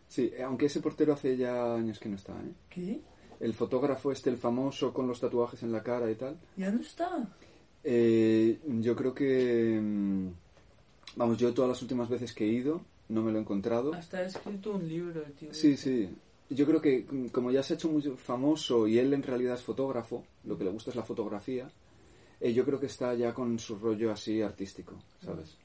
Sí, 0.08 0.32
aunque 0.44 0.68
ese 0.68 0.82
portero 0.82 1.14
hace 1.14 1.36
ya 1.38 1.76
años 1.76 2.00
que 2.00 2.10
no 2.10 2.16
está, 2.16 2.34
¿eh? 2.34 2.54
¿Qué? 2.70 3.02
El 3.40 3.54
fotógrafo 3.54 4.12
este, 4.12 4.30
el 4.30 4.38
famoso 4.38 4.94
con 4.94 5.08
los 5.08 5.20
tatuajes 5.20 5.64
en 5.64 5.72
la 5.72 5.82
cara 5.82 6.10
y 6.12 6.16
tal. 6.16 6.38
Ya 6.58 6.72
no 6.72 6.82
está. 6.82 7.28
Eh, 7.84 8.60
yo 8.80 8.96
creo 8.96 9.14
que... 9.14 9.80
mm, 9.82 10.28
Vamos, 11.16 11.38
yo 11.38 11.54
todas 11.54 11.70
las 11.70 11.82
últimas 11.82 12.08
veces 12.10 12.34
que 12.34 12.46
he 12.46 12.50
ido 12.50 12.82
no 13.10 13.24
me 13.24 13.32
lo 13.32 13.40
he 13.40 13.42
encontrado. 13.42 13.94
Hasta 13.94 14.20
ha 14.20 14.24
escrito 14.24 14.74
un 14.74 14.88
libro 14.88 15.26
el 15.26 15.34
tío. 15.34 15.54
Sí, 15.54 15.72
ese. 15.72 16.08
sí. 16.08 16.16
Yo 16.52 16.66
creo 16.66 16.82
que 16.82 17.06
mm, 17.10 17.28
como 17.28 17.52
ya 17.52 17.64
se 17.64 17.74
ha 17.74 17.76
hecho 17.76 17.90
muy 17.90 18.02
famoso 18.02 18.88
y 18.88 18.98
él 19.00 19.14
en 19.14 19.24
realidad 19.24 19.56
es 19.56 19.62
fotógrafo, 19.64 20.24
lo 20.46 20.58
que 20.58 20.64
le 20.64 20.70
gusta 20.72 20.90
es 20.92 20.96
la 20.96 21.04
fotografía, 21.04 21.70
eh, 22.40 22.54
yo 22.54 22.64
creo 22.66 22.80
que 22.80 22.86
está 22.88 23.14
ya 23.16 23.34
con 23.34 23.58
su 23.60 23.78
rollo 23.78 24.12
así 24.12 24.42
artístico, 24.42 24.94
¿sabes? 25.24 25.58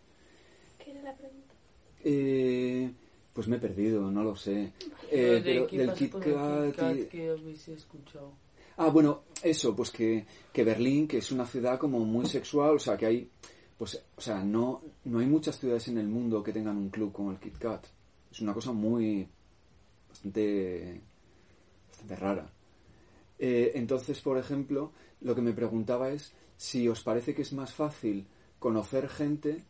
¿Qué 0.83 0.91
era 0.91 1.03
la 1.03 1.15
pregunta? 1.17 1.55
Eh, 2.03 2.91
pues 3.35 3.47
me 3.49 3.57
he 3.57 3.61
perdido, 3.61 4.11
no 4.11 4.23
lo 4.23 4.35
sé. 4.37 4.73
Eh, 5.11 5.41
pero 5.45 5.67
del 5.67 5.93
Kit 5.93 6.13
Kat 6.13 6.23
Kit 6.23 6.77
Kat 6.77 6.97
y- 6.97 7.05
que 7.07 7.29
habéis 7.31 7.69
escuchado. 7.69 8.33
Ah, 8.77 8.89
bueno, 8.89 9.25
eso, 9.43 9.75
pues 9.77 9.91
que, 9.91 10.25
que 10.53 10.65
Berlín, 10.65 11.07
que 11.07 11.19
es 11.19 11.31
una 11.31 11.45
ciudad 11.47 11.79
como 11.79 11.99
muy 12.01 12.27
sexual, 12.27 12.77
o 12.77 12.79
sea, 12.79 12.97
que 12.97 13.07
hay, 13.07 13.31
pues, 13.77 14.03
o 14.17 14.21
sea, 14.21 14.43
no, 14.43 14.83
no 15.05 15.19
hay 15.19 15.27
muchas 15.27 15.59
ciudades 15.59 15.87
en 15.89 15.99
el 15.99 16.09
mundo 16.09 16.43
que 16.43 16.53
tengan 16.53 16.77
un 16.77 16.89
club 16.89 17.13
como 17.13 17.31
el 17.33 17.39
Kit 17.39 17.59
Kat. 17.59 17.85
Es 18.31 18.41
una 18.41 18.55
cosa 18.55 18.73
muy, 18.73 19.29
bastante, 20.09 21.01
bastante 21.89 22.17
rara. 22.17 22.51
Eh, 23.39 23.73
entonces, 23.75 24.21
por 24.21 24.39
ejemplo, 24.39 24.93
lo 25.21 25.35
que 25.35 25.41
me 25.43 25.53
preguntaba 25.53 26.11
es 26.11 26.33
si 26.57 26.89
os 26.89 27.01
parece 27.03 27.35
que 27.35 27.43
es 27.43 27.53
más 27.53 27.73
fácil 27.73 28.27
conocer 28.59 29.09
gente 29.09 29.63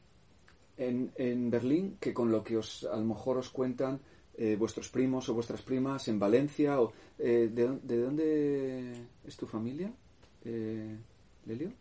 en, 0.77 1.13
en 1.17 1.51
Berlín 1.51 1.97
que 2.01 2.13
con 2.13 2.31
lo 2.31 2.43
que 2.43 2.57
os, 2.57 2.85
a 2.85 2.97
lo 2.97 3.05
mejor 3.05 3.39
os 3.39 3.51
cuentan 3.51 4.01
eh, 4.37 4.57
vuestros 4.57 4.89
primos 4.89 5.29
o 5.29 5.35
vuestras 5.35 5.63
primas 5.63 6.09
en 6.09 6.19
Valencia 6.19 6.81
o 6.81 6.93
eh, 7.19 7.49
¿de, 7.53 7.79
de 7.83 7.99
dónde 8.03 8.93
es 9.25 9.37
tu 9.37 9.47
familia 9.47 9.93
eh, 10.45 10.97
Lelio 11.47 11.73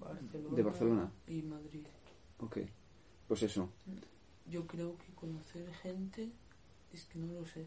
Barcelona 0.00 0.56
De 0.56 0.62
Barcelona. 0.62 1.12
y 1.28 1.42
Madrid. 1.42 1.84
ok 2.38 2.58
pues 3.28 3.42
eso 3.42 3.68
Yo 4.48 4.66
creo 4.66 4.96
que 4.98 5.12
conocer 5.14 5.68
gente 5.82 6.30
es 6.92 7.04
que 7.04 7.18
no 7.18 7.32
lo 7.34 7.44
sé. 7.44 7.66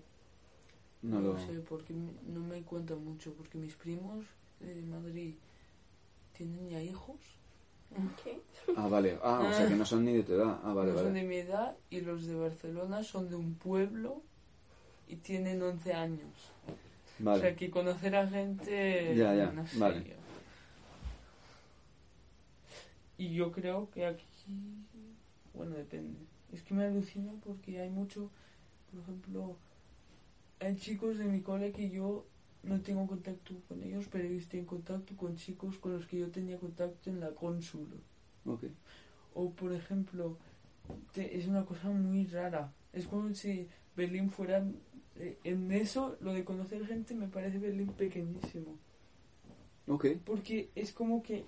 no 1.03 1.19
No 1.19 1.33
lo 1.33 1.37
sé 1.37 1.59
porque 1.59 1.93
no 1.93 2.39
me 2.39 2.63
cuentan 2.63 3.03
mucho 3.03 3.33
porque 3.33 3.57
mis 3.57 3.75
primos 3.75 4.25
de 4.59 4.81
Madrid 4.83 5.35
tienen 6.33 6.69
ya 6.69 6.81
hijos. 6.81 7.19
¿Qué? 8.23 8.39
ah 8.77 8.87
vale 8.87 9.17
ah 9.23 9.41
o 9.49 9.53
sea 9.53 9.67
que 9.67 9.75
no 9.75 9.85
son 9.85 10.05
ni 10.05 10.13
de 10.13 10.23
tu 10.23 10.33
edad 10.33 10.59
ah 10.63 10.73
vale 10.73 10.91
no 10.91 10.97
son 10.97 11.07
vale 11.07 11.21
de 11.21 11.27
mi 11.27 11.37
edad 11.37 11.75
y 11.89 12.01
los 12.01 12.25
de 12.25 12.35
Barcelona 12.35 13.03
son 13.03 13.29
de 13.29 13.35
un 13.35 13.55
pueblo 13.55 14.21
y 15.09 15.15
tienen 15.17 15.61
11 15.61 15.93
años. 15.93 16.51
O 16.67 17.23
sea 17.23 17.31
vale 17.33 17.55
que 17.55 17.69
conocer 17.69 18.15
a 18.15 18.27
gente... 18.27 19.15
Ya, 19.15 19.33
ya, 19.33 19.51
no 19.51 19.67
sé 19.67 19.77
vale. 19.77 20.03
yo. 20.07 20.15
Y 23.17 23.33
yo 23.33 23.51
creo 23.51 23.89
que 23.91 24.05
aquí... 24.05 24.23
Bueno, 25.53 25.75
depende. 25.75 26.19
Es 26.53 26.61
que 26.61 26.73
me 26.73 26.85
alucina 26.85 27.33
porque 27.43 27.81
hay 27.81 27.89
mucho... 27.89 28.29
Por 28.91 29.01
ejemplo, 29.01 29.57
hay 30.59 30.77
chicos 30.77 31.17
de 31.17 31.25
mi 31.25 31.41
cole 31.41 31.71
que 31.71 31.89
yo 31.89 32.25
no 32.63 32.81
tengo 32.81 33.07
contacto 33.07 33.53
con 33.67 33.81
ellos, 33.83 34.05
pero 34.11 34.25
estoy 34.27 34.59
en 34.59 34.65
contacto 34.65 35.15
con 35.15 35.35
chicos 35.35 35.77
con 35.77 35.93
los 35.93 36.05
que 36.07 36.19
yo 36.19 36.29
tenía 36.29 36.57
contacto 36.57 37.09
en 37.09 37.19
la 37.19 37.31
cónsul. 37.31 37.87
ok 38.45 38.63
O, 39.33 39.51
por 39.51 39.73
ejemplo, 39.73 40.37
te- 41.13 41.37
es 41.37 41.47
una 41.47 41.65
cosa 41.65 41.89
muy 41.89 42.25
rara. 42.25 42.73
Es 42.93 43.07
como 43.07 43.33
si 43.33 43.67
Berlín 43.95 44.29
fuera... 44.29 44.65
eh, 45.15 45.37
En 45.43 45.71
eso, 45.71 46.17
lo 46.21 46.33
de 46.33 46.43
conocer 46.43 46.85
gente 46.85 47.13
me 47.15 47.27
parece 47.27 47.59
Berlín 47.59 47.87
pequeñísimo. 47.93 48.77
ok 49.87 50.05
Porque 50.25 50.69
es 50.75 50.91
como 50.91 51.21
que 51.23 51.45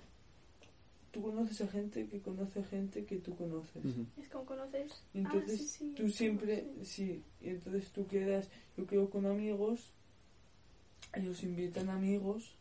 tú 1.10 1.22
conoces 1.22 1.60
a 1.60 1.68
gente 1.68 2.06
que 2.06 2.20
conoce 2.20 2.60
a 2.60 2.64
gente 2.64 3.04
que 3.04 3.16
tú 3.18 3.36
conoces. 3.36 3.82
Es 4.18 4.28
como 4.28 4.44
conoces. 4.46 5.04
Entonces 5.12 5.60
ah, 5.60 5.64
sí, 5.64 5.68
sí, 5.68 5.94
tú 5.96 6.08
siempre, 6.08 6.64
sí. 6.82 6.84
sí, 6.84 7.22
y 7.42 7.48
entonces 7.50 7.90
tú 7.92 8.06
quedas, 8.06 8.48
yo 8.76 8.86
quedo 8.86 9.10
con 9.10 9.26
amigos, 9.26 9.92
ellos 11.14 11.42
invitan 11.42 11.90
amigos 11.90 12.54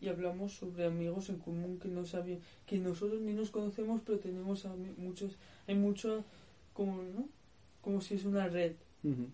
y 0.00 0.08
hablamos 0.08 0.52
sobre 0.54 0.84
amigos 0.84 1.30
en 1.30 1.38
común 1.38 1.78
que 1.78 1.88
no 1.88 2.04
sabían, 2.04 2.40
que 2.66 2.78
nosotros 2.78 3.20
ni 3.22 3.32
nos 3.32 3.50
conocemos, 3.50 4.02
pero 4.04 4.18
tenemos 4.18 4.64
ami- 4.66 4.94
muchos, 4.96 5.36
hay 5.66 5.74
mucho, 5.76 6.24
como, 6.74 7.02
¿no? 7.02 7.28
Como 7.80 8.00
si 8.00 8.14
es 8.14 8.24
una 8.24 8.48
red. 8.48 8.72
Ujú. 9.02 9.28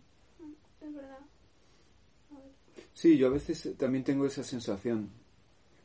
Es 0.81 0.95
verdad. 0.95 1.19
A 2.31 2.35
ver. 2.35 2.53
Sí, 2.95 3.17
yo 3.19 3.27
a 3.29 3.31
veces 3.31 3.75
también 3.77 4.05
tengo 4.05 4.27
esa 4.27 4.45
sensación. 4.45 5.11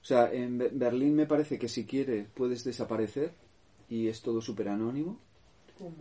O 0.02 0.06
sea, 0.06 0.32
en 0.32 0.60
Be- 0.60 0.70
Berlín 0.72 1.16
me 1.16 1.26
parece 1.26 1.58
que 1.58 1.68
si 1.68 1.86
quieres 1.86 2.28
puedes 2.36 2.64
desaparecer 2.64 3.34
y 3.90 4.08
es 4.08 4.22
todo 4.22 4.40
súper 4.42 4.70
anónimo. 4.70 5.20
¿Cómo? 5.80 5.96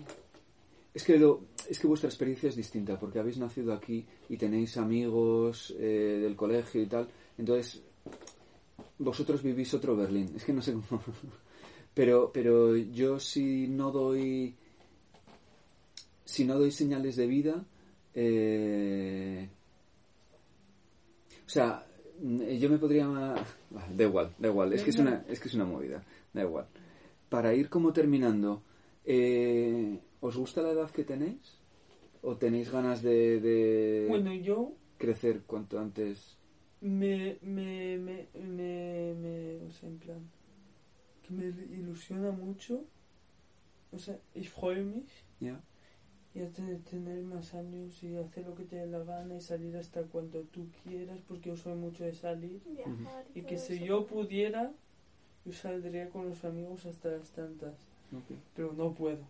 Es 0.93 1.05
que, 1.05 1.19
lo, 1.19 1.43
es 1.69 1.79
que 1.79 1.87
vuestra 1.87 2.09
experiencia 2.09 2.49
es 2.49 2.57
distinta 2.57 2.99
porque 2.99 3.19
habéis 3.19 3.39
nacido 3.39 3.73
aquí 3.73 4.05
y 4.29 4.37
tenéis 4.37 4.77
amigos 4.77 5.75
eh, 5.79 6.19
del 6.23 6.37
colegio 6.37 6.83
y 6.83 6.87
tal. 6.87 7.09
Entonces, 7.39 7.83
vosotros 8.99 9.43
vivís 9.43 9.73
otro 9.75 9.97
Berlín. 9.97 10.33
Es 10.37 10.45
que 10.45 10.53
no 10.53 10.62
sé 10.62 10.73
cómo. 10.73 11.03
Pero, 11.95 12.33
pero 12.33 12.77
yo 12.77 13.21
si 13.21 13.69
no 13.69 13.93
doy. 13.93 14.53
Si 16.25 16.45
no 16.45 16.59
doy 16.59 16.73
señales 16.73 17.15
de 17.15 17.27
vida. 17.29 17.65
eh, 18.15 19.49
o 21.47 21.49
sea, 21.49 21.87
mm, 22.21 22.43
yo 22.59 22.69
me 22.69 22.79
podría. 22.79 23.07
Da 23.97 24.05
igual, 24.05 24.33
da 24.39 24.49
igual. 24.49 24.73
Es 24.73 24.83
que 24.83 24.91
es 24.91 24.99
una, 24.99 25.25
es 25.29 25.39
que 25.39 25.47
es 25.49 25.55
una 25.55 25.65
movida. 25.67 26.03
Da 26.33 26.43
igual. 26.43 26.67
Para 27.29 27.55
ir 27.55 27.69
como 27.69 27.93
terminando. 27.93 28.62
Eh, 29.05 29.99
¿Os 30.27 30.35
gusta 30.43 30.62
la 30.62 30.72
edad 30.77 30.91
que 30.97 31.05
tenéis? 31.12 31.45
¿O 32.29 32.33
tenéis 32.43 32.68
ganas 32.77 33.01
de, 33.09 33.18
de 33.47 33.59
Bueno, 34.09 34.33
yo 34.33 34.72
crecer 35.03 35.37
cuanto 35.51 35.75
antes? 35.87 36.16
me, 36.81 37.39
me, 37.43 37.97
me, 37.99 38.29
me, 38.35 39.14
me- 39.22 39.61
o 39.66 39.70
sea, 39.70 39.89
en 39.89 39.99
plan, 39.99 40.22
que 41.22 41.33
me 41.35 41.47
ilusiona 41.79 42.31
mucho, 42.33 42.85
o 43.93 43.99
sea, 43.99 44.18
ich 44.35 44.51
freue 44.51 45.05
y 46.35 46.41
a 46.43 46.49
tener, 46.53 46.81
tener 46.83 47.22
más 47.22 47.55
años 47.55 48.03
y 48.03 48.14
hacer 48.16 48.45
lo 48.47 48.55
que 48.55 48.64
te 48.64 48.77
dé 48.77 48.87
la 48.87 48.99
gana 49.05 49.37
y 49.37 49.41
salir 49.41 49.75
hasta 49.77 50.03
cuando 50.03 50.41
tú 50.43 50.66
quieras, 50.83 51.18
porque 51.27 51.49
yo 51.51 51.57
soy 51.57 51.75
mucho 51.77 52.05
de 52.05 52.12
salir, 52.12 52.61
Viajar 52.66 53.25
y, 53.35 53.41
y 53.41 53.43
que 53.45 53.57
si 53.57 53.85
yo 53.85 54.07
pudiera, 54.07 54.72
yo 55.45 55.53
saldría 55.53 56.11
con 56.11 56.29
los 56.31 56.45
amigos 56.45 56.87
hasta 56.87 57.11
las 57.11 57.31
tantas, 57.31 57.75
pero 58.57 58.72
no 58.72 58.95
puedo. 58.95 59.25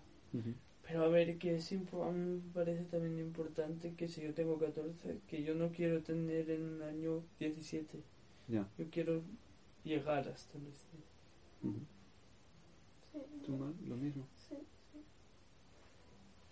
Pero 0.87 1.05
a 1.05 1.09
ver, 1.09 1.39
que 1.39 1.57
es 1.57 1.73
a 1.73 1.75
mí 1.77 2.41
me 2.43 2.53
parece 2.53 2.85
también 2.85 3.19
importante 3.19 3.95
que 3.95 4.07
si 4.09 4.23
yo 4.23 4.35
tengo 4.35 4.59
14, 4.59 5.19
que 5.27 5.43
yo 5.43 5.55
no 5.55 5.71
quiero 5.73 6.03
tener 6.03 6.51
en 6.51 6.63
un 6.75 6.83
año 6.83 7.23
17. 7.41 8.03
Ya. 8.49 8.69
Yo 8.79 8.85
quiero 8.91 9.23
llegar 9.83 10.29
hasta 10.29 10.59
los 10.59 10.67
17. 10.67 11.05
Ujú. 11.63 11.79
Sí, 13.13 13.19
¿Tú, 13.47 13.57
Mar? 13.57 13.73
Lo 13.89 13.97
mismo. 13.97 14.27
sí, 14.49 14.57
sí. 14.93 14.99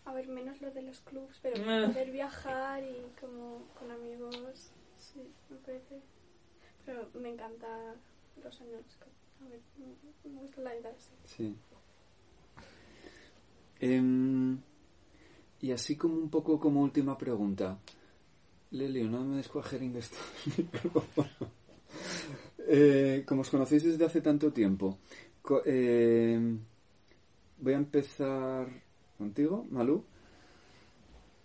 A 0.06 0.14
ver, 0.14 0.28
menos 0.28 0.60
lo 0.62 0.70
de 0.70 0.82
los 0.82 1.00
clubs, 1.00 1.38
pero 1.42 1.56
Ah. 1.68 1.88
poder 1.88 2.10
viajar 2.10 2.82
y 2.82 2.96
como 3.20 3.62
con 3.78 3.90
amigos, 3.90 4.70
sí, 4.98 5.20
me 5.50 5.56
parece. 5.58 6.00
Pero 6.86 7.08
me 7.14 7.28
encanta 7.28 7.94
los 8.42 8.60
años. 8.62 8.82
A 9.44 9.48
ver, 9.48 9.60
me- 9.76 10.30
me 10.30 10.40
gusta 10.40 10.60
la 10.62 10.74
edad, 10.74 10.94
sí. 10.98 11.10
Sí. 11.36 11.56
Em, 13.82 14.58
y 15.60 15.72
así 15.72 15.96
como 15.96 16.14
un 16.14 16.30
poco 16.30 16.60
como 16.60 16.82
última 16.82 17.18
pregunta. 17.18 17.80
Lelio, 18.70 19.08
no 19.08 19.24
me 19.24 19.38
descuajeringen 19.38 19.96
esto. 19.96 20.16
eh, 22.58 23.24
como 23.26 23.40
os 23.40 23.50
conocéis 23.50 23.82
desde 23.82 24.04
hace 24.04 24.20
tanto 24.20 24.52
tiempo, 24.52 24.98
em, 25.66 26.60
voy 27.58 27.72
a 27.72 27.76
empezar 27.76 28.68
contigo, 29.18 29.66
Malú. 29.68 30.04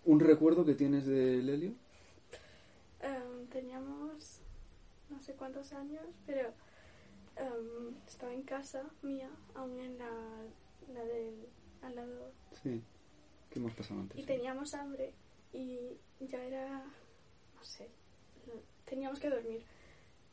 ¿Un 0.04 0.20
recuerdo 0.20 0.64
que 0.64 0.74
tienes 0.74 1.06
de 1.06 1.42
Lelio? 1.42 1.72
Em, 3.00 3.48
teníamos 3.48 4.42
no 5.10 5.20
sé 5.20 5.32
cuántos 5.32 5.72
años, 5.72 6.06
pero 6.24 6.50
em, 7.34 7.96
estaba 8.06 8.32
en 8.32 8.42
casa 8.42 8.84
mía, 9.02 9.28
aún 9.56 9.80
en 9.80 9.98
la, 9.98 10.12
la 10.94 11.04
del 11.04 11.34
al 11.82 11.94
lado, 11.96 12.32
Sí. 12.62 12.82
¿Qué 13.50 13.58
hemos 13.58 13.72
pasado 13.74 14.00
antes? 14.00 14.18
y 14.18 14.24
teníamos 14.24 14.74
hambre 14.74 15.12
y 15.52 15.96
ya 16.20 16.42
era, 16.44 16.84
no 17.54 17.64
sé, 17.64 17.88
teníamos 18.84 19.18
que 19.20 19.30
dormir. 19.30 19.62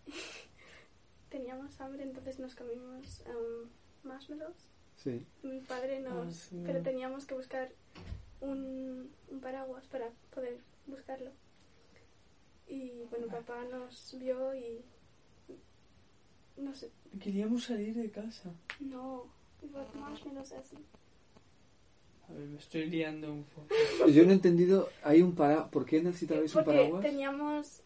teníamos 1.30 1.80
hambre, 1.82 2.04
entonces 2.04 2.40
nos 2.40 2.56
comimos 2.56 3.22
em, 3.26 3.70
marshmallows. 4.04 4.68
Sí. 4.98 5.26
Mi 5.44 5.60
padre 5.62 6.00
nos, 6.02 6.28
Ah, 6.28 6.32
sí. 6.50 6.64
pero 6.66 6.82
teníamos 6.82 7.26
que 7.26 7.36
buscar 7.36 7.70
un, 8.42 9.12
un 9.30 9.40
paraguas 9.42 9.86
para 9.88 10.10
poder 10.34 10.58
buscarlo. 10.88 11.32
Y 12.68 13.04
bueno, 13.12 13.28
papá 13.28 13.64
nos 13.66 14.16
vio 14.18 14.56
y 14.56 14.84
no 16.58 16.74
sé, 16.74 16.90
Queríamos 17.22 17.66
salir 17.66 17.94
de 17.96 18.10
casa. 18.10 18.52
no, 18.80 19.26
wollten 19.72 20.00
Marshmallows 20.02 20.52
essen. 20.52 20.80
A 22.30 22.34
ver, 22.34 22.48
me 22.48 22.58
estoy 22.60 22.86
liando 22.90 23.32
un 23.32 23.44
poco. 23.44 23.68
Yo 24.12 24.24
no 24.24 24.32
he 24.32 24.34
entendido, 24.34 24.90
hay 25.04 25.22
un 25.22 25.36
para... 25.36 25.68
¿Por 25.70 25.86
qué 25.86 26.02
necesitabais 26.02 26.54
un 26.56 26.64
Porque 26.64 26.78
paraguas? 26.78 27.02
teníamos 27.04 27.82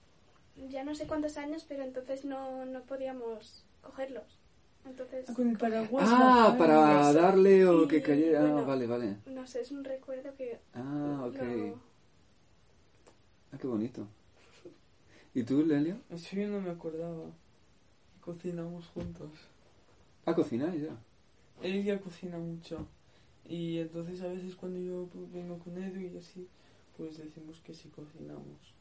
ya 0.69 0.83
no 0.83 0.93
sé 0.93 1.07
cuántos 1.07 1.37
años, 1.37 1.65
pero 1.67 1.83
entonces 1.83 2.25
no, 2.25 2.65
no 2.65 2.81
podíamos 2.83 3.63
cogerlos. 3.81 4.39
Entonces, 4.85 5.25
Ah, 5.29 5.33
con 5.33 5.49
el 5.49 5.57
paraguas. 5.57 6.09
Ah, 6.09 6.55
para 6.57 7.13
darle 7.13 7.65
o 7.65 7.83
Y, 7.83 7.87
que 7.87 8.01
cayera. 8.01 8.39
Ah, 8.41 8.51
bueno, 8.53 8.67
vale, 8.67 8.87
vale. 8.87 9.17
no 9.27 9.47
sé, 9.47 9.61
es 9.61 9.71
un 9.71 9.83
recuerdo 9.83 10.33
que 10.35 10.59
Ah, 10.73 11.25
ok. 11.27 11.35
lo- 11.35 11.79
Ah, 13.51 13.57
qué 13.59 13.67
bonito. 13.67 14.07
¿Y 15.33 15.43
tú, 15.43 15.63
Lelio? 15.65 15.97
Eso 16.09 16.35
yo 16.35 16.47
no 16.47 16.61
me 16.61 16.69
acordaba. 16.71 17.31
Cocinamos 18.21 18.87
juntos. 18.87 19.29
Ah, 20.25 20.35
cocináis 20.35 20.81
ya. 20.81 20.95
Él 21.61 21.83
ya 21.83 21.99
cocina 21.99 22.37
mucho. 22.37 22.85
Y 23.49 23.79
entonces 23.79 24.21
a 24.21 24.27
veces 24.27 24.55
cuando 24.55 24.79
yo 24.79 25.09
pues, 25.11 25.31
vengo 25.33 25.57
con 25.59 25.75
Edu 25.81 25.99
y 25.99 26.17
así, 26.17 26.47
pues 26.95 27.17
decimos 27.17 27.59
que 27.65 27.73
sí 27.73 27.89
cocinamos. 27.89 28.73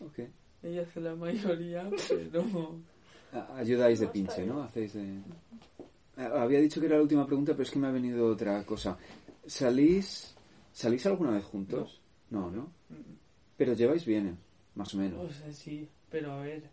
Ok. 0.00 0.20
Ella 0.62 0.82
hace 0.82 1.00
la 1.00 1.14
mayoría, 1.14 1.88
pero... 2.08 2.78
Ayudáis 3.54 4.00
de 4.00 4.08
pinche, 4.08 4.44
¿no? 4.44 4.62
Hacéis 4.62 4.94
de... 4.94 5.20
Ah, 6.16 6.42
Había 6.42 6.60
dicho 6.60 6.80
que 6.80 6.86
era 6.86 6.96
la 6.96 7.02
última 7.02 7.26
pregunta, 7.26 7.52
pero 7.52 7.62
es 7.62 7.70
que 7.70 7.78
me 7.78 7.86
ha 7.86 7.92
venido 7.92 8.26
otra 8.26 8.64
cosa. 8.64 8.98
¿Salís 9.46 10.34
salís 10.72 11.06
alguna 11.06 11.30
vez 11.30 11.44
juntos? 11.44 12.00
No, 12.30 12.50
¿no? 12.50 12.70
Pero 13.56 13.74
lleváis 13.74 14.04
bien, 14.04 14.26
¿eh? 14.28 14.34
más 14.74 14.92
o 14.94 14.98
O 14.98 15.00
menos. 15.00 15.34
sea, 15.34 15.52
sí, 15.52 15.88
pero 16.10 16.32
a 16.32 16.42
ver, 16.42 16.68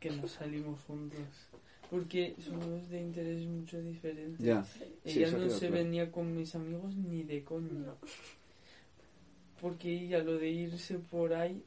que 0.00 0.10
no 0.10 0.26
salimos 0.26 0.80
juntos. 0.82 1.20
Porque 1.90 2.34
somos 2.44 2.88
de 2.88 3.00
intereses 3.00 3.46
mucho 3.46 3.80
diferentes. 3.80 4.38
Ya. 4.38 4.64
Sí, 4.64 4.84
Ella 5.04 5.30
no 5.32 5.50
se 5.50 5.68
claro. 5.68 5.74
venía 5.74 6.10
con 6.10 6.36
mis 6.36 6.54
amigos 6.54 6.94
ni 6.96 7.22
de 7.22 7.44
coña. 7.44 7.70
No. 7.72 7.96
Porque 9.60 9.92
ella 9.92 10.18
lo 10.22 10.36
de 10.38 10.48
irse 10.48 10.98
por 10.98 11.32
ahí 11.32 11.62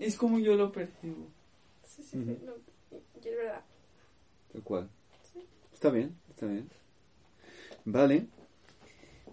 es 0.00 0.16
como 0.16 0.38
yo 0.38 0.54
lo 0.56 0.72
percibo. 0.72 1.28
Sí, 1.84 2.02
sí, 2.02 2.16
no, 2.16 2.32
es 2.92 3.24
verdad. 3.24 3.62
Tal 4.52 4.62
cual. 4.62 4.88
Sí. 5.32 5.40
Está 5.72 5.90
bien, 5.90 6.16
está 6.30 6.46
bien. 6.46 6.68
Vale. 7.84 8.26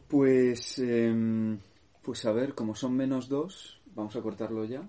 Pues, 0.08 0.80
em, 0.80 1.60
pues 2.02 2.26
a 2.26 2.32
ver, 2.32 2.56
como 2.56 2.76
son 2.76 2.96
menos 2.96 3.30
dos, 3.30 3.80
vamos 3.96 4.16
a 4.16 4.22
cortarlo 4.22 4.66
ya. 4.66 4.88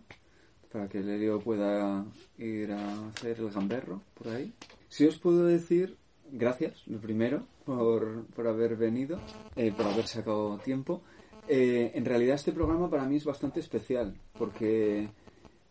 Para 0.72 0.88
que 0.88 1.00
Lelio 1.00 1.40
pueda 1.40 2.04
ir 2.38 2.72
a 2.72 3.08
hacer 3.08 3.38
el 3.40 3.50
gamberro 3.50 4.02
por 4.14 4.28
ahí. 4.28 4.52
Si 4.88 5.06
os 5.06 5.18
puedo 5.18 5.44
decir, 5.46 5.96
gracias, 6.30 6.86
lo 6.86 6.98
primero, 7.00 7.46
por, 7.64 8.26
por 8.26 8.46
haber 8.46 8.76
venido, 8.76 9.18
eh, 9.56 9.72
por 9.72 9.86
haber 9.86 10.06
sacado 10.06 10.58
tiempo. 10.58 11.02
Eh, 11.48 11.92
en 11.94 12.04
realidad 12.04 12.36
este 12.36 12.52
programa 12.52 12.88
para 12.88 13.04
mí 13.04 13.16
es 13.16 13.24
bastante 13.24 13.60
especial, 13.60 14.16
porque 14.38 15.08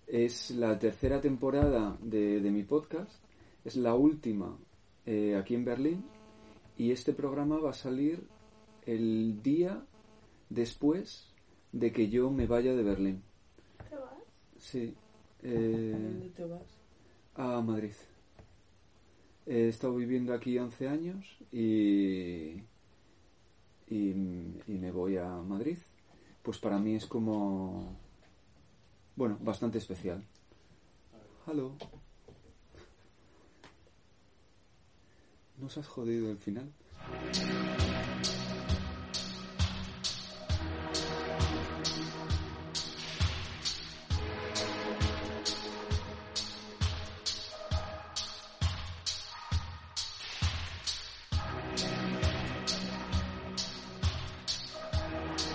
es 0.07 0.51
la 0.51 0.77
tercera 0.77 1.21
temporada 1.21 1.97
de, 2.01 2.41
de 2.41 2.51
mi 2.51 2.63
podcast, 2.63 3.23
es 3.63 3.77
la 3.77 3.93
última 3.95 4.57
eh, 5.05 5.35
aquí 5.35 5.55
en 5.55 5.65
Berlín 5.65 6.03
y 6.77 6.91
este 6.91 7.13
programa 7.13 7.57
va 7.57 7.71
a 7.71 7.73
salir 7.73 8.27
el 8.85 9.41
día 9.41 9.83
después 10.49 11.31
de 11.71 11.91
que 11.91 12.09
yo 12.09 12.31
me 12.31 12.47
vaya 12.47 12.73
de 12.73 12.83
Berlín. 12.83 13.23
Sí, 14.59 14.93
¿A 15.41 15.47
eh, 15.47 15.91
dónde 15.91 16.29
te 16.29 16.45
vas? 16.45 16.61
a 17.35 17.61
Madrid. 17.61 17.93
he 19.45 19.69
estado 19.69 19.95
viviendo 19.95 20.33
aquí 20.33 20.57
11 20.59 20.87
años 20.87 21.25
y, 21.51 22.61
y, 23.87 24.11
y 24.67 24.77
me 24.79 24.91
voy 24.91 25.17
a 25.17 25.27
Madrid, 25.27 25.77
pues 26.43 26.57
para 26.59 26.77
mí 26.77 26.95
es 26.95 27.05
como, 27.05 27.95
bueno, 29.15 29.37
bastante 29.41 29.77
especial. 29.77 30.23
Hello. 31.47 31.73
¿Nos 35.57 35.77
has 35.77 35.87
jodido 35.87 36.29
el 36.31 36.37
final? 36.37 36.71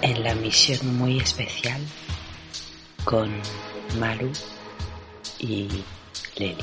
En 0.04 0.22
la 0.22 0.34
misión 0.34 0.98
muy 0.98 1.16
especial 1.16 1.80
con 3.06 3.32
Maru 3.98 4.30
y 5.38 5.66
Leli. 6.36 6.62